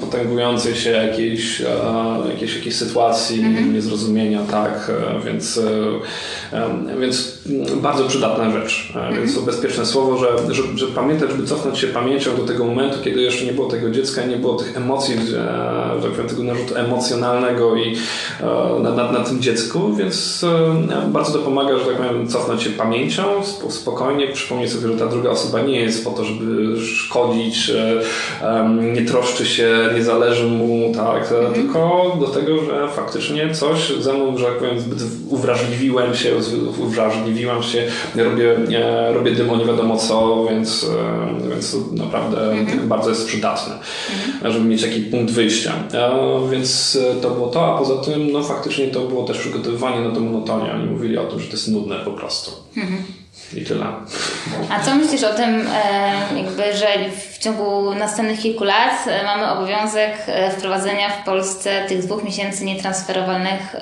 potęgującej 0.00 0.74
się 0.74 0.90
jakiejś, 0.90 1.62
jakiejś, 2.28 2.56
jakiejś 2.56 2.76
sytuacji, 2.76 3.40
mhm. 3.40 3.74
niezrozumienia, 3.74 4.40
tak, 4.50 4.90
więc, 5.24 5.60
więc 7.00 7.38
bardzo 7.82 8.04
przydatna 8.04 8.50
rzecz. 8.50 8.92
Mhm. 8.94 9.16
Więc 9.16 9.34
to 9.34 9.40
bezpieczne 9.40 9.86
słowo, 9.86 10.18
że, 10.18 10.54
że, 10.54 10.62
że 10.74 10.86
pamiętać, 10.86 11.30
żeby 11.30 11.46
cofnąć 11.46 11.78
się 11.78 11.86
pamięcią 11.86 12.36
do 12.36 12.42
tego 12.42 12.64
momentu, 12.64 12.98
kiedy 13.04 13.22
jeszcze 13.22 13.44
nie 13.44 13.52
było 13.52 13.68
tego 13.68 13.90
dziecka, 13.90 14.24
nie 14.24 14.36
było 14.36 14.54
tych 14.54 14.76
emocji, 14.76 15.14
że 15.30 16.02
tak 16.02 16.10
powiem, 16.10 16.28
tego 16.28 16.42
narzutu 16.42 16.76
emocjonalnego 16.76 17.76
i 17.76 17.96
na, 18.82 18.90
na, 18.90 19.12
na 19.12 19.20
tym 19.24 19.35
dziecku, 19.40 19.94
więc 19.94 20.44
bardzo 21.08 21.32
to 21.32 21.38
pomaga, 21.38 21.78
że 21.78 21.84
tak 21.84 21.96
powiem, 21.96 22.28
cofnąć 22.28 22.62
się 22.62 22.70
pamięcią, 22.70 23.22
spokojnie, 23.68 24.28
przypomnieć 24.28 24.72
sobie, 24.72 24.88
że 24.88 24.98
ta 24.98 25.06
druga 25.06 25.30
osoba 25.30 25.60
nie 25.60 25.80
jest 25.80 26.04
po 26.04 26.10
to, 26.10 26.24
żeby 26.24 26.80
szkodzić, 26.80 27.72
nie 28.94 29.04
troszczy 29.04 29.46
się, 29.46 29.88
nie 29.94 30.02
zależy 30.02 30.46
mu, 30.46 30.92
tak, 30.94 31.22
mhm. 31.22 31.54
tylko 31.54 32.16
do 32.20 32.26
tego, 32.26 32.64
że 32.64 32.88
faktycznie 32.88 33.54
coś 33.54 33.92
ze 34.00 34.12
mną, 34.12 34.38
że 34.38 34.44
tak 34.44 34.58
powiem, 34.58 34.80
zbyt 34.80 34.98
uwrażliwiłem 35.28 36.14
się, 36.14 36.30
uwrażliwiłam 36.78 37.62
się, 37.62 37.86
robię, 38.14 38.56
robię 39.12 39.30
dym 39.30 39.46
nie 39.58 39.64
wiadomo 39.64 39.96
co, 39.96 40.46
więc, 40.50 40.86
e, 41.44 41.50
więc 41.50 41.76
naprawdę 41.92 42.52
mhm. 42.52 42.88
bardzo 42.88 43.10
jest 43.10 43.26
przydatne, 43.26 43.74
mhm. 43.74 44.52
żeby 44.52 44.64
mieć 44.64 44.82
jakiś 44.82 45.04
punkt 45.04 45.32
wyjścia. 45.32 45.72
E, 45.92 46.10
więc 46.50 46.98
e, 47.10 47.20
to 47.20 47.30
było 47.30 47.48
to, 47.48 47.74
a 47.74 47.78
poza 47.78 47.96
tym 47.96 48.32
no 48.32 48.42
faktycznie 48.42 48.88
to 48.88 49.00
było 49.00 49.24
też 49.26 49.38
przygotowywanie 49.38 50.08
na 50.08 50.14
to 50.14 50.20
monotonię. 50.20 50.72
Oni 50.72 50.86
mówili 50.86 51.18
o 51.18 51.24
tym, 51.24 51.40
że 51.40 51.46
to 51.46 51.52
jest 51.52 51.68
nudne 51.68 51.96
po 51.96 52.10
prostu. 52.10 52.50
Mhm. 52.76 53.04
I 53.54 53.64
tyle. 53.64 53.86
A 54.70 54.80
co 54.80 54.94
myślisz 54.94 55.22
o 55.22 55.34
tym, 55.34 55.66
e, 55.66 56.36
jakby, 56.36 56.76
że 56.76 56.86
w 57.30 57.38
ciągu 57.38 57.94
następnych 57.94 58.40
kilku 58.40 58.64
lat 58.64 59.06
e, 59.06 59.24
mamy 59.24 59.50
obowiązek 59.50 60.12
e, 60.26 60.50
wprowadzenia 60.50 61.10
w 61.10 61.24
Polsce 61.24 61.84
tych 61.88 62.02
dwóch 62.02 62.24
miesięcy 62.24 62.64
nietransferowalnych, 62.64 63.76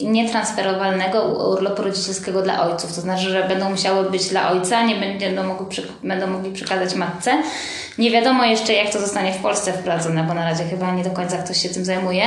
nietransferowalnego 0.00 1.22
urlopu 1.22 1.82
rodzicielskiego 1.82 2.42
dla 2.42 2.70
ojców? 2.70 2.94
To 2.94 3.00
znaczy, 3.00 3.30
że 3.30 3.48
będą 3.48 3.70
musiały 3.70 4.10
być 4.10 4.28
dla 4.28 4.50
ojca, 4.50 4.82
nie 4.82 4.94
będą 4.94 5.42
mogli, 5.42 5.66
będą 6.02 6.26
mogli 6.26 6.52
przekazać 6.52 6.94
matce. 6.94 7.42
Nie 7.98 8.10
wiadomo 8.10 8.44
jeszcze, 8.44 8.72
jak 8.72 8.92
to 8.92 9.00
zostanie 9.00 9.32
w 9.32 9.42
Polsce 9.42 9.72
wprowadzone, 9.72 10.24
bo 10.24 10.34
na 10.34 10.44
razie 10.44 10.64
chyba 10.64 10.94
nie 10.94 11.04
do 11.04 11.10
końca 11.10 11.38
ktoś 11.38 11.62
się 11.62 11.68
tym 11.68 11.84
zajmuje. 11.84 12.24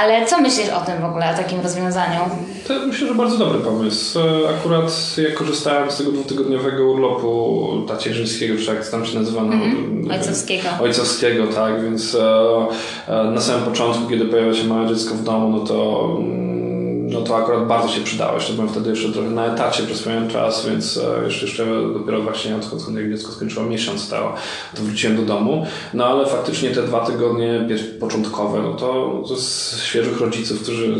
Ale 0.00 0.26
co 0.26 0.40
myślisz 0.40 0.68
o 0.68 0.80
tym 0.80 1.00
w 1.00 1.04
ogóle, 1.04 1.30
o 1.34 1.36
takim 1.36 1.60
rozwiązaniu? 1.60 2.20
To 2.68 2.74
myślę, 2.86 3.08
że 3.08 3.14
bardzo 3.14 3.38
dobry 3.38 3.58
pomysł. 3.58 4.18
Akurat 4.58 5.16
ja 5.18 5.34
korzystałem 5.34 5.90
z 5.90 5.96
tego 5.96 6.12
dwutygodniowego 6.12 6.84
urlopu 6.84 7.68
tacierzyńskiego, 7.88 8.54
czy 8.58 8.74
jak 8.74 8.88
tam 8.88 9.06
się 9.06 9.18
nazywa? 9.18 9.40
Mhm. 9.40 10.08
Ojcowskiego. 10.10 10.68
Ojcowskiego, 10.80 11.46
tak, 11.46 11.82
więc 11.82 12.14
e, 12.14 12.66
e, 13.08 13.24
na 13.24 13.40
samym 13.40 13.64
początku, 13.64 14.08
kiedy 14.08 14.24
pojawia 14.24 14.54
się 14.54 14.64
małe 14.64 14.88
dziecko 14.88 15.14
w 15.14 15.24
domu, 15.24 15.48
no 15.48 15.64
to 15.64 16.08
mm, 16.18 16.55
no 17.10 17.20
to 17.20 17.36
akurat 17.36 17.66
bardzo 17.66 17.88
się 17.88 18.00
przydało. 18.00 18.34
Jeszcze 18.34 18.52
byłem 18.52 18.68
wtedy 18.68 18.90
jeszcze 18.90 19.12
trochę 19.12 19.30
na 19.30 19.46
etacie 19.46 19.82
przez 19.82 20.02
pewien 20.02 20.30
czas, 20.30 20.66
więc 20.66 21.00
jeszcze, 21.24 21.46
jeszcze 21.46 21.66
dopiero 21.94 22.22
właśnie 22.22 22.56
odkąd 22.56 22.96
jak 22.96 23.10
dziecko 23.10 23.32
skończyło 23.32 23.66
miesiąc 23.66 24.08
to, 24.08 24.34
to 24.74 24.82
wróciłem 24.82 25.16
do 25.16 25.22
domu. 25.22 25.66
No 25.94 26.06
ale 26.06 26.26
faktycznie 26.26 26.70
te 26.70 26.82
dwa 26.82 27.06
tygodnie 27.06 27.66
początkowe, 28.00 28.62
no 28.62 28.74
to, 28.74 29.22
z 29.36 29.82
świeżych 29.82 30.20
rodziców, 30.20 30.62
którzy 30.62 30.96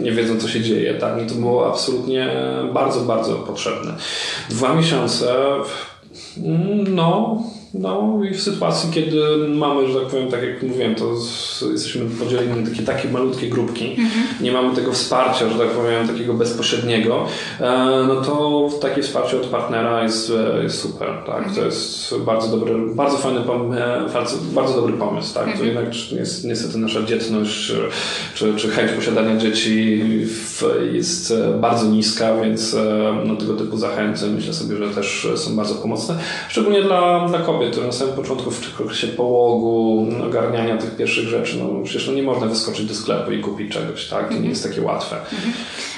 nie 0.00 0.12
wiedzą 0.12 0.40
co 0.40 0.48
się 0.48 0.60
dzieje, 0.60 0.94
tak? 0.94 1.22
I 1.22 1.26
to 1.26 1.34
było 1.34 1.68
absolutnie 1.68 2.28
bardzo, 2.74 3.00
bardzo 3.00 3.34
potrzebne. 3.34 3.94
Dwa 4.50 4.74
miesiące, 4.74 5.34
no 6.88 7.42
no 7.74 8.20
i 8.30 8.34
w 8.34 8.42
sytuacji, 8.42 8.90
kiedy 8.92 9.22
mamy, 9.48 9.88
że 9.88 10.00
tak 10.00 10.08
powiem, 10.08 10.30
tak 10.30 10.42
jak 10.42 10.62
mówiłem, 10.62 10.94
to 10.94 11.14
jesteśmy 11.72 12.10
podzieleni 12.10 12.60
na 12.60 12.70
takie, 12.70 12.82
takie 12.82 13.08
malutkie 13.08 13.48
grupki, 13.48 13.90
mhm. 13.90 14.24
nie 14.40 14.52
mamy 14.52 14.74
tego 14.74 14.92
wsparcia, 14.92 15.48
że 15.48 15.58
tak 15.58 15.68
powiem, 15.68 16.08
takiego 16.08 16.34
bezpośredniego, 16.34 17.26
e, 17.60 18.04
no 18.08 18.20
to 18.20 18.68
takie 18.80 19.02
wsparcie 19.02 19.36
od 19.36 19.46
partnera 19.46 20.02
jest, 20.02 20.32
e, 20.56 20.62
jest 20.62 20.80
super, 20.80 21.08
tak? 21.26 21.38
Mhm. 21.38 21.54
To 21.54 21.64
jest 21.64 22.14
bardzo 22.18 22.56
dobry, 22.56 22.74
bardzo 22.94 23.16
fajny 23.16 23.40
pomysł, 23.40 23.82
bardzo, 24.12 24.36
bardzo 24.52 24.74
dobry 24.74 24.92
pomysł, 24.92 25.34
tak? 25.34 25.44
To 25.44 25.50
mhm. 25.50 25.66
jednak 25.66 26.12
jest 26.12 26.44
niestety 26.44 26.78
nasza 26.78 27.02
dzietność, 27.02 27.72
czy, 28.34 28.54
czy 28.56 28.68
chęć 28.68 28.92
posiadania 28.92 29.36
dzieci 29.36 30.02
jest 30.92 31.34
bardzo 31.60 31.86
niska, 31.86 32.36
więc 32.36 32.74
e, 32.74 33.14
no, 33.26 33.36
tego 33.36 33.54
typu 33.54 33.76
zachęty 33.76 34.26
myślę 34.26 34.52
sobie, 34.52 34.76
że 34.76 34.88
też 34.88 35.28
są 35.36 35.56
bardzo 35.56 35.74
pomocne, 35.74 36.18
szczególnie 36.48 36.82
dla, 36.82 37.28
dla 37.28 37.38
kobiet 37.38 37.61
kobiet, 37.62 37.72
które 37.72 37.86
na 37.86 37.92
samym 37.92 38.14
początku 38.14 38.50
w 38.50 38.80
okresie 38.80 39.06
połogu, 39.06 40.06
ogarniania 40.26 40.76
tych 40.76 40.96
pierwszych 40.96 41.28
rzeczy, 41.28 41.56
no 41.56 41.84
przecież 41.84 42.06
no 42.06 42.12
nie 42.12 42.22
można 42.22 42.46
wyskoczyć 42.46 42.86
do 42.86 42.94
sklepu 42.94 43.32
i 43.32 43.40
kupić 43.40 43.72
czegoś, 43.72 44.08
tak? 44.08 44.28
To 44.28 44.34
nie 44.34 44.48
jest 44.48 44.68
takie 44.68 44.82
łatwe. 44.82 45.16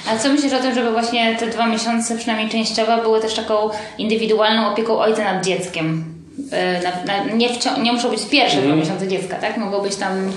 A 0.09 0.17
co 0.17 0.29
myślisz 0.29 0.53
o 0.53 0.59
tym, 0.59 0.75
żeby 0.75 0.91
właśnie 0.91 1.35
te 1.35 1.47
dwa 1.47 1.67
miesiące, 1.67 2.17
przynajmniej 2.17 2.49
częściowo, 2.49 3.01
były 3.01 3.21
też 3.21 3.33
taką 3.33 3.69
indywidualną 3.97 4.71
opieką 4.71 4.99
ojca 4.99 5.23
nad 5.23 5.45
dzieckiem? 5.45 6.05
E, 6.51 6.83
na, 6.83 6.91
na, 7.05 7.33
nie, 7.33 7.49
nie 7.83 7.93
muszą 7.93 8.09
być 8.09 8.21
pierwsze 8.31 8.57
dwa 8.57 8.65
mhm. 8.65 8.79
miesiące 8.79 9.07
dziecka, 9.07 9.35
tak? 9.35 9.57
Mogą 9.57 9.81
być 9.81 9.95
tam 9.95 10.31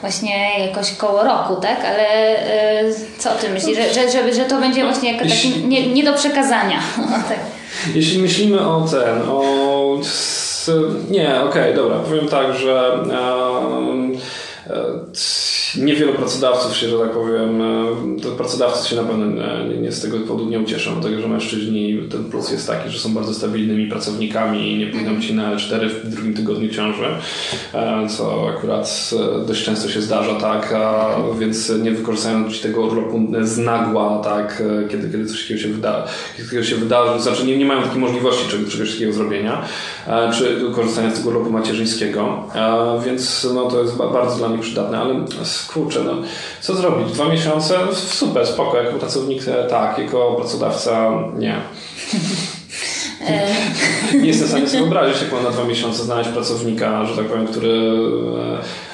właśnie 0.00 0.66
jakoś 0.66 0.92
koło 0.92 1.22
roku, 1.22 1.56
tak? 1.62 1.84
Ale 1.84 2.36
y, 2.88 2.94
co 3.18 3.32
o 3.32 3.34
tym 3.34 3.52
myślisz? 3.52 3.78
Że, 3.78 3.94
że, 3.94 4.10
żeby, 4.10 4.34
że 4.34 4.44
to 4.44 4.60
będzie 4.60 4.84
właśnie 4.84 5.12
jako 5.12 5.24
taki 5.28 5.48
nie, 5.48 5.86
nie 5.86 6.04
do 6.04 6.12
przekazania. 6.12 6.80
tak. 7.28 7.38
Jeśli 7.94 8.18
myślimy 8.18 8.68
o 8.68 8.88
ten, 8.90 9.28
o 9.28 9.98
nie, 11.10 11.28
okej, 11.28 11.48
okay, 11.48 11.74
dobra. 11.74 11.98
Powiem 11.98 12.28
tak, 12.28 12.54
że 12.54 12.98
niewielu 15.78 16.12
pracodawców 16.12 16.76
się, 16.76 16.88
że 16.88 16.98
tak 16.98 17.10
powiem, 17.10 17.62
to 18.22 18.28
pracodawcy 18.28 18.88
się 18.88 18.96
na 18.96 19.02
pewno 19.02 19.26
nie, 19.68 19.76
nie 19.76 19.92
z 19.92 20.00
tego 20.00 20.18
powodu 20.18 20.50
nie 20.50 20.60
ucieszą, 20.60 21.00
dlatego 21.00 21.22
że 21.22 21.28
mężczyźni, 21.28 22.02
ten 22.10 22.24
plus 22.24 22.50
jest 22.50 22.66
taki, 22.66 22.90
że 22.90 22.98
są 22.98 23.14
bardzo 23.14 23.34
stabilnymi 23.34 23.86
pracownikami 23.86 24.72
i 24.72 24.78
nie 24.78 24.86
pójdą 24.86 25.20
ci 25.20 25.34
na 25.34 25.56
L4 25.56 25.88
w 25.88 26.08
drugim 26.08 26.34
tygodniu 26.34 26.68
ciąży, 26.68 27.04
co 28.08 28.48
akurat 28.56 29.10
dość 29.46 29.64
często 29.64 29.88
się 29.88 30.00
zdarza, 30.00 30.34
tak, 30.34 30.72
a 30.72 31.16
więc 31.38 31.72
nie 31.82 31.90
wykorzystają 31.90 32.50
ci 32.50 32.62
tego 32.62 32.80
urlopu 32.80 33.26
z 33.42 33.58
nagła, 33.58 34.20
tak, 34.24 34.62
kiedy, 34.90 35.10
kiedy 35.10 35.26
coś 35.26 35.42
takiego 35.42 35.60
się 35.60 35.68
wyda, 35.68 36.06
kiedy 36.50 36.64
się 36.64 36.76
wydarzy, 36.76 37.22
znaczy 37.22 37.46
nie, 37.46 37.58
nie 37.58 37.64
mają 37.64 37.82
takiej 37.82 38.00
możliwości 38.00 38.50
czegoś, 38.50 38.72
czegoś 38.72 38.92
takiego 38.92 39.12
zrobienia, 39.12 39.62
czy 40.38 40.60
korzystania 40.74 41.10
z 41.10 41.14
tego 41.14 41.28
urlopu 41.28 41.50
macierzyńskiego, 41.50 42.44
więc 43.04 43.46
no, 43.54 43.70
to 43.70 43.82
jest 43.82 43.96
bardzo 43.96 44.36
dla 44.36 44.48
nich 44.48 44.60
przydatne, 44.60 44.98
ale 44.98 45.14
kurczę, 45.66 46.04
no, 46.04 46.12
co 46.60 46.74
zrobić? 46.74 47.12
Dwa 47.12 47.28
miesiące? 47.28 47.78
Super, 47.94 48.46
spoko, 48.46 48.82
jako 48.82 48.98
pracownik 48.98 49.48
e, 49.48 49.64
tak, 49.64 49.98
jako 49.98 50.34
pracodawca 50.34 51.12
nie. 51.38 51.56
E. 53.28 53.56
nie 54.18 54.26
jestem 54.26 54.46
w 54.46 54.50
stanie 54.50 54.68
sobie 54.68 54.78
wyobrazić, 54.78 55.22
jak 55.22 55.32
mam 55.32 55.42
na 55.42 55.50
dwa 55.50 55.64
miesiące 55.64 56.02
znaleźć 56.02 56.30
pracownika, 56.30 57.04
że 57.04 57.16
tak 57.16 57.26
powiem, 57.26 57.46
który 57.46 57.68
e, 57.68 58.85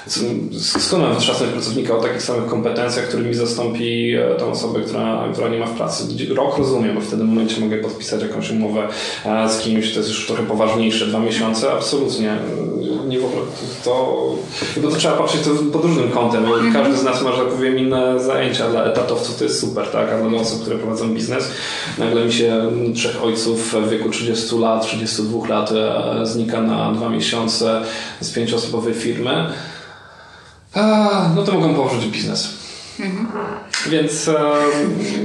skąd 0.78 1.02
mam 1.02 1.14
wytrzasnąć 1.14 1.52
pracownika 1.52 1.96
o 1.96 2.00
takich 2.00 2.22
samych 2.22 2.46
kompetencjach, 2.46 3.08
który 3.08 3.22
mi 3.24 3.34
zastąpi 3.34 4.14
e, 4.14 4.34
tą 4.34 4.50
osobę, 4.50 4.80
która, 4.80 5.28
która 5.32 5.48
nie 5.48 5.58
ma 5.58 5.66
w 5.66 5.76
pracy. 5.76 6.04
Rok 6.34 6.58
rozumiem, 6.58 6.94
bo 6.94 7.00
w 7.00 7.08
tym 7.08 7.26
momencie 7.26 7.60
mogę 7.60 7.78
podpisać 7.78 8.22
jakąś 8.22 8.50
umowę 8.50 8.88
e, 9.24 9.48
z 9.48 9.58
kimś, 9.58 9.92
to 9.92 9.98
jest 9.98 10.10
już 10.10 10.26
trochę 10.26 10.42
poważniejsze. 10.42 11.06
Dwa 11.06 11.18
miesiące? 11.18 11.72
Absolutnie. 11.72 12.36
Nie 13.08 13.20
w 13.20 13.24
ogóle 13.24 13.42
to, 13.84 14.24
bo 14.76 14.88
to 14.88 14.96
trzeba 14.96 15.16
patrzeć 15.16 15.40
to 15.40 15.50
pod 15.72 15.84
różnym 15.84 16.10
kątem. 16.10 16.44
Mhm. 16.44 16.72
Każdy 16.72 16.96
z 16.96 17.04
nas 17.04 17.22
ma, 17.22 17.32
że 17.32 17.44
powiem, 17.44 17.78
inne 17.78 18.20
zajęcia. 18.20 18.68
Dla 18.68 18.84
etatowców 18.84 19.38
to 19.38 19.44
jest 19.44 19.60
super, 19.60 19.86
tak? 19.86 20.12
A 20.12 20.28
dla 20.28 20.40
osób, 20.40 20.60
które 20.60 20.78
prowadzą 20.78 21.14
biznes, 21.14 21.50
nagle 21.98 22.24
mi 22.24 22.32
się 22.32 22.70
trzech 22.94 23.22
ojców 23.22 23.74
w 23.74 23.88
wieku 23.88 24.10
30 24.10 24.56
lat, 24.56 24.82
32 24.86 25.48
lat 25.48 25.72
e, 25.72 26.26
znika 26.26 26.60
na 26.60 26.92
dwa 26.92 27.08
miesiące 27.08 27.82
z 28.20 28.32
pięcioosobowej 28.32 28.94
firmy. 28.94 29.46
A, 30.74 31.30
no 31.34 31.42
to 31.42 31.52
mogą 31.52 31.74
położyć 31.74 32.06
biznes. 32.06 32.61
Mhm. 33.02 33.26
Więc. 33.86 34.28
Um... 34.28 34.36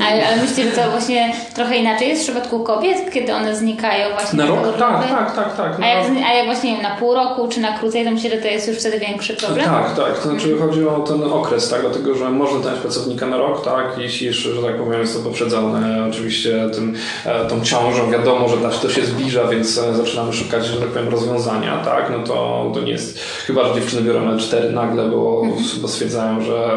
Ale, 0.09 0.28
ale 0.28 0.38
myślicie, 0.41 0.63
że 0.63 0.71
to 0.71 0.91
właśnie 0.91 1.34
trochę 1.55 1.78
inaczej 1.78 2.09
jest 2.09 2.21
w 2.21 2.25
przypadku 2.25 2.63
kobiet, 2.63 3.11
kiedy 3.13 3.34
one 3.34 3.55
znikają 3.55 4.13
właśnie 4.13 4.39
na 4.39 4.45
rok? 4.45 4.78
Tak, 4.78 5.09
tak, 5.09 5.36
tak, 5.36 5.57
tak. 5.57 5.80
A 5.82 5.88
jak, 5.88 6.05
a 6.30 6.34
jak 6.34 6.45
właśnie 6.45 6.73
wiem, 6.73 6.82
na 6.82 6.95
pół 6.95 7.13
roku 7.13 7.47
czy 7.47 7.59
na 7.59 7.78
krócej, 7.78 8.05
to 8.05 8.11
myślę, 8.11 8.30
że 8.30 8.38
to 8.38 8.47
jest 8.47 8.67
już 8.67 8.78
wtedy 8.78 8.99
większy 8.99 9.34
problem? 9.34 9.65
Tak, 9.65 9.95
tak. 9.95 10.19
To 10.19 10.30
znaczy 10.30 10.51
mhm. 10.51 10.69
chodzi 10.69 10.88
o 10.88 10.99
ten 10.99 11.23
okres, 11.23 11.69
tak, 11.69 11.82
dlatego 11.82 12.15
że 12.15 12.30
można 12.30 12.59
dać 12.59 12.80
pracownika 12.80 13.25
na 13.25 13.38
rok, 13.38 13.65
tak, 13.65 13.86
jeśli 13.97 14.28
jeszcze, 14.28 14.49
że 14.53 14.61
tak 14.61 14.78
powiem, 14.78 14.99
jest 14.99 15.17
to 15.17 15.30
poprzedzone 15.30 16.07
oczywiście 16.09 16.69
tym, 16.73 16.95
e, 17.25 17.45
tą 17.45 17.61
ciążą, 17.61 18.11
wiadomo, 18.11 18.49
że 18.49 18.57
to 18.82 18.89
się 18.89 19.05
zbliża, 19.05 19.47
więc 19.47 19.78
e, 19.78 19.93
zaczynamy 19.93 20.34
szukać, 20.34 20.65
że 20.65 20.80
tak 20.80 20.89
powiem, 20.89 21.09
rozwiązania, 21.09 21.82
tak, 21.86 22.11
no 22.11 22.23
to, 22.23 22.71
to 22.73 22.82
nie 22.82 22.91
jest, 22.91 23.19
chyba, 23.19 23.67
że 23.67 23.75
dziewczyny 23.75 24.01
biorą 24.01 24.38
L4 24.38 24.73
nagle, 24.73 25.09
bo, 25.09 25.41
mhm. 25.45 25.63
bo 25.82 25.88
stwierdzają, 25.88 26.41
że 26.41 26.71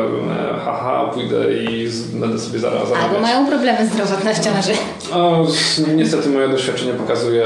e, 0.56 0.58
haha, 0.64 0.89
aha, 0.90 1.10
pójdę 1.14 1.54
i 1.54 1.88
będę 2.12 2.38
sobie 2.38 2.58
zaraz 2.58 2.88
zarabiać. 2.88 3.08
Albo 3.10 3.20
mają 3.20 3.46
problemy 3.46 3.86
zdrowotne 3.86 4.34
w 4.34 4.38
ciąży. 4.38 4.72
O, 5.12 5.46
niestety 5.96 6.28
moje 6.28 6.48
doświadczenie 6.48 6.92
pokazuje, 6.92 7.44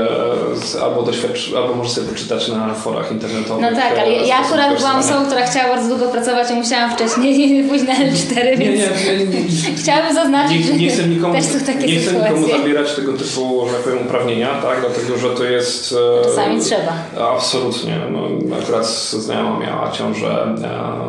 albo, 0.82 1.02
doświadcz, 1.02 1.52
albo 1.56 1.74
może 1.74 1.90
sobie 1.90 2.08
poczytać 2.08 2.48
na 2.48 2.74
forach 2.74 3.12
internetowych. 3.12 3.62
No 3.62 3.76
tak, 3.76 3.98
ale 3.98 4.12
ja 4.12 4.36
akurat 4.36 4.78
byłam 4.78 4.98
osobą, 4.98 5.26
która 5.26 5.46
chciała 5.46 5.74
bardzo 5.74 5.88
długo 5.88 6.12
pracować 6.12 6.50
i 6.50 6.54
musiałam 6.54 6.90
wcześniej 6.96 7.64
pójść 7.68 7.84
na 7.84 7.94
L4, 7.94 8.58
więc 8.58 8.80
nie, 8.80 9.16
nie, 9.16 9.26
nie, 9.26 9.76
chciałabym 9.76 10.14
zaznaczyć, 10.14 10.68
nie, 10.68 10.76
nie 10.76 10.90
chcę 10.90 11.08
nikomu, 11.08 11.34
też 11.34 11.44
są 11.44 11.60
takie 11.60 11.86
Nie 11.86 12.00
chcę 12.00 12.12
nikomu 12.12 12.48
zabierać 12.48 12.94
tego 12.94 13.12
typu, 13.12 13.66
że 13.66 13.72
tak 13.74 13.82
powiem, 13.82 14.06
uprawnienia, 14.06 14.62
tak, 14.62 14.80
dlatego, 14.80 15.18
że 15.18 15.30
to 15.30 15.44
jest... 15.44 15.94
E, 16.20 16.24
Czasami 16.24 16.60
trzeba. 16.60 16.92
Absolutnie. 17.34 18.00
No, 18.10 18.28
akurat 18.62 18.86
znajoma 19.10 19.58
miała 19.58 19.90
ciążę, 19.90 20.54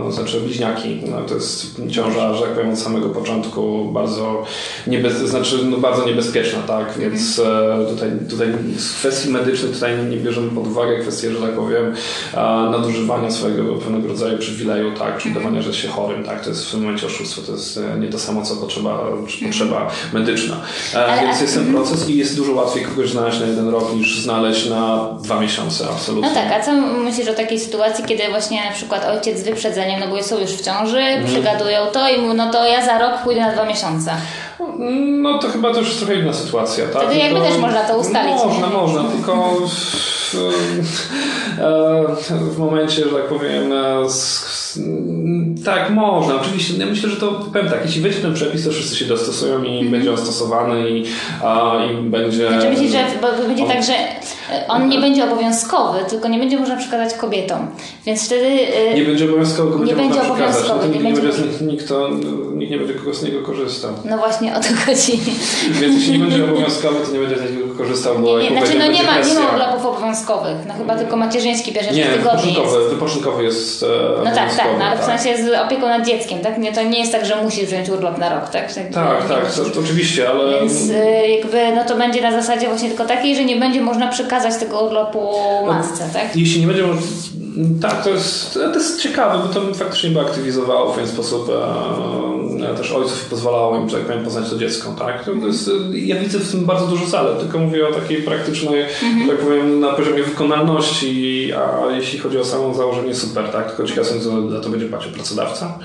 e, 0.08 0.12
znaczy 0.12 0.42
bliźniaki, 0.42 1.02
no, 1.12 1.22
to 1.22 1.36
jest 1.36 1.76
ciąża 1.92 2.34
że 2.34 2.46
jak 2.46 2.54
powiem, 2.54 2.72
od 2.72 2.80
samego 2.80 3.10
początku 3.10 3.86
bardzo, 3.86 4.44
niebez, 4.88 5.14
znaczy, 5.14 5.60
no, 5.64 5.78
bardzo 5.78 6.06
niebezpieczna, 6.06 6.45
tak? 6.68 6.98
Więc 6.98 7.40
mm. 7.40 7.86
tutaj, 7.86 8.12
tutaj 8.30 8.48
z 8.78 8.94
kwestii 8.94 9.30
medycznych 9.30 9.72
tutaj 9.72 9.98
nie 10.10 10.18
bierzemy 10.18 10.52
pod 10.52 10.68
uwagę 10.68 11.00
kwestię, 11.00 11.32
że 11.32 11.42
tak 11.42 11.52
powiem, 11.52 11.94
nadużywania 12.72 13.32
swojego 13.32 13.74
pewnego 13.74 14.08
rodzaju 14.08 14.38
przywileju, 14.38 14.92
tak? 14.92 15.18
Czy 15.18 15.30
udawania, 15.30 15.62
że 15.62 15.68
jest 15.68 15.80
się 15.80 15.88
chorym, 15.88 16.24
tak? 16.24 16.44
To 16.44 16.50
jest 16.50 16.68
w 16.68 16.72
tym 16.72 16.82
momencie 16.82 17.08
oszustwo, 17.08 17.42
to 17.42 17.52
jest 17.52 17.78
e, 17.78 18.00
nie 18.00 18.08
to 18.08 18.20
samo, 18.20 18.42
co 18.42 18.56
potrzeba, 18.56 18.92
mhm. 18.92 19.26
potrzeba 19.46 19.92
medyczna. 20.14 20.56
E, 20.94 21.22
Więc 21.22 21.42
jest 21.42 21.54
ten 21.54 21.68
mhm. 21.68 21.84
proces 21.84 22.10
i 22.10 22.18
jest 22.18 22.36
dużo 22.36 22.52
łatwiej 22.52 22.86
kogoś 22.86 23.10
znaleźć 23.10 23.40
na 23.40 23.46
jeden 23.46 23.70
rok 23.70 23.96
niż 23.96 24.20
znaleźć 24.20 24.70
na 24.70 25.10
dwa 25.22 25.40
miesiące, 25.40 25.86
absolutnie. 25.92 26.30
No 26.30 26.36
tak, 26.36 26.52
a 26.52 26.64
co 26.64 26.72
myślisz 26.82 27.28
o 27.28 27.34
takiej 27.34 27.60
sytuacji, 27.60 28.04
kiedy 28.06 28.24
właśnie 28.30 28.66
na 28.66 28.72
przykład 28.72 29.06
ojciec 29.06 29.40
z 29.40 29.44
wyprzedzeniem, 29.44 30.00
no 30.00 30.08
bo 30.08 30.24
są 30.24 30.40
już 30.40 30.52
w 30.52 30.62
ciąży, 30.62 31.00
mm. 31.00 31.26
przygadują 31.26 31.86
to 31.94 32.10
i 32.10 32.36
no 32.36 32.52
to 32.52 32.66
ja 32.66 32.86
za 32.86 33.00
rok 33.00 33.22
pójdę 33.24 33.42
na 33.42 33.54
dwa 33.54 33.66
miesiące. 33.66 34.12
No 35.22 35.40
to 35.40 35.48
chyba 35.48 35.74
to 35.74 35.80
już 35.80 35.88
jest 35.88 36.00
trochę 36.00 36.16
inna 36.16 36.34
sytuacja, 36.34 36.86
tak? 36.88 37.04
Wtedy 37.04 37.20
jakby 37.20 37.40
to, 37.40 37.46
też 37.46 37.58
można 37.58 37.84
to 37.84 37.98
ustalić. 37.98 38.36
Można, 38.46 38.68
nie? 38.68 38.74
można, 38.74 39.04
tylko 39.04 39.54
w, 40.34 40.38
w, 42.56 42.60
momencie, 42.60 43.04
że 43.04 43.10
tak 43.10 43.28
powiem, 43.28 43.74
tak, 45.66 45.90
można. 45.90 46.36
Oczywiście, 46.36 46.74
ja 46.78 46.86
myślę, 46.86 47.10
że 47.10 47.16
to 47.16 47.32
powiem 47.32 47.70
tak, 47.70 47.86
jeśli 47.86 48.02
wejdzie 48.02 48.20
ten 48.20 48.34
przepis, 48.34 48.64
to 48.64 48.72
wszyscy 48.72 48.96
się 48.96 49.06
dostosują 49.06 49.64
i 49.64 49.70
mm 49.70 49.88
-hmm. 49.88 49.92
będzie 49.92 50.12
on 50.12 50.18
stosowany 50.18 50.90
i, 50.90 51.06
a, 51.44 51.78
i 51.86 52.10
będzie... 52.10 52.48
Znaczy 52.48 52.70
myślisz, 52.70 52.92
że 52.92 53.06
bo 53.22 53.48
będzie 53.48 53.64
on... 53.64 53.70
tak, 53.70 53.84
że 53.84 53.94
E, 54.52 54.68
on 54.68 54.90
nie 54.90 55.00
będzie 55.00 55.24
obowiązkowy, 55.24 56.00
tylko 56.10 56.28
nie 56.28 56.40
będzie 56.40 56.58
można 56.58 56.78
przekazać 56.78 57.14
kobietom. 57.14 57.68
Więc 58.06 58.26
wtedy. 58.26 58.46
E, 58.46 58.94
nie 58.94 59.04
będzie 59.04 59.26
obowiązkowy, 59.26 59.72
kobieta 59.72 60.02
nie 60.02 60.10
będzie 60.10 60.22
obowiązkowy. 60.22 60.88
No 60.88 60.94
nie, 60.94 61.00
nie, 61.00 61.22
będzie, 61.22 61.42
nikt, 61.42 61.62
nikt, 61.62 61.88
to, 61.88 62.10
nikt 62.56 62.72
nie 62.72 62.78
będzie 62.78 62.94
kogo 62.94 63.14
z 63.14 63.24
niego 63.24 63.42
korzystał. 63.42 63.92
No 64.06 64.18
właśnie 64.18 64.56
o 64.56 64.60
to 64.60 64.68
chodzi. 64.86 65.20
Więc 65.82 65.96
jeśli 65.96 66.14
nie 66.14 66.20
będzie 66.20 66.44
obowiązkowy, 66.44 67.06
to 67.06 67.12
nie 67.12 67.20
będzie 67.20 67.38
z 67.38 67.42
niego 67.42 67.76
korzystał, 67.78 68.20
bo 68.20 68.40
nie, 68.40 68.50
nie, 68.50 68.60
znaczy, 68.60 68.80
no 68.80 68.88
nie 68.88 69.04
ma, 69.04 69.20
nie 69.20 69.34
ma 69.34 69.54
urlopów 69.54 69.86
obowiązkowych. 69.86 70.15
No 70.68 70.74
chyba 70.74 70.96
tylko 70.96 71.18
macierzyński 71.18 71.72
bierze 71.72 71.92
nie, 71.92 72.06
wypoczynkowy, 72.06 72.80
jest. 72.80 72.94
wypoczynkowy 72.94 73.44
jest 73.44 73.84
e, 73.84 73.88
No 74.18 74.36
tak, 74.36 74.56
tak, 74.56 74.68
no, 74.80 74.86
ale 74.86 74.96
w 74.98 75.06
tak. 75.06 75.20
sensie 75.20 75.44
z 75.44 75.66
opieką 75.66 75.88
nad 75.88 76.06
dzieckiem, 76.06 76.40
tak? 76.40 76.58
Nie, 76.58 76.74
to 76.74 76.84
nie 76.84 77.00
jest 77.00 77.12
tak, 77.12 77.26
że 77.26 77.44
musisz 77.44 77.66
wziąć 77.66 77.90
urlop 77.90 78.18
na 78.18 78.30
rok, 78.30 78.50
tak? 78.50 78.74
Tak, 78.74 78.92
tak, 78.94 79.28
tak 79.28 79.54
to, 79.54 79.66
to, 79.66 79.80
oczywiście, 79.80 80.30
ale... 80.30 80.60
Więc 80.60 80.90
e, 80.90 81.28
jakby, 81.28 81.76
no 81.76 81.84
to 81.84 81.98
będzie 81.98 82.22
na 82.22 82.32
zasadzie 82.32 82.68
właśnie 82.68 82.90
tylko 82.90 83.06
takiej, 83.06 83.36
że 83.36 83.46
nie 83.46 83.56
będzie 83.56 83.82
można 83.82 84.08
przekazać 84.08 84.56
tego 84.56 84.82
urlopu 84.82 85.34
matce, 85.68 86.10
tak? 86.14 86.36
Jeśli 86.36 86.62
nie 86.62 86.68
będzie 86.68 86.84
tak, 87.82 88.04
to 88.04 88.10
jest, 88.10 88.54
to 88.54 88.74
jest 88.74 89.02
ciekawe, 89.02 89.48
bo 89.48 89.54
to 89.54 89.74
faktycznie 89.74 90.10
by 90.10 90.20
aktywizowało 90.20 90.92
w 90.92 90.96
pewien 90.96 91.10
sposób 91.10 91.50
e, 91.50 92.76
też 92.78 92.92
ojców 92.92 93.28
i 93.28 93.30
pozwalało 93.30 93.78
im, 93.78 93.90
że 93.90 93.98
tak 93.98 94.06
powiem, 94.06 94.24
poznać 94.24 94.50
to 94.50 94.58
dziecko. 94.58 94.96
Tak? 95.00 95.26
To 95.26 95.48
jest, 95.48 95.72
ja 95.94 96.16
widzę 96.20 96.40
w 96.40 96.52
tym 96.52 96.66
bardzo 96.66 96.88
dużo 96.88 97.06
zalet, 97.06 97.40
tylko 97.40 97.60
mówię 97.60 97.88
o 97.88 97.92
takiej 97.92 98.22
praktycznej, 98.22 98.82
mhm. 98.82 99.28
tak 99.28 99.38
powiem, 99.38 99.80
na 99.80 99.94
poziomie 99.94 100.24
wykonalności, 100.24 101.54
a 101.54 101.92
jeśli 101.92 102.20
chodzi 102.20 102.38
o 102.38 102.46
samo 102.46 102.74
założenie, 102.74 103.16
super, 103.16 103.50
tak? 103.52 103.68
Tylko 103.68 103.84
ciekawe 103.84 104.08
są, 104.08 104.50
za 104.50 104.60
to 104.60 104.70
będzie 104.70 104.86
płacił 104.86 105.12
pracodawca. 105.12 105.80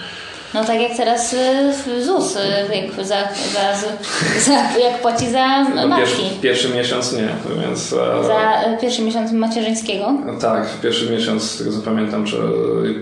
No 0.55 0.65
tak 0.65 0.81
jak 0.81 0.97
teraz 0.97 1.33
y, 1.33 2.05
ZUS, 2.05 2.37
y, 2.37 2.77
jak, 2.77 3.07
za, 3.07 3.17
za, 3.53 3.89
za, 4.41 4.79
jak 4.79 5.01
płaci 5.03 5.31
za 5.31 5.65
matki. 5.65 5.97
Pierwszy, 5.97 6.23
pierwszy 6.43 6.69
miesiąc 6.69 7.13
nie, 7.13 7.29
więc... 7.63 7.93
E, 7.93 8.25
za 8.27 8.71
y, 8.71 8.79
pierwszy 8.81 9.03
miesiąc 9.03 9.33
macierzyńskiego? 9.33 10.13
Tak, 10.41 10.67
pierwszy 10.83 11.11
miesiąc, 11.11 11.43
z 11.43 11.59
tego 11.59 11.73
co 11.73 11.83
pamiętam, 11.83 12.27
że 12.27 12.39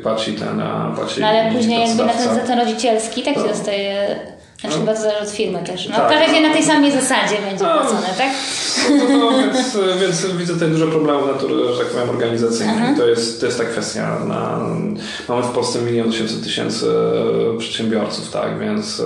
płaci 0.02 0.32
ten, 0.32 0.62
płaci 0.96 1.20
No 1.20 1.26
ale 1.26 1.52
później 1.52 1.80
jakby 1.88 2.04
na 2.04 2.12
ten, 2.12 2.34
za 2.34 2.40
ten 2.40 2.58
rodzicielski 2.58 3.22
tak 3.22 3.34
się 3.34 3.48
dostaje 3.48 4.16
znaczy 4.60 4.76
no. 4.76 4.80
chyba 4.80 4.94
to 4.94 5.00
zależy 5.00 5.20
od 5.20 5.30
firmy 5.30 5.64
też. 5.64 5.88
No, 5.88 5.96
tak. 5.96 6.06
W 6.06 6.08
każdym 6.08 6.28
razie 6.28 6.48
na 6.48 6.54
tej 6.54 6.62
samej 6.62 6.92
zasadzie 6.92 7.36
będzie 7.50 7.64
no, 7.64 7.78
płacone, 7.78 8.08
tak? 8.18 8.30
No, 8.90 9.18
no, 9.18 9.30
więc, 9.38 9.78
więc 10.00 10.26
widzę 10.26 10.54
tutaj 10.54 10.68
dużo 10.68 10.86
problemów 10.86 11.26
natury, 11.26 11.54
że 11.74 11.78
tak 11.78 11.86
powiem, 11.86 12.10
organizacyjnych. 12.10 12.98
To 12.98 13.08
jest, 13.08 13.40
to 13.40 13.46
jest 13.46 13.58
ta 13.58 13.64
kwestia. 13.64 14.18
Na, 14.24 14.60
mamy 15.28 15.42
w 15.42 15.50
Polsce 15.50 15.78
milion 15.78 16.08
osiemset 16.08 16.44
tysięcy 16.44 16.86
przedsiębiorców, 17.58 18.30
tak, 18.30 18.58
więc 18.58 19.02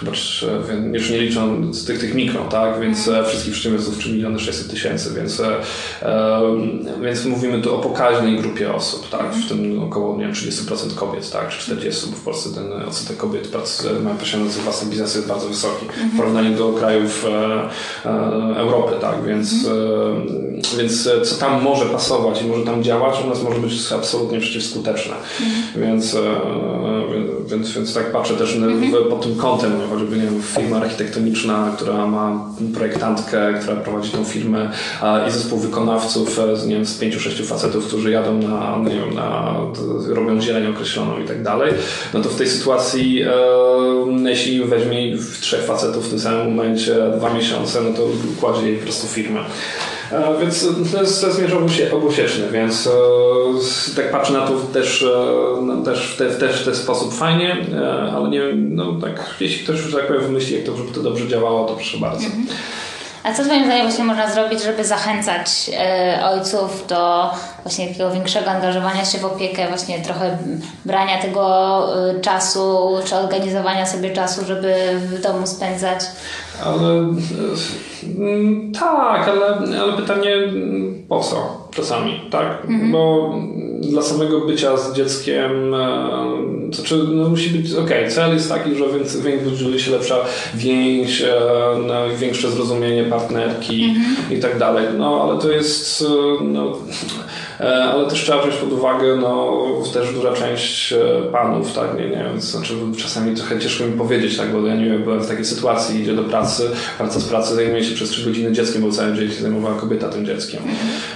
chyba 0.00 0.12
już 0.92 1.10
nie 1.10 1.18
licząc 1.18 1.86
tych, 1.86 1.98
tych 1.98 2.14
mikro, 2.14 2.44
tak, 2.44 2.80
więc 2.80 3.08
e, 3.08 3.24
wszystkich 3.24 3.52
przedsiębiorców 3.52 3.98
3 3.98 4.12
miliony 4.12 4.38
600 4.38 4.70
tysięcy, 4.70 5.10
więc, 5.16 5.40
e, 5.40 5.50
więc 7.02 7.24
mówimy 7.24 7.62
tu 7.62 7.74
o 7.74 7.78
pokaźnej 7.78 8.36
grupie 8.36 8.74
osób, 8.74 9.08
tak, 9.08 9.34
w 9.34 9.48
tym 9.48 9.82
około 9.82 10.16
nie 10.16 10.24
wiem, 10.24 10.32
30% 10.32 10.94
kobiet, 10.94 11.30
tak, 11.30 11.48
czy 11.48 11.74
40%, 11.74 12.10
bo 12.10 12.16
w 12.16 12.20
Polsce 12.20 12.50
ten 12.54 12.72
odsetek 12.72 13.16
kobiet 13.16 13.48
mają 14.04 14.16
posiadających 14.16 14.62
własne 14.62 14.90
biznesy 14.90 15.18
jest 15.18 15.28
bardzo 15.28 15.48
wysoki 15.48 15.86
w 16.14 16.16
porównaniu 16.16 16.58
do 16.58 16.72
krajów 16.72 17.26
e, 18.04 18.58
Europy, 18.58 18.94
tak, 19.00 19.24
więc, 19.24 19.54
więc 20.78 21.08
co 21.24 21.34
tam 21.34 21.62
może 21.62 21.86
pasować 21.86 22.42
i 22.42 22.46
może 22.46 22.64
tam 22.64 22.82
działać, 22.82 23.24
u 23.24 23.28
nas 23.28 23.42
może 23.42 23.60
być 23.60 23.92
absolutnie 23.92 24.40
przeciwskuteczne, 24.40 25.14
więc, 25.76 26.16
więc, 27.46 27.70
więc 27.72 27.94
tak 27.94 28.12
patrzę 28.12 28.34
też 28.34 28.58
pod 29.10 29.22
tym 29.22 29.36
kątem, 29.36 29.72
choćby 29.88 30.16
nie 30.16 30.22
wiem, 30.22 30.42
firma 30.42 30.76
architektoniczna, 30.76 31.72
która 31.76 32.06
ma 32.06 32.44
projektantkę, 32.74 33.54
która 33.62 33.76
prowadzi 33.76 34.10
tą 34.10 34.24
firmę 34.24 34.70
i 35.28 35.30
zespół 35.30 35.58
wykonawców 35.58 36.38
e, 36.38 36.66
nie 36.66 36.74
wiem, 36.74 36.86
z 36.86 36.98
pięciu, 36.98 37.20
sześciu 37.20 37.44
facetów, 37.44 37.86
którzy 37.86 38.10
jadą 38.10 38.38
na, 38.38 38.78
nie 38.84 38.94
wiem, 38.94 39.14
na, 39.14 39.54
robią 40.08 40.40
zieleń 40.40 40.66
określoną 40.66 41.18
i 41.18 41.24
tak 41.24 41.42
dalej, 41.42 41.74
no 42.14 42.20
to 42.20 42.28
w 42.28 42.36
tej 42.36 42.48
sytuacji 42.48 43.22
e, 43.22 43.30
jeśli 44.24 44.64
weźmie 44.64 45.16
trzech 45.40 45.64
facetów 45.64 46.06
w 46.06 46.10
tym 46.10 46.20
samym 46.20 46.46
momencie 46.46 46.94
dwa 47.16 47.34
miesiące, 47.34 47.80
no 47.80 47.96
to 47.96 48.08
kładzie 48.40 48.66
jej 48.66 48.76
po 48.76 48.82
prostu 48.82 49.06
firmę. 49.06 49.40
E, 50.12 50.40
więc 50.40 50.66
to 50.92 51.00
jest, 51.00 51.20
to 51.20 51.26
jest 51.26 51.42
mierz 51.42 51.52
obusieczny, 51.92 52.48
więc 52.50 52.86
e, 52.86 52.90
tak 53.96 54.10
patrzę 54.10 54.32
na 54.32 54.46
to 54.46 54.54
też, 54.54 55.02
e, 55.02 55.84
też, 55.84 56.14
w, 56.14 56.16
te, 56.16 56.30
też 56.30 56.64
ten 56.64 56.74
sposób 56.74 57.14
fajnie, 57.14 57.56
ale 58.16 58.28
nie 58.28 58.42
no 58.54 59.00
tak, 59.00 59.34
jeśli 59.40 59.64
ktoś 59.64 59.80
już 59.80 59.94
tak 59.94 60.06
powiem 60.06 60.22
wymyśli, 60.22 60.56
jak 60.56 60.64
to, 60.64 60.76
żeby 60.76 60.92
to 60.92 61.02
dobrze 61.02 61.28
działało, 61.28 61.66
to 61.66 61.74
proszę 61.74 61.98
bardzo. 61.98 62.24
Mhm. 62.24 62.46
A 63.24 63.34
co 63.34 63.44
Twoim 63.44 63.64
zdaniem 63.64 63.86
właśnie 63.86 64.04
można 64.04 64.30
zrobić, 64.30 64.62
żeby 64.62 64.84
zachęcać 64.84 65.70
ojców 66.24 66.86
do 66.86 67.30
właśnie 67.62 67.88
takiego 67.88 68.10
większego 68.10 68.50
angażowania 68.50 69.04
się 69.04 69.18
w 69.18 69.24
opiekę, 69.24 69.68
właśnie 69.68 69.98
trochę 69.98 70.38
brania 70.84 71.22
tego 71.22 71.86
czasu, 72.22 72.98
czy 73.04 73.16
organizowania 73.16 73.86
sobie 73.86 74.10
czasu, 74.10 74.44
żeby 74.44 74.74
w 74.98 75.20
domu 75.20 75.46
spędzać? 75.46 76.00
Ale 76.64 76.94
e, 76.94 78.72
tak, 78.80 79.28
ale, 79.28 79.78
ale 79.80 79.92
pytanie 79.92 80.36
po 81.08 81.20
co 81.20 81.68
czasami, 81.74 82.20
tak? 82.30 82.64
Mhm. 82.68 82.92
Bo 82.92 83.34
dla 83.80 84.02
samego 84.02 84.40
bycia 84.40 84.76
z 84.76 84.96
dzieckiem, 84.96 85.74
to 86.70 86.76
znaczy 86.76 87.04
no, 87.12 87.28
musi 87.28 87.50
być, 87.50 87.74
ok, 87.74 87.90
cel 88.08 88.34
jest 88.34 88.48
taki, 88.48 88.74
że 88.74 88.84
buduje 89.44 89.78
się 89.78 89.90
lepsza 89.90 90.16
więź, 90.54 91.24
no, 91.86 91.94
większe 92.18 92.50
zrozumienie 92.50 93.04
partnerki 93.04 93.84
mhm. 93.84 94.38
i 94.38 94.42
tak 94.42 94.58
dalej, 94.58 94.86
no 94.98 95.22
ale 95.22 95.40
to 95.40 95.50
jest, 95.50 96.04
no, 96.40 96.72
E, 96.72 97.37
ale 97.66 98.10
też 98.10 98.22
trzeba 98.22 98.42
wziąć 98.42 98.56
pod 98.56 98.72
uwagę, 98.72 99.16
no, 99.16 99.62
też 99.92 100.14
duża 100.14 100.32
część 100.32 100.92
e, 100.92 100.98
panów, 101.32 101.72
tak, 101.72 101.98
nie, 101.98 102.04
nie 102.04 102.24
wiem, 102.24 102.40
znaczy 102.40 102.74
czasami 102.98 103.36
trochę 103.36 103.58
ciężko 103.58 103.84
mi 103.84 103.92
powiedzieć, 103.92 104.36
tak, 104.36 104.52
bo 104.52 104.66
ja 104.66 104.76
nie 104.76 104.84
wiem, 104.84 105.02
byłem 105.02 105.20
w 105.20 105.28
takiej 105.28 105.44
sytuacji, 105.44 106.00
idzie 106.00 106.14
do 106.14 106.22
pracy, 106.22 106.70
wraca 106.98 107.20
z 107.20 107.24
pracy, 107.24 107.54
zajmuje 107.54 107.84
się 107.84 107.94
przez 107.94 108.10
3 108.10 108.24
godziny 108.24 108.52
dzieckiem, 108.52 108.82
bo 108.82 108.90
cały 108.90 109.14
dzień 109.14 109.30
się 109.30 109.42
zajmowała 109.42 109.74
kobieta 109.74 110.08
tym 110.08 110.26
dzieckiem. 110.26 110.62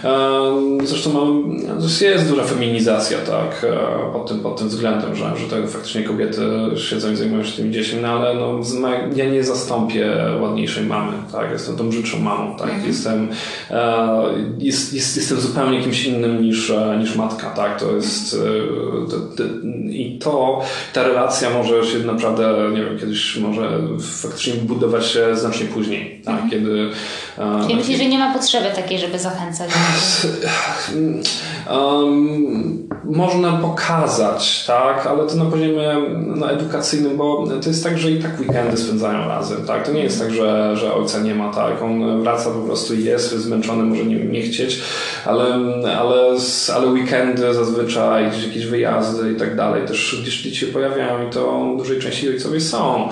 E, 0.05 0.87
zresztą 0.87 1.13
mam, 1.13 1.57
jest 2.01 2.29
duża 2.29 2.45
feminizacja, 2.45 3.19
tak, 3.19 3.67
pod 4.13 4.29
tym, 4.29 4.41
pod 4.41 4.59
tym 4.59 4.69
względem, 4.69 5.17
że, 5.17 5.25
że 5.37 5.57
tak 5.57 5.71
faktycznie 5.71 6.03
kobiety 6.03 6.43
siedzą 6.77 7.13
i 7.13 7.17
zajmują 7.17 7.45
się 7.45 7.57
tymi 7.57 7.71
dziećmi, 7.71 7.99
no 8.03 8.09
ale 8.09 8.35
no, 8.35 8.61
ja 9.17 9.31
nie 9.31 9.45
zastąpię 9.45 10.17
ładniejszej 10.41 10.85
mamy, 10.85 11.13
tak, 11.33 11.51
jestem 11.51 11.77
tą 11.77 11.89
brzydszą 11.89 12.19
mamą, 12.19 12.57
tak, 12.57 12.69
mhm. 12.69 12.89
jestem, 12.89 13.29
jest, 14.59 14.93
jest, 14.93 15.17
jestem 15.17 15.41
zupełnie 15.41 15.83
kimś 15.83 16.05
innym 16.05 16.32
niż, 16.41 16.71
e, 16.71 16.97
niż 17.01 17.17
matka, 17.17 17.51
tak? 17.51 17.81
To 17.81 17.93
jest 17.93 18.35
e, 18.35 19.93
i 19.93 20.19
to, 20.19 20.63
ta 20.93 21.03
relacja 21.03 21.51
może 21.51 21.87
się 21.87 21.99
naprawdę, 21.99 22.71
nie 22.75 22.85
wiem, 22.85 22.99
kiedyś 22.99 23.37
może 23.37 23.81
faktycznie 24.01 24.53
budować 24.55 25.07
się 25.07 25.37
znacznie 25.37 25.67
później, 25.67 26.23
tak? 26.25 26.35
Mhm. 26.35 26.51
Kiedy... 26.51 26.91
E, 27.39 27.63
Czyli 27.63 27.77
myślisz, 27.77 27.99
że 27.99 28.07
nie 28.07 28.19
ma 28.19 28.35
potrzeby 28.35 28.71
takiej, 28.75 28.99
żeby 28.99 29.19
zachęcać? 29.19 29.71
Um, 31.73 32.89
można 33.05 33.53
pokazać, 33.53 34.65
tak? 34.67 35.07
Ale 35.07 35.27
to 35.27 35.37
na 35.37 35.45
poziomie 35.45 35.97
no, 36.37 36.51
edukacyjnym, 36.51 37.17
bo 37.17 37.47
to 37.63 37.69
jest 37.69 37.85
tak, 37.85 37.99
że 37.99 38.11
i 38.11 38.23
tak 38.23 38.41
weekendy 38.41 38.77
spędzają 38.77 39.29
razem, 39.29 39.67
tak? 39.67 39.87
To 39.87 39.93
nie 39.93 40.03
jest 40.03 40.21
tak, 40.21 40.31
że, 40.31 40.77
że 40.77 40.95
ojca 40.95 41.21
nie 41.21 41.35
ma, 41.35 41.53
tak? 41.53 41.83
On 41.83 42.23
wraca 42.23 42.51
po 42.51 42.61
prostu 42.61 42.95
i 42.95 43.05
jest 43.05 43.31
zmęczony, 43.31 43.85
może 43.85 44.05
nie, 44.05 44.25
nie 44.25 44.43
chcieć, 44.43 44.81
ale, 45.25 45.45
ale 45.99 46.37
ale, 46.75 46.87
weekendy 46.87 47.55
zazwyczaj, 47.55 48.31
gdzieś 48.31 48.47
jakieś 48.47 48.67
wyjazdy 48.67 49.33
i 49.33 49.37
tak 49.37 49.57
dalej, 49.57 49.87
też 49.87 50.19
gdzieś 50.23 50.43
dzieci 50.43 50.57
się 50.57 50.67
pojawiają 50.67 51.29
i 51.29 51.31
to 51.31 51.75
w 51.75 51.79
dużej 51.79 52.01
części 52.01 52.29
ojcowie 52.29 52.61
są. 52.61 53.09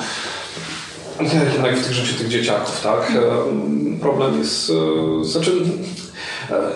Jednak 1.55 1.77
w 1.77 1.85
tych 1.85 1.93
życiu 1.93 2.19
tych 2.19 2.29
dzieciaków, 2.29 2.81
tak? 2.83 3.13
Problem 4.01 4.39
jest, 4.39 4.71
e, 4.71 5.25
znaczy 5.25 5.53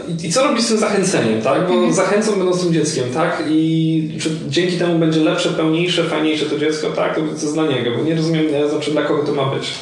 i, 0.08 0.26
I, 0.26 0.32
co 0.32 0.44
robić 0.44 0.64
z 0.64 0.68
tym 0.68 0.78
zachęceniem, 0.78 1.42
tak? 1.42 1.68
Bo 1.68 1.74
mhm. 1.74 1.94
zachęcą 1.94 2.32
będąc 2.32 2.62
tym 2.62 2.72
dzieckiem, 2.72 3.04
tak? 3.14 3.44
I 3.48 4.18
czy 4.20 4.30
dzięki 4.48 4.76
temu 4.76 4.98
będzie 4.98 5.20
lepsze, 5.20 5.48
pełniejsze, 5.48 6.04
fajniejsze 6.04 6.46
to 6.46 6.58
dziecko, 6.58 6.90
tak? 6.90 7.14
To 7.14 7.20
jest 7.20 7.54
dla 7.54 7.66
niego, 7.66 7.90
bo 7.98 8.04
nie 8.04 8.14
rozumiem, 8.14 8.46
znaczy 8.70 8.90
dla 8.90 9.02
kogo 9.02 9.22
to 9.22 9.32
ma 9.32 9.46
być. 9.46 9.72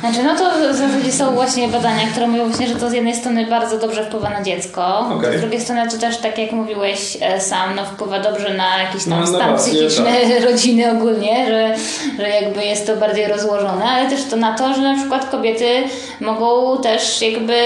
Znaczy, 0.00 0.22
no 0.22 0.36
to 0.36 0.72
w 0.72 0.76
zasadzie 0.76 1.12
są 1.12 1.34
właśnie 1.34 1.68
badania, 1.68 2.06
które 2.12 2.26
mówią 2.26 2.46
właśnie, 2.46 2.68
że 2.68 2.74
to 2.74 2.90
z 2.90 2.92
jednej 2.92 3.16
strony 3.16 3.46
bardzo 3.46 3.78
dobrze 3.78 4.04
wpływa 4.04 4.30
na 4.30 4.42
dziecko, 4.42 4.98
okay. 4.98 5.38
z 5.38 5.40
drugiej 5.40 5.60
strony 5.60 5.90
to 5.90 5.98
też, 5.98 6.16
tak 6.16 6.38
jak 6.38 6.52
mówiłeś 6.52 7.18
e, 7.20 7.40
sam, 7.40 7.74
no 7.76 7.84
wpływa 7.84 8.20
dobrze 8.20 8.54
na 8.54 8.82
jakiś 8.82 9.04
tam 9.04 9.20
no, 9.20 9.26
stan 9.26 9.50
no 9.50 9.58
psychiczny 9.58 10.12
tak. 10.30 10.44
rodziny 10.50 10.90
ogólnie, 10.90 11.46
że, 11.46 11.74
że 12.18 12.28
jakby 12.28 12.64
jest 12.64 12.86
to 12.86 12.96
bardziej 12.96 13.26
rozłożone, 13.26 13.84
ale 13.84 14.10
też 14.10 14.24
to 14.24 14.36
na 14.36 14.54
to, 14.54 14.74
że 14.74 14.80
na 14.82 14.94
przykład 14.94 15.30
kobiety 15.30 15.84
mogą 16.20 16.78
też 16.82 17.22
jakby 17.22 17.60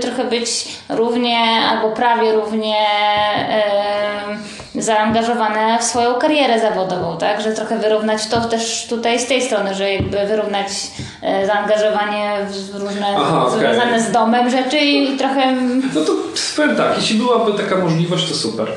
trochę 0.00 0.24
być 0.24 0.68
równie 0.88 1.38
albo 1.70 1.90
prawie 1.90 2.32
równie 2.32 2.76
zaangażowane 4.74 5.78
w 5.78 5.82
swoją 5.82 6.14
karierę 6.14 6.60
zawodową, 6.60 7.18
tak? 7.18 7.40
Że 7.40 7.52
trochę 7.52 7.78
wyrównać 7.78 8.26
to 8.26 8.40
też 8.40 8.86
tutaj 8.88 9.20
z 9.20 9.26
tej 9.26 9.42
strony, 9.42 9.74
że 9.74 9.92
jakby 9.92 10.26
wyrównać 10.26 10.68
zaangażowanie 11.46 12.46
w 12.50 12.74
różne 12.74 13.06
Aha, 13.16 13.50
związane 13.58 13.90
okay. 13.90 14.02
z 14.02 14.12
domem 14.12 14.50
rzeczy 14.50 14.78
i 14.78 15.16
trochę... 15.16 15.56
No 15.94 16.00
to 16.04 16.12
powiem 16.56 16.76
tak, 16.76 16.96
jeśli 16.96 17.18
byłaby 17.18 17.52
taka 17.52 17.76
możliwość, 17.76 18.28
to 18.28 18.34
super. 18.34 18.68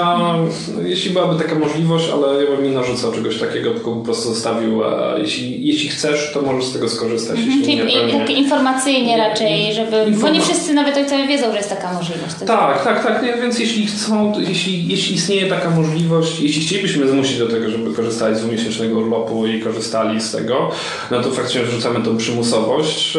A, 0.00 0.16
hmm. 0.16 0.48
Jeśli 0.84 1.10
byłaby 1.10 1.44
taka 1.44 1.54
możliwość, 1.54 2.08
ale 2.12 2.44
ja 2.44 2.50
bym 2.50 2.64
nie 2.64 2.70
narzucał 2.70 3.12
czegoś 3.12 3.38
takiego, 3.38 3.70
tylko 3.70 3.92
po 3.92 4.04
prostu 4.04 4.34
zostawił, 4.34 4.82
jeśli, 5.18 5.66
jeśli 5.66 5.88
chcesz, 5.88 6.30
to 6.34 6.42
możesz 6.42 6.64
z 6.64 6.72
tego 6.72 6.88
skorzystać. 6.88 7.38
Mhm, 7.38 7.62
czyli 7.62 7.76
nie, 7.76 8.18
tak 8.18 8.30
informacyjnie 8.30 9.16
raczej, 9.16 9.74
żeby... 9.74 10.06
Bo 10.10 10.28
nie 10.28 10.40
wszyscy 10.40 10.74
nawet 10.74 10.96
ojcowie 10.96 11.26
wiedzą, 11.26 11.50
że 11.50 11.56
jest 11.56 11.70
taka 11.70 11.92
możliwość. 11.92 12.34
Tak, 12.46 12.84
tak, 12.84 13.06
tak. 13.06 13.22
Nie, 13.22 13.34
więc 13.42 13.58
jeśli 13.58 13.86
chcą, 13.86 14.32
jeśli, 14.48 14.88
jeśli 14.88 15.14
istnieje 15.14 15.48
taka 15.48 15.70
możliwość, 15.70 16.40
jeśli 16.40 16.62
chcielibyśmy 16.66 17.08
zmusić 17.08 17.38
do 17.38 17.48
tego, 17.48 17.70
żeby 17.70 17.94
korzystali 17.94 18.36
z 18.36 18.38
dwumiesięcznego 18.38 18.98
urlopu 18.98 19.46
i 19.46 19.60
korzystali 19.60 20.20
z 20.20 20.32
tego, 20.32 20.70
no 21.10 21.22
to 21.22 21.30
faktycznie 21.30 21.62
wrzucamy 21.62 21.97
tą 22.02 22.16
przymusowość 22.16 23.18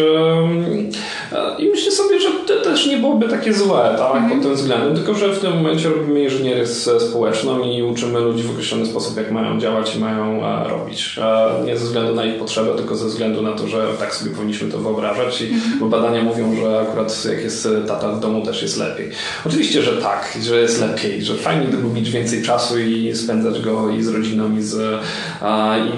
i 1.60 1.70
myślę 1.70 1.92
sobie, 1.92 2.20
że 2.20 2.30
to 2.48 2.62
też 2.64 2.88
nie 2.88 2.98
byłoby 2.98 3.30
takie 3.30 3.54
złe 3.54 3.96
tak, 3.98 4.16
mm 4.16 4.30
pod 4.30 4.42
tym 4.42 4.56
względem, 4.56 4.96
tylko 4.96 5.14
że 5.14 5.34
w 5.34 5.40
tym 5.40 5.54
momencie 5.54 5.90
robimy 5.90 6.24
inżynierię 6.24 6.68
społeczną 7.00 7.64
i 7.64 7.84
uczymy 7.84 8.20
ludzi 8.20 8.44
w 8.44 8.52
określony 8.52 8.86
sposób, 8.86 9.18
jak 9.18 9.32
mają 9.32 9.60
działać 9.60 9.96
i 9.96 10.00
mają 10.00 10.46
e, 10.46 10.70
robić. 10.70 11.20
Nie 11.66 11.78
ze 11.78 11.86
względu 11.86 12.16
na 12.16 12.26
ich 12.26 12.40
potrzeby, 12.40 12.70
tylko 12.78 12.96
ze 12.96 13.06
względu 13.06 13.42
na 13.42 13.52
to, 13.52 13.68
że 13.68 13.88
tak 14.00 14.16
sobie 14.16 14.32
powinniśmy 14.32 14.72
to 14.72 14.78
wyobrażać 14.78 15.42
i 15.42 15.46
-hmm. 15.46 15.80
bo 15.80 15.86
badania 15.86 16.24
mówią, 16.24 16.56
że 16.56 16.80
akurat 16.80 17.26
jak 17.26 17.44
jest 17.44 17.68
tata 17.88 18.12
w 18.12 18.20
domu 18.20 18.46
też 18.46 18.62
jest 18.62 18.78
lepiej. 18.78 19.10
Oczywiście, 19.46 19.82
że 19.82 19.92
tak, 19.92 20.38
że 20.42 20.62
jest 20.62 20.82
lepiej, 20.82 21.24
że 21.24 21.36
fajnie 21.36 21.68
gdyby 21.68 21.88
mieć 21.88 22.10
więcej 22.10 22.44
czasu 22.44 22.80
i 22.80 23.16
spędzać 23.16 23.62
go 23.62 23.90
i 23.90 24.04
z 24.04 24.08
rodziną 24.08 24.58
i, 24.58 24.62
z, 24.62 25.02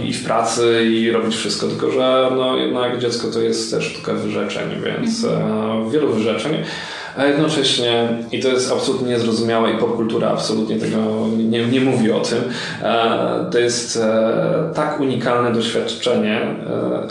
i 0.03 0.13
w 0.13 0.23
pracy 0.23 0.85
i 0.91 1.11
robić 1.11 1.35
wszystko, 1.35 1.67
tylko 1.67 1.91
że 1.91 2.31
no, 2.35 2.57
jednak 2.61 2.99
dziecko 2.99 3.27
to 3.27 3.41
jest 3.41 3.71
też 3.71 3.85
sztuka 3.85 4.13
wyrzeczeń, 4.13 4.69
więc 4.85 5.25
-hmm. 5.25 5.91
wielu 5.91 6.13
wyrzeczeń 6.13 6.53
a 7.17 7.25
jednocześnie, 7.25 8.17
i 8.31 8.39
to 8.39 8.47
jest 8.47 8.71
absolutnie 8.71 9.07
niezrozumiałe 9.07 9.71
i 9.71 9.77
popkultura 9.77 10.29
absolutnie 10.29 10.79
tego 10.79 10.97
nie, 11.37 11.65
nie 11.65 11.81
mówi 11.81 12.11
o 12.11 12.19
tym, 12.19 12.39
e, 12.81 13.45
to 13.51 13.59
jest 13.59 13.97
e, 13.97 14.71
tak 14.75 14.99
unikalne 14.99 15.53
doświadczenie, 15.53 16.55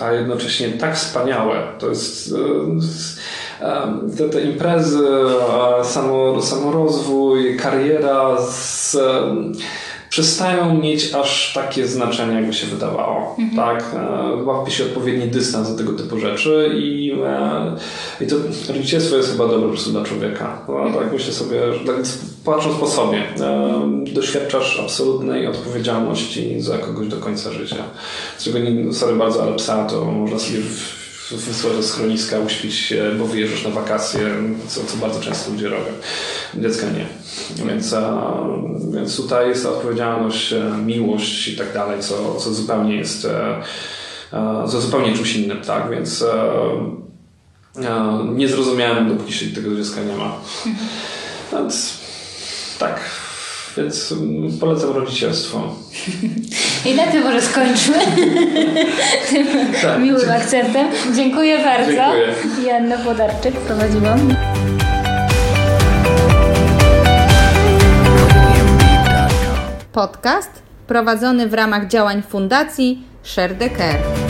a 0.00 0.12
jednocześnie 0.12 0.68
tak 0.68 0.96
wspaniałe. 0.96 1.62
To 1.78 1.88
jest 1.88 2.34
te, 4.18 4.28
te 4.28 4.42
imprezy, 4.42 5.08
samo, 5.82 6.42
samorozwój, 6.42 7.56
kariera 7.56 8.36
z 8.42 8.96
przestają 10.10 10.78
mieć 10.78 11.14
aż 11.14 11.52
takie 11.54 11.86
znaczenie, 11.86 12.34
jakby 12.34 12.52
się 12.52 12.66
wydawało. 12.66 13.36
Mhm. 13.38 13.56
Tak? 13.56 13.94
E, 13.94 14.44
łapie 14.44 14.70
się 14.70 14.84
odpowiedni 14.84 15.28
dystans 15.28 15.70
do 15.70 15.76
tego 15.76 15.92
typu 15.92 16.18
rzeczy 16.18 16.70
i, 16.74 17.12
e, 17.26 17.76
i 18.20 18.26
to 18.26 18.36
rodzicielstwo 18.68 19.16
jest 19.16 19.32
chyba 19.32 19.46
dobre 19.46 19.62
po 19.62 19.68
prostu 19.68 19.90
dla 19.90 20.04
człowieka. 20.04 20.58
No, 20.68 20.86
mhm. 20.86 21.04
tak 21.04 21.12
myślę 21.12 21.32
sobie, 21.32 21.60
tak, 21.86 21.96
patrząc 22.44 22.76
po 22.76 22.86
sobie, 22.86 23.18
e, 23.40 23.80
doświadczasz 24.12 24.80
absolutnej 24.80 25.46
odpowiedzialności 25.46 26.60
za 26.60 26.78
kogoś 26.78 27.08
do 27.08 27.16
końca 27.16 27.52
życia. 27.52 27.84
Z 28.38 28.44
czego 28.44 28.58
nie, 28.58 28.92
sorry 28.92 29.16
bardzo, 29.16 29.42
ale 29.42 29.56
psa 29.56 29.84
to 29.84 30.04
można 30.04 30.38
sobie 30.38 30.58
wysłać 31.36 31.76
do 31.76 31.82
schroniska, 31.82 32.38
uśpić 32.38 32.74
się, 32.74 33.10
bo 33.18 33.26
wyjeżdżasz 33.26 33.64
na 33.64 33.70
wakacje, 33.70 34.20
co, 34.68 34.84
co 34.84 34.96
bardzo 34.96 35.20
często 35.20 35.50
ludzie 35.50 35.68
robią. 35.68 35.92
Dziecka 36.54 36.86
nie. 36.90 37.06
Więc, 37.66 37.94
więc 38.94 39.16
tutaj 39.16 39.48
jest 39.48 39.62
ta 39.62 39.70
odpowiedzialność, 39.70 40.52
e, 40.52 40.74
miłość 40.86 41.48
i 41.48 41.56
tak 41.56 41.72
dalej, 41.74 42.00
co, 42.00 42.34
co 42.34 42.54
zupełnie 42.54 42.96
jest 42.96 43.24
e, 43.24 43.62
co 44.70 44.80
zupełnie 44.80 45.16
czymś 45.16 45.36
innym, 45.36 45.60
tak? 45.60 45.90
Więc 45.90 46.24
nie 48.34 48.48
zrozumiałem, 48.48 49.08
dopóki 49.08 49.32
się 49.32 49.46
tego 49.46 49.76
dziecka 49.76 50.00
nie 50.02 50.16
ma. 50.16 50.36
Więc 51.52 51.98
tak, 52.78 53.00
więc 53.80 54.14
polecam 54.60 54.90
rodzicielstwo. 54.90 55.74
I 56.90 56.94
na 56.94 57.06
tym 57.06 57.22
może 57.22 57.42
skończmy. 57.42 57.94
tym 59.30 59.46
tak, 59.82 60.00
miłym 60.00 60.30
akcentem. 60.30 60.86
Dziękuję 61.16 61.58
bardzo. 61.58 61.92
Dziękuję. 61.92 62.66
Janna 62.66 62.98
Podarczyk 62.98 63.54
prowadziłam. 63.54 64.34
Podcast 69.92 70.50
prowadzony 70.86 71.48
w 71.48 71.54
ramach 71.54 71.88
działań 71.88 72.22
Fundacji 72.28 73.02
Share 73.22 73.54
the 73.58 73.70
Care. 73.70 74.29